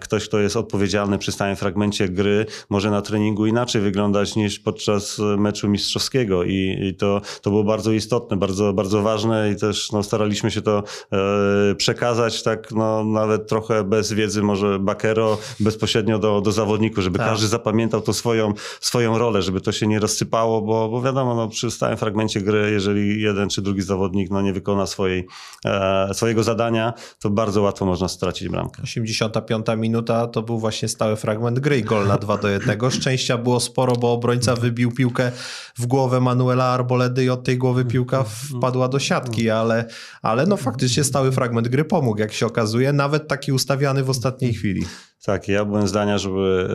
ktoś, 0.00 0.28
kto 0.28 0.38
jest 0.38 0.56
odpowiedzialny 0.56 1.18
przy 1.18 1.32
stałym 1.32 1.56
fragmencie 1.56 2.08
gry, 2.08 2.46
może 2.70 2.90
na 2.90 3.02
treningu 3.02 3.46
inaczej 3.46 3.82
wyglądać 3.82 4.36
niż 4.36 4.58
podczas 4.58 5.18
meczu 5.38 5.68
mistrzowskiego 5.68 6.44
i, 6.44 6.78
i 6.82 6.94
to, 6.94 7.20
to 7.42 7.50
było 7.50 7.64
bardzo 7.64 7.92
istotne, 7.92 8.36
bardzo, 8.36 8.72
bardzo 8.72 9.02
ważne 9.02 9.50
i 9.50 9.56
też 9.56 9.92
no, 9.92 10.02
staraliśmy 10.02 10.50
się 10.50 10.62
to 10.62 10.82
e, 11.12 11.74
przekazać 11.74 12.42
tak 12.42 12.72
no, 12.72 13.04
nawet 13.04 13.48
trochę 13.48 13.84
bez 13.84 14.12
wiedzy 14.12 14.42
może 14.42 14.78
Bakero 14.78 15.38
bezpośrednio 15.60 16.18
do, 16.18 16.40
do 16.40 16.52
zawodników, 16.52 17.04
żeby 17.04 17.18
tak. 17.18 17.28
każdy 17.28 17.46
zapamiętał 17.46 18.00
to 18.00 18.12
swoją, 18.12 18.54
swoją 18.80 19.18
rolę, 19.18 19.42
żeby 19.42 19.60
to 19.60 19.72
się 19.72 19.86
nie 19.86 19.98
rozsypało, 20.00 20.62
bo, 20.62 20.88
bo 20.88 21.02
wiadomo, 21.02 21.34
no, 21.34 21.48
przy 21.48 21.70
stałym 21.70 21.96
fragmencie 21.96 22.40
gry, 22.40 22.70
jeżeli 22.70 23.22
jeden 23.22 23.48
czy 23.48 23.62
drugi 23.62 23.82
zawodnik 23.82 24.30
no, 24.30 24.42
nie 24.42 24.52
wykona 24.52 24.86
swojej, 25.00 25.26
e, 25.64 26.14
swojego 26.14 26.42
zadania, 26.42 26.92
to 27.18 27.30
bardzo 27.30 27.62
łatwo 27.62 27.86
można 27.86 28.08
stracić 28.08 28.48
bramkę. 28.48 28.82
85 28.82 29.66
minuta 29.76 30.26
to 30.26 30.42
był 30.42 30.58
właśnie 30.58 30.88
stały 30.88 31.16
fragment 31.16 31.58
gry 31.58 31.78
i 31.78 31.82
gol 31.82 32.06
na 32.06 32.18
2 32.18 32.36
do 32.36 32.48
1. 32.48 32.90
Szczęścia 32.90 33.38
było 33.38 33.60
sporo, 33.60 33.92
bo 33.96 34.12
obrońca 34.12 34.56
wybił 34.56 34.92
piłkę 34.92 35.32
w 35.78 35.86
głowę 35.86 36.20
Manuela 36.20 36.64
Arboledy 36.64 37.24
i 37.24 37.30
od 37.30 37.44
tej 37.44 37.58
głowy 37.58 37.84
piłka 37.84 38.24
wpadła 38.24 38.88
do 38.88 38.98
siatki, 38.98 39.50
ale, 39.50 39.84
ale 40.22 40.46
no 40.46 40.56
faktycznie 40.56 41.04
stały 41.04 41.32
fragment 41.32 41.68
gry 41.68 41.84
pomógł, 41.84 42.20
jak 42.20 42.32
się 42.32 42.46
okazuje, 42.46 42.92
nawet 42.92 43.28
taki 43.28 43.52
ustawiany 43.52 44.04
w 44.04 44.10
ostatniej 44.10 44.54
chwili. 44.54 44.84
Tak, 45.26 45.48
ja 45.48 45.64
byłem 45.64 45.88
zdania, 45.88 46.18
żeby 46.18 46.68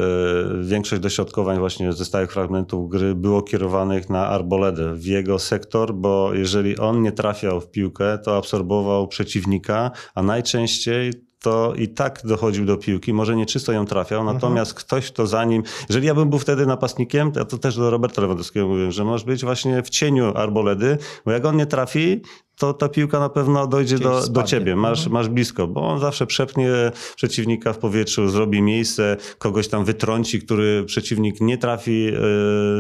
e, 0.61 0.63
większość 0.63 1.01
dośrodkowań 1.01 1.59
właśnie 1.59 1.93
ze 1.93 2.05
stałych 2.05 2.31
fragmentów 2.31 2.89
gry 2.89 3.15
było 3.15 3.41
kierowanych 3.41 4.09
na 4.09 4.27
Arboledę, 4.27 4.93
w 4.93 5.05
jego 5.05 5.39
sektor, 5.39 5.93
bo 5.93 6.33
jeżeli 6.33 6.77
on 6.77 7.01
nie 7.01 7.11
trafiał 7.11 7.61
w 7.61 7.71
piłkę, 7.71 8.17
to 8.17 8.37
absorbował 8.37 9.07
przeciwnika, 9.07 9.91
a 10.15 10.23
najczęściej 10.23 11.13
to 11.45 11.73
i 11.77 11.87
tak 11.87 12.21
dochodził 12.23 12.65
do 12.65 12.77
piłki, 12.77 13.13
może 13.13 13.35
nie 13.35 13.45
czysto 13.45 13.71
ją 13.71 13.85
trafiał, 13.85 14.19
mhm. 14.19 14.35
natomiast 14.35 14.71
mhm. 14.71 14.85
ktoś 14.85 15.11
to 15.11 15.27
za 15.27 15.45
nim, 15.45 15.63
jeżeli 15.89 16.07
ja 16.07 16.13
bym 16.13 16.29
był 16.29 16.39
wtedy 16.39 16.65
napastnikiem, 16.65 17.31
to, 17.31 17.45
to 17.45 17.57
też 17.57 17.75
do 17.75 17.89
Roberta 17.89 18.21
Lewandowskiego 18.21 18.67
mówiłem, 18.67 18.91
że 18.91 19.03
możesz 19.03 19.25
być 19.25 19.43
właśnie 19.43 19.83
w 19.83 19.89
cieniu 19.89 20.33
Arboledy, 20.35 20.97
bo 21.25 21.31
jak 21.31 21.45
on 21.45 21.57
nie 21.57 21.65
trafi, 21.65 22.21
to 22.57 22.73
ta 22.73 22.89
piłka 22.89 23.19
na 23.19 23.29
pewno 23.29 23.67
dojdzie 23.67 23.99
do, 23.99 24.27
do 24.27 24.43
ciebie, 24.43 24.75
masz, 24.75 24.99
mhm. 24.99 25.13
masz 25.13 25.29
blisko, 25.29 25.67
bo 25.67 25.81
on 25.81 25.99
zawsze 25.99 26.27
przepnie 26.27 26.71
przeciwnika 27.15 27.73
w 27.73 27.77
powietrzu, 27.77 28.29
zrobi 28.29 28.61
miejsce, 28.61 29.17
kogoś 29.37 29.67
tam 29.67 29.85
wytrąci, 29.85 30.41
który 30.41 30.83
przeciwnik 30.85 31.41
nie 31.41 31.57
trafi 31.57 32.07
e, 32.07 32.13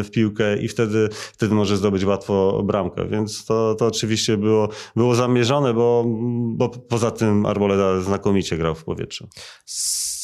w 0.03 0.09
piłkę 0.11 0.57
i 0.57 0.67
wtedy, 0.67 1.09
wtedy 1.33 1.55
może 1.55 1.77
zdobyć 1.77 2.05
łatwo 2.05 2.63
bramkę. 2.63 3.07
Więc 3.07 3.45
to, 3.45 3.75
to 3.75 3.85
oczywiście 3.85 4.37
było, 4.37 4.69
było 4.95 5.15
zamierzone, 5.15 5.73
bo, 5.73 6.03
bo 6.47 6.69
poza 6.69 7.11
tym 7.11 7.45
Arboleda 7.45 8.01
znakomicie 8.01 8.57
grał 8.57 8.75
w 8.75 8.83
powietrzu 8.83 9.27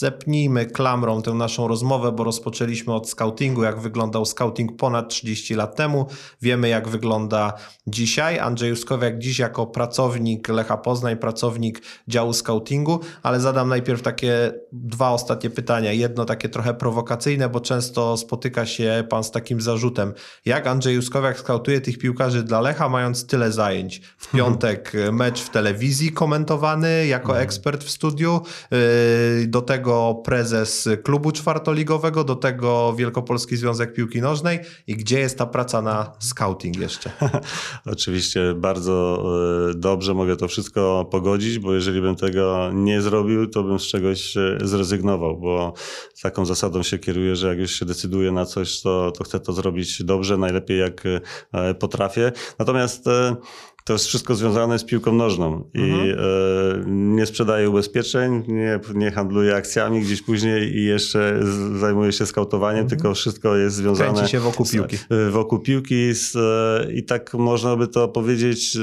zepnijmy 0.01 0.65
klamrą 0.65 1.21
tę 1.21 1.33
naszą 1.33 1.67
rozmowę, 1.67 2.11
bo 2.11 2.23
rozpoczęliśmy 2.23 2.93
od 2.93 3.09
scoutingu, 3.09 3.63
jak 3.63 3.79
wyglądał 3.79 4.25
scouting 4.25 4.77
ponad 4.77 5.09
30 5.09 5.55
lat 5.55 5.75
temu. 5.75 6.05
Wiemy, 6.41 6.69
jak 6.69 6.87
wygląda 6.87 7.53
dzisiaj. 7.87 8.39
Andrzej 8.39 8.69
Juskowiak 8.69 9.19
dziś 9.19 9.39
jako 9.39 9.67
pracownik 9.67 10.49
Lecha 10.49 10.77
Poznań, 10.77 11.17
pracownik 11.17 11.81
działu 12.07 12.33
scoutingu, 12.33 12.99
ale 13.23 13.39
zadam 13.39 13.69
najpierw 13.69 14.01
takie 14.01 14.53
dwa 14.71 15.09
ostatnie 15.09 15.49
pytania. 15.49 15.91
Jedno 15.91 16.25
takie 16.25 16.49
trochę 16.49 16.73
prowokacyjne, 16.73 17.49
bo 17.49 17.59
często 17.59 18.17
spotyka 18.17 18.65
się 18.65 19.03
pan 19.09 19.23
z 19.23 19.31
takim 19.31 19.61
zarzutem. 19.61 20.13
Jak 20.45 20.67
Andrzej 20.67 20.95
Juskowiak 20.95 21.39
skautuje 21.39 21.81
tych 21.81 21.97
piłkarzy 21.97 22.43
dla 22.43 22.61
Lecha, 22.61 22.89
mając 22.89 23.27
tyle 23.27 23.51
zajęć? 23.51 24.01
W 24.17 24.31
piątek 24.31 24.93
mecz 25.11 25.41
w 25.41 25.49
telewizji 25.49 26.11
komentowany 26.11 27.07
jako 27.07 27.31
mhm. 27.31 27.43
ekspert 27.43 27.83
w 27.83 27.89
studiu, 27.89 28.41
yy, 28.71 29.47
do 29.47 29.61
tego 29.61 29.90
tego 29.91 30.15
prezes 30.15 30.89
klubu 31.03 31.31
czwartoligowego, 31.31 32.23
do 32.23 32.35
tego 32.35 32.93
Wielkopolski 32.97 33.57
Związek 33.57 33.93
Piłki 33.93 34.21
Nożnej 34.21 34.59
i 34.87 34.95
gdzie 34.95 35.19
jest 35.19 35.37
ta 35.37 35.45
praca 35.45 35.81
na 35.81 36.11
scouting 36.19 36.77
jeszcze? 36.77 37.11
Oczywiście 37.93 38.53
bardzo 38.55 39.23
e, 39.69 39.73
dobrze 39.73 40.13
mogę 40.13 40.35
to 40.35 40.47
wszystko 40.47 41.07
pogodzić, 41.11 41.59
bo 41.59 41.73
jeżeli 41.73 42.01
bym 42.01 42.15
tego 42.15 42.69
nie 42.73 43.01
zrobił, 43.01 43.47
to 43.47 43.63
bym 43.63 43.79
z 43.79 43.83
czegoś 43.83 44.37
e, 44.37 44.57
zrezygnował, 44.63 45.37
bo 45.37 45.73
taką 46.21 46.45
zasadą 46.45 46.83
się 46.83 46.99
kieruję, 46.99 47.35
że 47.35 47.47
jak 47.47 47.59
już 47.59 47.71
się 47.71 47.85
decyduję 47.85 48.31
na 48.31 48.45
coś, 48.45 48.81
to, 48.81 49.11
to 49.11 49.23
chcę 49.23 49.39
to 49.39 49.53
zrobić 49.53 50.03
dobrze, 50.03 50.37
najlepiej 50.37 50.79
jak 50.79 51.03
e, 51.53 51.73
potrafię. 51.73 52.31
Natomiast 52.59 53.05
to 53.83 53.93
jest 53.93 54.05
wszystko 54.05 54.35
związane 54.35 54.79
z 54.79 54.83
piłką 54.83 55.13
nożną 55.13 55.69
i 55.73 55.81
mhm. 55.81 56.09
e, 56.09 56.15
nie 56.87 57.25
sprzedaję 57.25 57.69
ubezpieczeń, 57.69 58.43
nie, 58.47 58.79
nie 58.93 59.11
handluję 59.11 59.55
akcjami 59.55 60.01
gdzieś 60.01 60.21
później 60.21 60.77
i 60.77 60.85
jeszcze 60.85 61.39
zajmuję 61.79 62.11
się 62.11 62.25
skautowaniem, 62.25 62.83
mhm. 62.83 62.89
tylko 62.89 63.13
wszystko 63.13 63.55
jest 63.55 63.75
związane 63.75 64.13
Kręci 64.13 64.31
się 64.31 64.39
wokół 64.39 64.65
piłki. 64.65 64.97
Z, 64.97 65.05
e, 65.09 65.29
wokół 65.29 65.59
piłki 65.59 66.13
z, 66.13 66.35
e, 66.35 66.93
i 66.93 67.03
tak 67.03 67.33
można 67.33 67.75
by 67.75 67.87
to 67.87 68.07
powiedzieć 68.07 68.77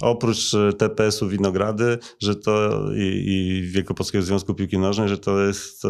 oprócz 0.00 0.52
TPS-u 0.78 1.28
Winogrady, 1.28 1.98
że 2.18 2.36
to 2.36 2.84
i, 2.96 3.24
i 3.26 3.62
Wielkopolskiego 3.62 4.24
Związku 4.24 4.54
Piłki 4.54 4.78
Nożnej, 4.78 5.08
że 5.08 5.18
to 5.18 5.40
jest 5.40 5.82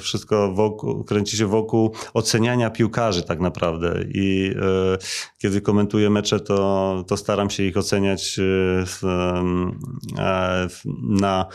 wszystko 0.00 0.52
wokół, 0.52 1.04
kręci 1.04 1.36
się 1.36 1.46
wokół 1.46 1.94
oceniania 2.14 2.70
piłkarzy 2.70 3.22
tak 3.22 3.40
naprawdę 3.40 4.04
i 4.14 4.54
kiedy 5.38 5.60
komentuję 5.60 6.10
mecze, 6.10 6.40
to, 6.40 7.04
to 7.08 7.16
staram 7.16 7.50
się 7.50 7.62
ich 7.62 7.73
ich 7.74 7.78
oceniać 7.78 8.38
y, 8.38 8.84
e, 10.18 10.68
na 11.02 11.46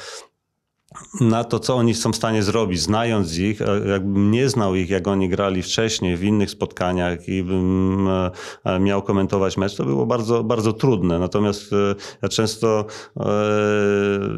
na 1.22 1.44
to, 1.44 1.60
co 1.60 1.76
oni 1.76 1.94
są 1.94 2.12
w 2.12 2.16
stanie 2.16 2.44
zrobić, 2.44 2.82
znając 2.82 3.38
ich, 3.38 3.62
e, 3.62 3.88
jakbym 3.88 4.32
nie 4.32 4.50
znał 4.50 4.76
ich, 4.76 4.90
jak 4.90 5.08
oni 5.08 5.30
grali 5.30 5.62
wcześniej 5.62 6.18
w 6.18 6.24
innych 6.24 6.50
spotkaniach 6.50 7.28
i 7.28 7.44
bym 7.44 8.08
e, 8.08 8.32
e, 8.64 8.80
miał 8.80 9.02
komentować 9.02 9.58
mecz, 9.58 9.76
to 9.76 9.86
było 9.86 10.06
bardzo, 10.06 10.44
bardzo 10.44 10.74
trudne. 10.74 11.20
Natomiast 11.20 11.72
ja 12.22 12.30
często 12.30 12.86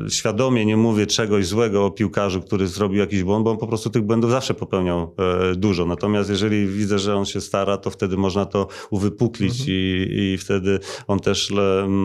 świadomie 0.09 0.65
nie 0.65 0.77
mówię 0.77 1.07
czegoś 1.07 1.47
złego 1.47 1.85
o 1.85 1.91
piłkarzu, 1.91 2.41
który 2.41 2.67
zrobił 2.67 2.99
jakiś 2.99 3.23
błąd, 3.23 3.43
bo 3.43 3.51
on 3.51 3.57
po 3.57 3.67
prostu 3.67 3.89
tych 3.89 4.01
błędów 4.01 4.31
zawsze 4.31 4.53
popełniał 4.53 5.15
dużo. 5.55 5.85
Natomiast 5.85 6.29
jeżeli 6.29 6.67
widzę, 6.67 6.99
że 6.99 7.15
on 7.15 7.25
się 7.25 7.41
stara, 7.41 7.77
to 7.77 7.89
wtedy 7.89 8.17
można 8.17 8.45
to 8.45 8.67
uwypuklić 8.89 9.59
mhm. 9.59 9.69
i, 9.69 10.07
i 10.33 10.37
wtedy 10.37 10.79
on 11.07 11.19
też 11.19 11.53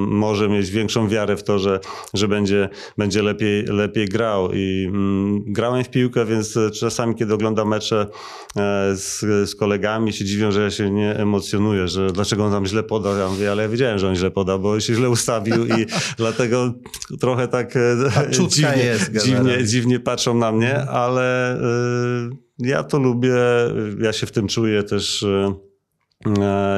może 0.06 0.48
mieć 0.48 0.70
większą 0.70 1.08
wiarę 1.08 1.36
w 1.36 1.42
to, 1.42 1.58
że, 1.58 1.80
że 2.14 2.28
będzie, 2.28 2.68
będzie 2.98 3.22
lepiej, 3.22 3.64
lepiej 3.64 4.08
grał 4.08 4.35
i 4.54 4.86
mm, 4.88 5.44
grałem 5.46 5.84
w 5.84 5.90
piłkę, 5.90 6.24
więc 6.24 6.56
e, 6.56 6.70
czasami, 6.70 7.14
kiedy 7.14 7.34
oglądam 7.34 7.68
mecze 7.68 8.06
e, 8.56 8.96
z, 8.96 9.20
z 9.50 9.54
kolegami, 9.54 10.12
się 10.12 10.24
dziwią, 10.24 10.52
że 10.52 10.62
ja 10.62 10.70
się 10.70 10.90
nie 10.90 11.16
emocjonuję, 11.16 11.88
że 11.88 12.12
dlaczego 12.12 12.44
on 12.44 12.52
tam 12.52 12.66
źle 12.66 12.82
podał. 12.82 13.16
Ja 13.16 13.28
mówię, 13.28 13.50
ale 13.50 13.62
ja 13.62 13.68
wiedziałem, 13.68 13.98
że 13.98 14.08
on 14.08 14.16
źle 14.16 14.30
podał, 14.30 14.58
bo 14.58 14.80
się 14.80 14.94
źle 14.94 15.10
ustawił 15.10 15.66
i 15.66 15.86
dlatego 16.18 16.74
trochę 17.20 17.48
tak 17.48 17.76
e, 17.76 17.96
dziwnie, 18.48 18.84
jest, 18.84 19.12
dziwnie, 19.24 19.64
dziwnie 19.64 20.00
patrzą 20.00 20.34
na 20.34 20.52
mnie, 20.52 20.80
ale 20.80 21.56
y, 21.56 22.36
ja 22.58 22.84
to 22.84 22.98
lubię, 22.98 23.34
ja 24.00 24.12
się 24.12 24.26
w 24.26 24.32
tym 24.32 24.48
czuję 24.48 24.82
też. 24.82 25.22
Y, 25.22 25.66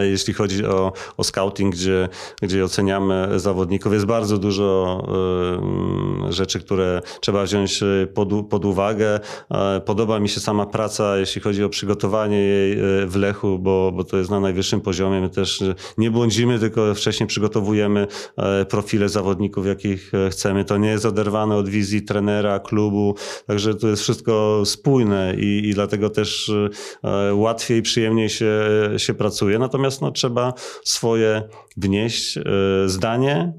jeśli 0.00 0.34
chodzi 0.34 0.66
o, 0.66 0.92
o 1.16 1.24
scouting, 1.24 1.74
gdzie, 1.74 2.08
gdzie 2.42 2.64
oceniamy 2.64 3.40
zawodników, 3.40 3.92
jest 3.92 4.06
bardzo 4.06 4.38
dużo 4.38 5.02
y, 6.28 6.32
rzeczy, 6.32 6.60
które 6.60 7.02
trzeba 7.20 7.44
wziąć 7.44 7.80
pod, 8.14 8.28
pod 8.50 8.64
uwagę. 8.64 9.20
E, 9.50 9.80
podoba 9.80 10.20
mi 10.20 10.28
się 10.28 10.40
sama 10.40 10.66
praca, 10.66 11.18
jeśli 11.18 11.40
chodzi 11.40 11.64
o 11.64 11.68
przygotowanie 11.68 12.36
jej 12.36 12.76
w 13.06 13.16
Lechu, 13.16 13.58
bo, 13.58 13.92
bo 13.92 14.04
to 14.04 14.16
jest 14.16 14.30
na 14.30 14.40
najwyższym 14.40 14.80
poziomie. 14.80 15.20
My 15.20 15.30
też 15.30 15.64
nie 15.98 16.10
błądzimy, 16.10 16.58
tylko 16.58 16.94
wcześniej 16.94 17.26
przygotowujemy 17.26 18.06
profile 18.68 19.08
zawodników, 19.08 19.66
jakich 19.66 20.12
chcemy. 20.30 20.64
To 20.64 20.76
nie 20.76 20.88
jest 20.88 21.06
oderwane 21.06 21.56
od 21.56 21.68
wizji 21.68 22.02
trenera, 22.02 22.58
klubu, 22.58 23.14
także 23.46 23.74
to 23.74 23.88
jest 23.88 24.02
wszystko 24.02 24.62
spójne 24.64 25.34
i, 25.38 25.68
i 25.68 25.74
dlatego 25.74 26.10
też 26.10 26.52
łatwiej, 27.32 27.82
przyjemniej 27.82 28.28
się, 28.28 28.60
się 28.96 29.14
pracuje 29.14 29.27
pracuje, 29.28 29.58
natomiast 29.58 30.02
no, 30.02 30.10
trzeba 30.10 30.52
swoje 30.84 31.42
wnieść 31.76 32.36
e, 32.38 32.42
zdanie 32.86 33.52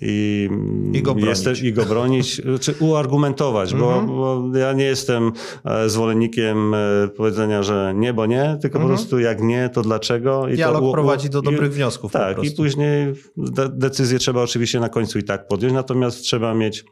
i, 0.00 0.48
I 0.92 1.02
go 1.02 1.14
bronić. 1.14 1.28
Jestem, 1.28 1.54
i 1.66 1.72
go 1.72 1.84
bronić 1.84 2.42
czy 2.60 2.74
uargumentować, 2.80 3.74
bo, 3.74 3.92
Mhm. 3.98 4.06
bo 4.06 4.58
ja 4.58 4.72
nie 4.72 4.84
jestem 4.84 5.32
e, 5.64 5.88
zwolennikiem 5.88 6.74
e, 6.74 6.78
powiedzenia, 7.16 7.62
że 7.62 7.92
nie, 7.96 8.12
bo 8.14 8.26
nie, 8.26 8.58
tylko 8.62 8.78
po 8.78 8.82
Mhm. 8.84 8.98
prostu 8.98 9.18
jak 9.18 9.42
nie, 9.42 9.68
to 9.68 9.82
dlaczego. 9.82 10.48
I 10.48 10.54
Dialog 10.54 10.82
to, 10.82 10.92
prowadzi 10.92 11.30
do 11.30 11.40
i- 11.40 11.42
dobrych 11.44 11.72
wniosków 11.74 12.12
po 12.12 12.18
Tak, 12.18 12.44
i 12.44 12.50
później 12.50 13.14
de- 13.36 13.68
decyzję 13.68 14.18
trzeba 14.18 14.42
oczywiście 14.42 14.80
na 14.80 14.88
końcu 14.88 15.18
i 15.18 15.22
tak 15.24 15.48
podjąć, 15.48 15.74
natomiast 15.74 16.22
trzeba 16.22 16.54
mieć 16.54 16.84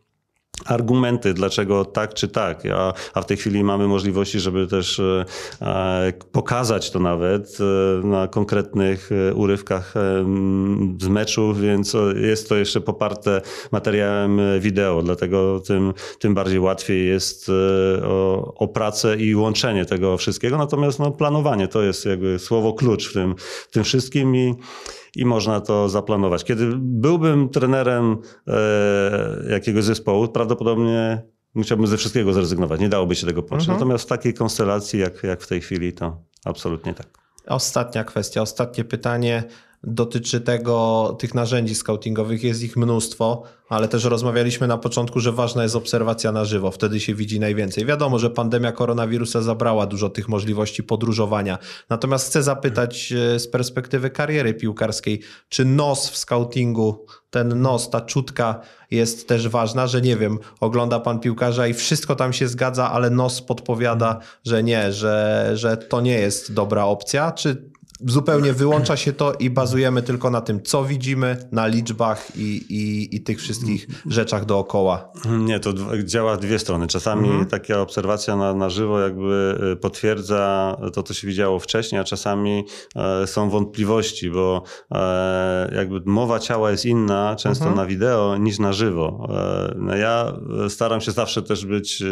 argumenty, 0.64 1.34
dlaczego 1.34 1.84
tak 1.84 2.14
czy 2.14 2.28
tak. 2.28 2.62
A, 2.74 2.92
a 3.14 3.22
w 3.22 3.26
tej 3.26 3.36
chwili 3.36 3.64
mamy 3.64 3.88
możliwości, 3.88 4.40
żeby 4.40 4.66
też 4.66 5.00
e, 5.00 5.24
e, 5.60 6.12
pokazać 6.32 6.90
to 6.90 6.98
nawet 6.98 7.58
e, 7.60 8.06
na 8.06 8.28
konkretnych 8.28 9.10
urywkach 9.34 9.94
z 11.00 11.08
meczu, 11.08 11.54
więc 11.54 11.96
jest 12.22 12.48
to 12.48 12.56
jeszcze 12.56 12.80
poparte 12.80 13.42
materiałem 13.72 14.40
wideo, 14.60 15.02
dlatego 15.02 15.60
tym, 15.60 15.94
tym 16.18 16.34
bardziej 16.34 16.60
łatwiej 16.60 17.08
jest 17.08 17.50
o, 18.04 18.54
o 18.54 18.68
pracę 18.68 19.16
i 19.16 19.34
łączenie 19.34 19.84
tego 19.84 20.16
wszystkiego. 20.16 20.58
Natomiast 20.58 20.98
no, 20.98 21.10
planowanie 21.10 21.68
to 21.68 21.82
jest 21.82 22.06
jakby 22.06 22.38
słowo 22.38 22.72
klucz 22.72 23.10
w 23.10 23.12
tym, 23.12 23.34
w 23.38 23.70
tym 23.70 23.84
wszystkim 23.84 24.36
i 24.36 24.54
i 25.18 25.24
można 25.24 25.60
to 25.60 25.88
zaplanować. 25.88 26.44
Kiedy 26.44 26.72
byłbym 26.76 27.48
trenerem 27.48 28.18
e, 28.46 29.52
jakiegoś 29.52 29.84
zespołu, 29.84 30.28
prawdopodobnie 30.28 31.22
musiałbym 31.54 31.86
ze 31.86 31.96
wszystkiego 31.96 32.32
zrezygnować. 32.32 32.80
Nie 32.80 32.88
dałoby 32.88 33.14
się 33.14 33.26
tego 33.26 33.42
począć. 33.42 33.62
Mhm. 33.62 33.78
Natomiast 33.78 34.04
w 34.04 34.06
takiej 34.06 34.34
konstelacji, 34.34 35.00
jak, 35.00 35.22
jak 35.22 35.42
w 35.42 35.46
tej 35.46 35.60
chwili, 35.60 35.92
to 35.92 36.22
absolutnie 36.44 36.94
tak. 36.94 37.06
Ostatnia 37.46 38.04
kwestia, 38.04 38.42
ostatnie 38.42 38.84
pytanie 38.84 39.44
dotyczy 39.84 40.40
tego, 40.40 41.16
tych 41.18 41.34
narzędzi 41.34 41.74
scoutingowych, 41.74 42.42
jest 42.42 42.62
ich 42.62 42.76
mnóstwo, 42.76 43.42
ale 43.68 43.88
też 43.88 44.04
rozmawialiśmy 44.04 44.66
na 44.66 44.78
początku, 44.78 45.20
że 45.20 45.32
ważna 45.32 45.62
jest 45.62 45.76
obserwacja 45.76 46.32
na 46.32 46.44
żywo, 46.44 46.70
wtedy 46.70 47.00
się 47.00 47.14
widzi 47.14 47.40
najwięcej. 47.40 47.86
Wiadomo, 47.86 48.18
że 48.18 48.30
pandemia 48.30 48.72
koronawirusa 48.72 49.42
zabrała 49.42 49.86
dużo 49.86 50.10
tych 50.10 50.28
możliwości 50.28 50.82
podróżowania. 50.82 51.58
Natomiast 51.90 52.28
chcę 52.28 52.42
zapytać 52.42 53.12
e, 53.12 53.38
z 53.38 53.48
perspektywy 53.48 54.10
kariery 54.10 54.54
piłkarskiej, 54.54 55.20
czy 55.48 55.64
nos 55.64 56.08
w 56.08 56.16
scoutingu, 56.16 57.06
ten 57.30 57.62
nos, 57.62 57.90
ta 57.90 58.00
czutka 58.00 58.60
jest 58.90 59.28
też 59.28 59.48
ważna, 59.48 59.86
że 59.86 60.00
nie 60.00 60.16
wiem, 60.16 60.38
ogląda 60.60 61.00
pan 61.00 61.20
piłkarza 61.20 61.66
i 61.66 61.74
wszystko 61.74 62.16
tam 62.16 62.32
się 62.32 62.48
zgadza, 62.48 62.90
ale 62.90 63.10
nos 63.10 63.42
podpowiada, 63.42 64.18
że 64.44 64.62
nie, 64.62 64.92
że, 64.92 65.50
że 65.54 65.76
to 65.76 66.00
nie 66.00 66.18
jest 66.18 66.52
dobra 66.52 66.84
opcja, 66.84 67.32
czy 67.32 67.70
zupełnie 68.06 68.52
wyłącza 68.52 68.96
się 68.96 69.12
to 69.12 69.32
i 69.32 69.50
bazujemy 69.50 70.02
tylko 70.02 70.30
na 70.30 70.40
tym, 70.40 70.62
co 70.62 70.84
widzimy, 70.84 71.36
na 71.52 71.66
liczbach 71.66 72.28
i, 72.36 72.64
i, 72.68 73.16
i 73.16 73.20
tych 73.20 73.38
wszystkich 73.40 73.86
rzeczach 74.06 74.44
dookoła. 74.44 75.12
Nie, 75.38 75.60
to 75.60 75.72
działa 76.04 76.36
dwie 76.36 76.58
strony. 76.58 76.86
Czasami 76.86 77.28
Mhm. 77.28 77.46
taka 77.46 77.80
obserwacja 77.80 78.36
na, 78.36 78.54
na 78.54 78.70
żywo 78.70 79.00
jakby 79.00 79.58
y, 79.72 79.76
potwierdza 79.76 80.76
to, 80.92 81.02
co 81.02 81.14
się 81.14 81.26
widziało 81.28 81.58
wcześniej, 81.58 82.00
a 82.00 82.04
czasami 82.04 82.64
e, 82.96 83.26
są 83.26 83.50
wątpliwości, 83.50 84.30
bo 84.30 84.62
e, 84.92 85.72
jakby 85.76 86.00
mowa 86.06 86.38
ciała 86.38 86.70
jest 86.70 86.86
inna 86.86 87.36
często 87.38 87.64
Mhm. 87.64 87.76
na 87.76 87.86
wideo 87.86 88.36
niż 88.36 88.58
na 88.58 88.72
żywo. 88.72 89.28
E, 89.34 89.74
no 89.78 89.96
ja 89.96 90.32
staram 90.68 91.00
się 91.00 91.12
zawsze 91.12 91.42
też 91.42 91.66
być 91.66 92.02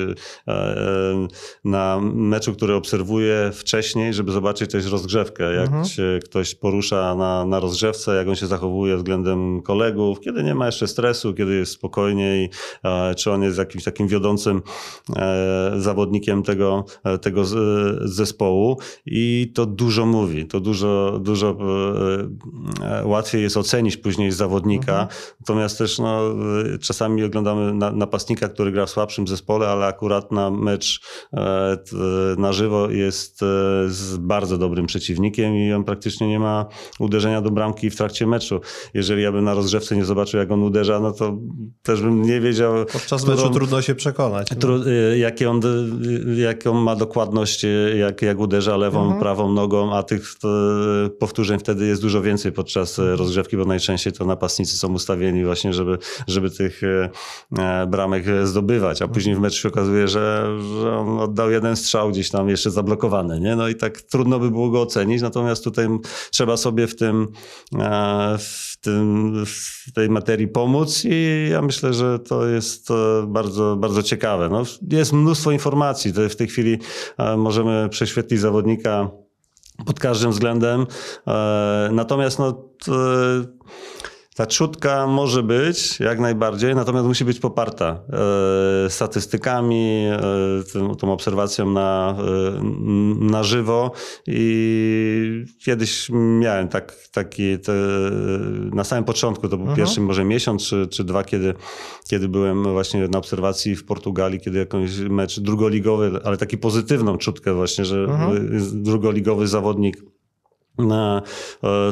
na 1.64 2.00
meczu, 2.02 2.52
który 2.54 2.74
obserwuję 2.74 3.50
wcześniej, 3.54 4.14
żeby 4.14 4.32
zobaczyć 4.32 4.70
też 4.70 4.86
rozgrzewkę, 4.86 5.54
jak 5.54 5.70
Mhm. 5.76 5.94
się 5.94 6.18
ktoś 6.24 6.54
porusza 6.54 7.14
na, 7.14 7.44
na 7.44 7.60
rozgrzewce, 7.60 8.14
jak 8.16 8.28
on 8.28 8.36
się 8.36 8.46
zachowuje 8.46 8.96
względem 8.96 9.62
kolegów, 9.62 10.20
kiedy 10.20 10.42
nie 10.42 10.54
ma 10.54 10.66
jeszcze 10.66 10.86
stresu, 10.86 11.34
kiedy 11.34 11.54
jest 11.54 11.72
spokojniej, 11.72 12.50
e, 12.84 13.14
czy 13.14 13.32
on 13.32 13.42
jest 13.42 13.58
jakimś 13.58 13.84
takim 13.84 14.08
wiodącym 14.08 14.62
e, 15.16 15.72
zawodnikiem 15.76 16.42
tego, 16.42 16.84
e, 17.04 17.18
tego 17.18 17.42
zespołu. 18.00 18.78
I 19.06 19.52
to 19.54 19.66
dużo 19.66 20.06
mówi, 20.06 20.46
to 20.46 20.60
dużo, 20.60 21.18
dużo 21.22 21.56
łatwiej 23.04 23.42
jest 23.42 23.56
ocenić 23.56 23.96
później 23.96 24.32
zawodnika, 24.32 25.08
natomiast 25.40 25.78
też 25.78 25.98
no, 25.98 26.20
czasami 26.80 27.24
oglądamy 27.24 27.74
na, 27.74 27.92
napastnika, 27.92 28.48
który 28.48 28.72
gra 28.72 28.86
w 28.86 28.90
słabszym 28.90 29.28
zespole, 29.28 29.68
ale 29.68 29.86
akurat 29.86 30.32
na 30.32 30.50
mecz 30.50 31.00
na 32.38 32.52
żywo 32.52 32.90
jest 32.90 33.40
z 33.86 34.16
bardzo 34.16 34.58
dobrym 34.58 34.86
przeciwnikiem 34.86 35.56
i 35.56 35.65
on 35.72 35.84
praktycznie 35.84 36.28
nie 36.28 36.38
ma 36.38 36.66
uderzenia 36.98 37.40
do 37.40 37.50
bramki 37.50 37.90
w 37.90 37.96
trakcie 37.96 38.26
meczu. 38.26 38.60
Jeżeli 38.94 39.22
ja 39.22 39.32
bym 39.32 39.44
na 39.44 39.54
rozgrzewce 39.54 39.96
nie 39.96 40.04
zobaczył, 40.04 40.40
jak 40.40 40.50
on 40.50 40.62
uderza, 40.62 41.00
no 41.00 41.12
to 41.12 41.36
też 41.82 42.00
bym 42.02 42.22
nie 42.22 42.40
wiedział, 42.40 42.74
Podczas 42.92 43.22
którą- 43.22 43.36
meczu 43.36 43.50
trudno 43.50 43.82
się 43.82 43.94
przekonać. 43.94 44.48
Tru, 44.60 44.82
y, 44.82 45.18
jakie 45.18 45.50
on, 45.50 45.60
y, 46.36 46.40
jaką 46.40 46.74
ma 46.74 46.96
dokładność, 46.96 47.64
y, 47.64 47.96
jak, 47.98 48.22
jak 48.22 48.38
uderza 48.40 48.76
lewą, 48.76 49.02
Mhm. 49.02 49.20
prawą 49.20 49.52
nogą, 49.52 49.94
a 49.94 50.02
tych 50.02 50.34
powtórzeń 51.18 51.58
wtedy 51.58 51.86
jest 51.86 52.02
dużo 52.02 52.22
więcej 52.22 52.52
podczas 52.52 52.98
rozgrzewki, 52.98 53.56
bo 53.56 53.64
najczęściej 53.64 54.12
to 54.12 54.24
napastnicy 54.24 54.76
są 54.76 54.92
ustawieni 54.92 55.44
właśnie, 55.44 55.72
żeby, 55.72 55.98
żeby 56.28 56.50
tych 56.50 56.80
bramek 57.88 58.24
zdobywać, 58.44 59.02
a 59.02 59.08
później 59.08 59.36
w 59.36 59.40
meczu 59.40 59.56
się 59.62 59.68
okazuje, 59.68 60.08
że, 60.08 60.48
że 60.82 60.92
on 60.98 61.18
oddał 61.20 61.50
jeden 61.50 61.76
strzał 61.76 62.10
gdzieś 62.10 62.30
tam 62.30 62.48
jeszcze 62.48 62.70
zablokowany, 62.70 63.40
nie? 63.40 63.56
No 63.56 63.68
i 63.68 63.74
tak 63.74 64.00
trudno 64.02 64.38
by 64.38 64.50
było 64.50 64.70
go 64.70 64.82
ocenić, 64.82 65.22
natomiast 65.22 65.55
tutaj 65.60 65.88
trzeba 66.30 66.56
sobie 66.56 66.86
w 66.86 66.96
tym, 66.96 67.28
e, 67.78 68.38
w 68.38 68.76
tym, 68.80 69.34
w 69.46 69.92
tej 69.92 70.10
materii 70.10 70.48
pomóc 70.48 71.02
i 71.04 71.48
ja 71.50 71.62
myślę, 71.62 71.94
że 71.94 72.18
to 72.18 72.46
jest 72.46 72.90
e, 72.90 72.94
bardzo, 73.26 73.76
bardzo 73.76 74.02
ciekawe. 74.02 74.48
No, 74.48 74.62
jest 74.90 75.12
mnóstwo 75.12 75.50
informacji. 75.50 76.12
W 76.30 76.36
tej 76.36 76.48
chwili 76.48 76.78
e, 77.18 77.36
możemy 77.36 77.88
prześwietlić 77.88 78.40
zawodnika 78.40 79.10
pod 79.86 80.00
każdym 80.00 80.30
względem. 80.30 80.86
Natomiast 81.90 82.38
no, 82.38 82.64
ta 84.36 84.46
czutka 84.46 85.06
może 85.06 85.42
być 85.42 86.00
jak 86.00 86.20
najbardziej, 86.20 86.74
natomiast 86.74 87.06
musi 87.06 87.24
być 87.24 87.40
poparta 87.40 88.00
e, 88.86 88.90
statystykami, 88.90 90.06
e, 90.06 90.18
tym, 90.72 90.94
tą 90.96 91.12
obserwacją 91.12 91.70
na, 91.70 92.16
e, 92.18 92.64
na 93.20 93.42
żywo. 93.42 93.92
I 94.26 95.44
kiedyś 95.64 96.08
miałem 96.40 96.68
tak, 96.68 96.94
taki, 97.12 97.58
te, 97.58 97.72
na 98.72 98.84
samym 98.84 99.04
początku, 99.04 99.48
to 99.48 99.56
był 99.56 99.66
Mhm. 99.66 99.76
pierwszy 99.76 100.00
może 100.00 100.24
miesiąc 100.24 100.66
czy, 100.68 100.86
czy 100.86 101.04
dwa, 101.04 101.24
kiedy, 101.24 101.54
kiedy 102.10 102.28
byłem 102.28 102.62
właśnie 102.62 103.08
na 103.08 103.18
obserwacji 103.18 103.76
w 103.76 103.84
Portugalii, 103.84 104.40
kiedy 104.40 104.58
jakąś 104.58 104.98
mecz 104.98 105.40
drugoligowy, 105.40 106.20
ale 106.24 106.36
taki 106.36 106.58
pozytywną 106.58 107.16
czutkę 107.18 107.54
właśnie, 107.54 107.84
że 107.84 107.96
Mhm. 108.04 108.82
drugoligowy 108.82 109.46
zawodnik 109.48 110.15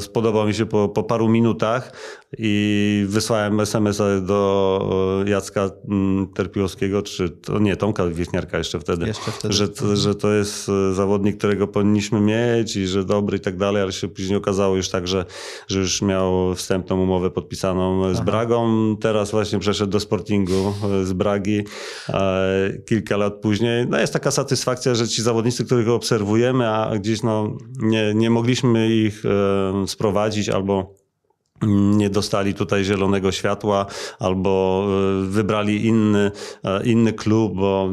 spodobał 0.01 0.47
mi 0.47 0.55
się 0.55 0.67
po, 0.67 0.89
po 0.89 1.03
paru 1.03 1.29
minutach 1.29 1.93
i 2.39 3.05
wysłałem 3.09 3.61
SMS-a 3.61 4.21
do 4.21 5.23
e, 5.27 5.31
Jacka 5.31 5.71
mm, 5.89 6.27
Terpiłowskiego, 6.35 7.03
czy 7.03 7.29
to 7.31 7.59
nie, 7.59 7.77
Tomka 7.77 8.07
Wieśniarka 8.07 8.59
jeszcze 8.59 8.81
wtedy, 8.81 9.07
Jeszcze 9.07 9.31
wtedy. 9.31 9.55
Że, 9.55 9.69
to- 9.69 9.97
że 9.97 10.15
to 10.15 10.33
jest 10.33 10.69
e, 10.69 10.95
zawodnik, 10.95 11.39
którego 11.39 11.69
powinniśmy 11.69 12.21
mieć 12.21 12.77
i 12.77 12.87
że 12.87 13.05
dobry 13.05 13.37
i 13.37 13.41
tak 13.41 13.57
dalej, 13.57 13.83
ale 13.83 13.93
się 13.93 14.09
później 14.09 14.37
okazało 14.39 14.77
już 14.77 14.89
tak, 14.89 15.09
że, 15.09 15.25
że 15.69 15.79
już 15.79 16.03
miał 16.03 16.55
wstępną 16.55 17.01
umowę 17.01 17.31
podpisaną 17.31 18.15
z 18.15 18.17
Aha. 18.17 18.25
Bragą. 18.25 18.97
Teraz 19.01 19.31
właśnie 19.31 19.59
przeszedł 19.59 19.93
do 19.93 20.01
Sportingu 20.01 20.75
e, 21.01 21.05
z 21.05 21.13
Bragi 21.13 21.63
e, 22.09 22.73
kilka 22.87 23.17
lat 23.17 23.35
później. 23.35 23.87
No 23.89 23.99
jest 24.01 24.13
taka 24.13 24.31
satysfakcja, 24.31 24.95
że 24.95 25.09
ci 25.09 25.23
zawodnicy, 25.23 25.65
których 25.65 25.89
obserwujemy, 25.89 26.69
a 26.69 26.99
gdzieś 26.99 27.23
no, 27.23 27.57
nie, 27.83 28.13
nie 28.15 28.31
mogliśmy 28.31 28.74
ich 28.81 29.25
e, 29.25 29.87
sprowadzić 29.87 30.49
albo 30.49 30.95
nie 31.63 32.11
dostali 32.11 32.55
tutaj 32.55 32.85
zielonego 32.85 33.33
światła 33.33 33.87
albo 34.19 34.85
e, 35.23 35.27
wybrali 35.27 35.87
inny, 35.87 36.31
e, 36.65 36.85
inny 36.85 37.13
klub, 37.13 37.55
bo, 37.55 37.91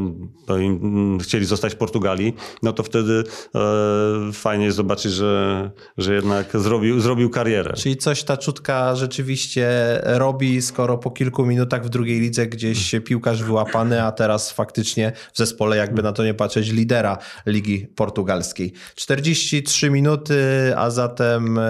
bo 0.47 0.59
mm, 0.59 1.19
chcieli 1.19 1.45
zostać 1.45 1.73
w 1.73 1.77
Portugalii, 1.77 2.33
no 2.63 2.73
to 2.73 2.83
wtedy 2.83 3.23
e, 3.55 4.33
fajnie 4.33 4.65
jest 4.65 4.77
zobaczyć, 4.77 5.11
że, 5.11 5.71
że 5.97 6.13
jednak 6.13 6.49
zrobił, 6.53 6.99
zrobił 6.99 7.29
karierę. 7.29 7.73
Czyli 7.73 7.97
coś 7.97 8.23
ta 8.23 8.37
czutka 8.37 8.95
rzeczywiście 8.95 9.69
robi, 10.03 10.61
skoro 10.61 10.97
po 10.97 11.11
kilku 11.11 11.45
minutach 11.45 11.85
w 11.85 11.89
drugiej 11.89 12.19
lidze 12.19 12.47
gdzieś 12.47 12.95
piłkarz 13.05 13.43
wyłapany, 13.43 14.03
a 14.03 14.11
teraz 14.11 14.51
faktycznie 14.51 15.11
w 15.33 15.37
zespole, 15.37 15.77
jakby 15.77 16.03
na 16.03 16.11
to 16.11 16.23
nie 16.23 16.33
patrzeć, 16.33 16.71
lidera 16.71 17.17
Ligi 17.45 17.87
Portugalskiej. 17.95 18.73
43 18.95 19.89
minuty, 19.89 20.35
a 20.77 20.89
zatem 20.89 21.59
e, 21.59 21.63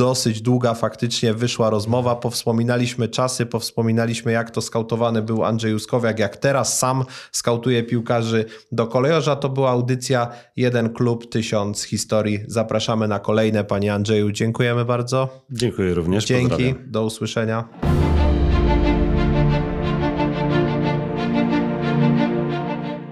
dosyć 0.00 0.42
długa 0.42 0.74
faktycznie 0.80 1.34
wyszła 1.34 1.70
rozmowa, 1.70 2.16
powspominaliśmy 2.16 3.08
czasy, 3.08 3.46
powspominaliśmy 3.46 4.32
jak 4.32 4.50
to 4.50 4.60
skautowany 4.60 5.22
był 5.22 5.44
Andrzej 5.44 5.72
Juskowiak, 5.72 6.18
jak 6.18 6.36
teraz 6.36 6.78
sam 6.78 7.04
skautuje 7.32 7.82
piłkarzy 7.82 8.44
do 8.72 8.86
kolejorza. 8.86 9.36
To 9.36 9.48
była 9.48 9.70
audycja 9.70 10.28
Jeden 10.56 10.92
Klub, 10.92 11.30
Tysiąc 11.32 11.82
Historii. 11.82 12.40
Zapraszamy 12.46 13.08
na 13.08 13.18
kolejne, 13.18 13.64
Panie 13.64 13.94
Andrzeju. 13.94 14.32
Dziękujemy 14.32 14.84
bardzo. 14.84 15.28
Dziękuję 15.50 15.94
również. 15.94 16.24
Dzięki, 16.24 16.48
Pozdrawiam. 16.50 16.90
do 16.90 17.04
usłyszenia. 17.04 17.68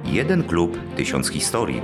Jeden 0.04 0.42
klub, 0.44 0.78
tysiąc 0.96 1.28
historii. 1.28 1.82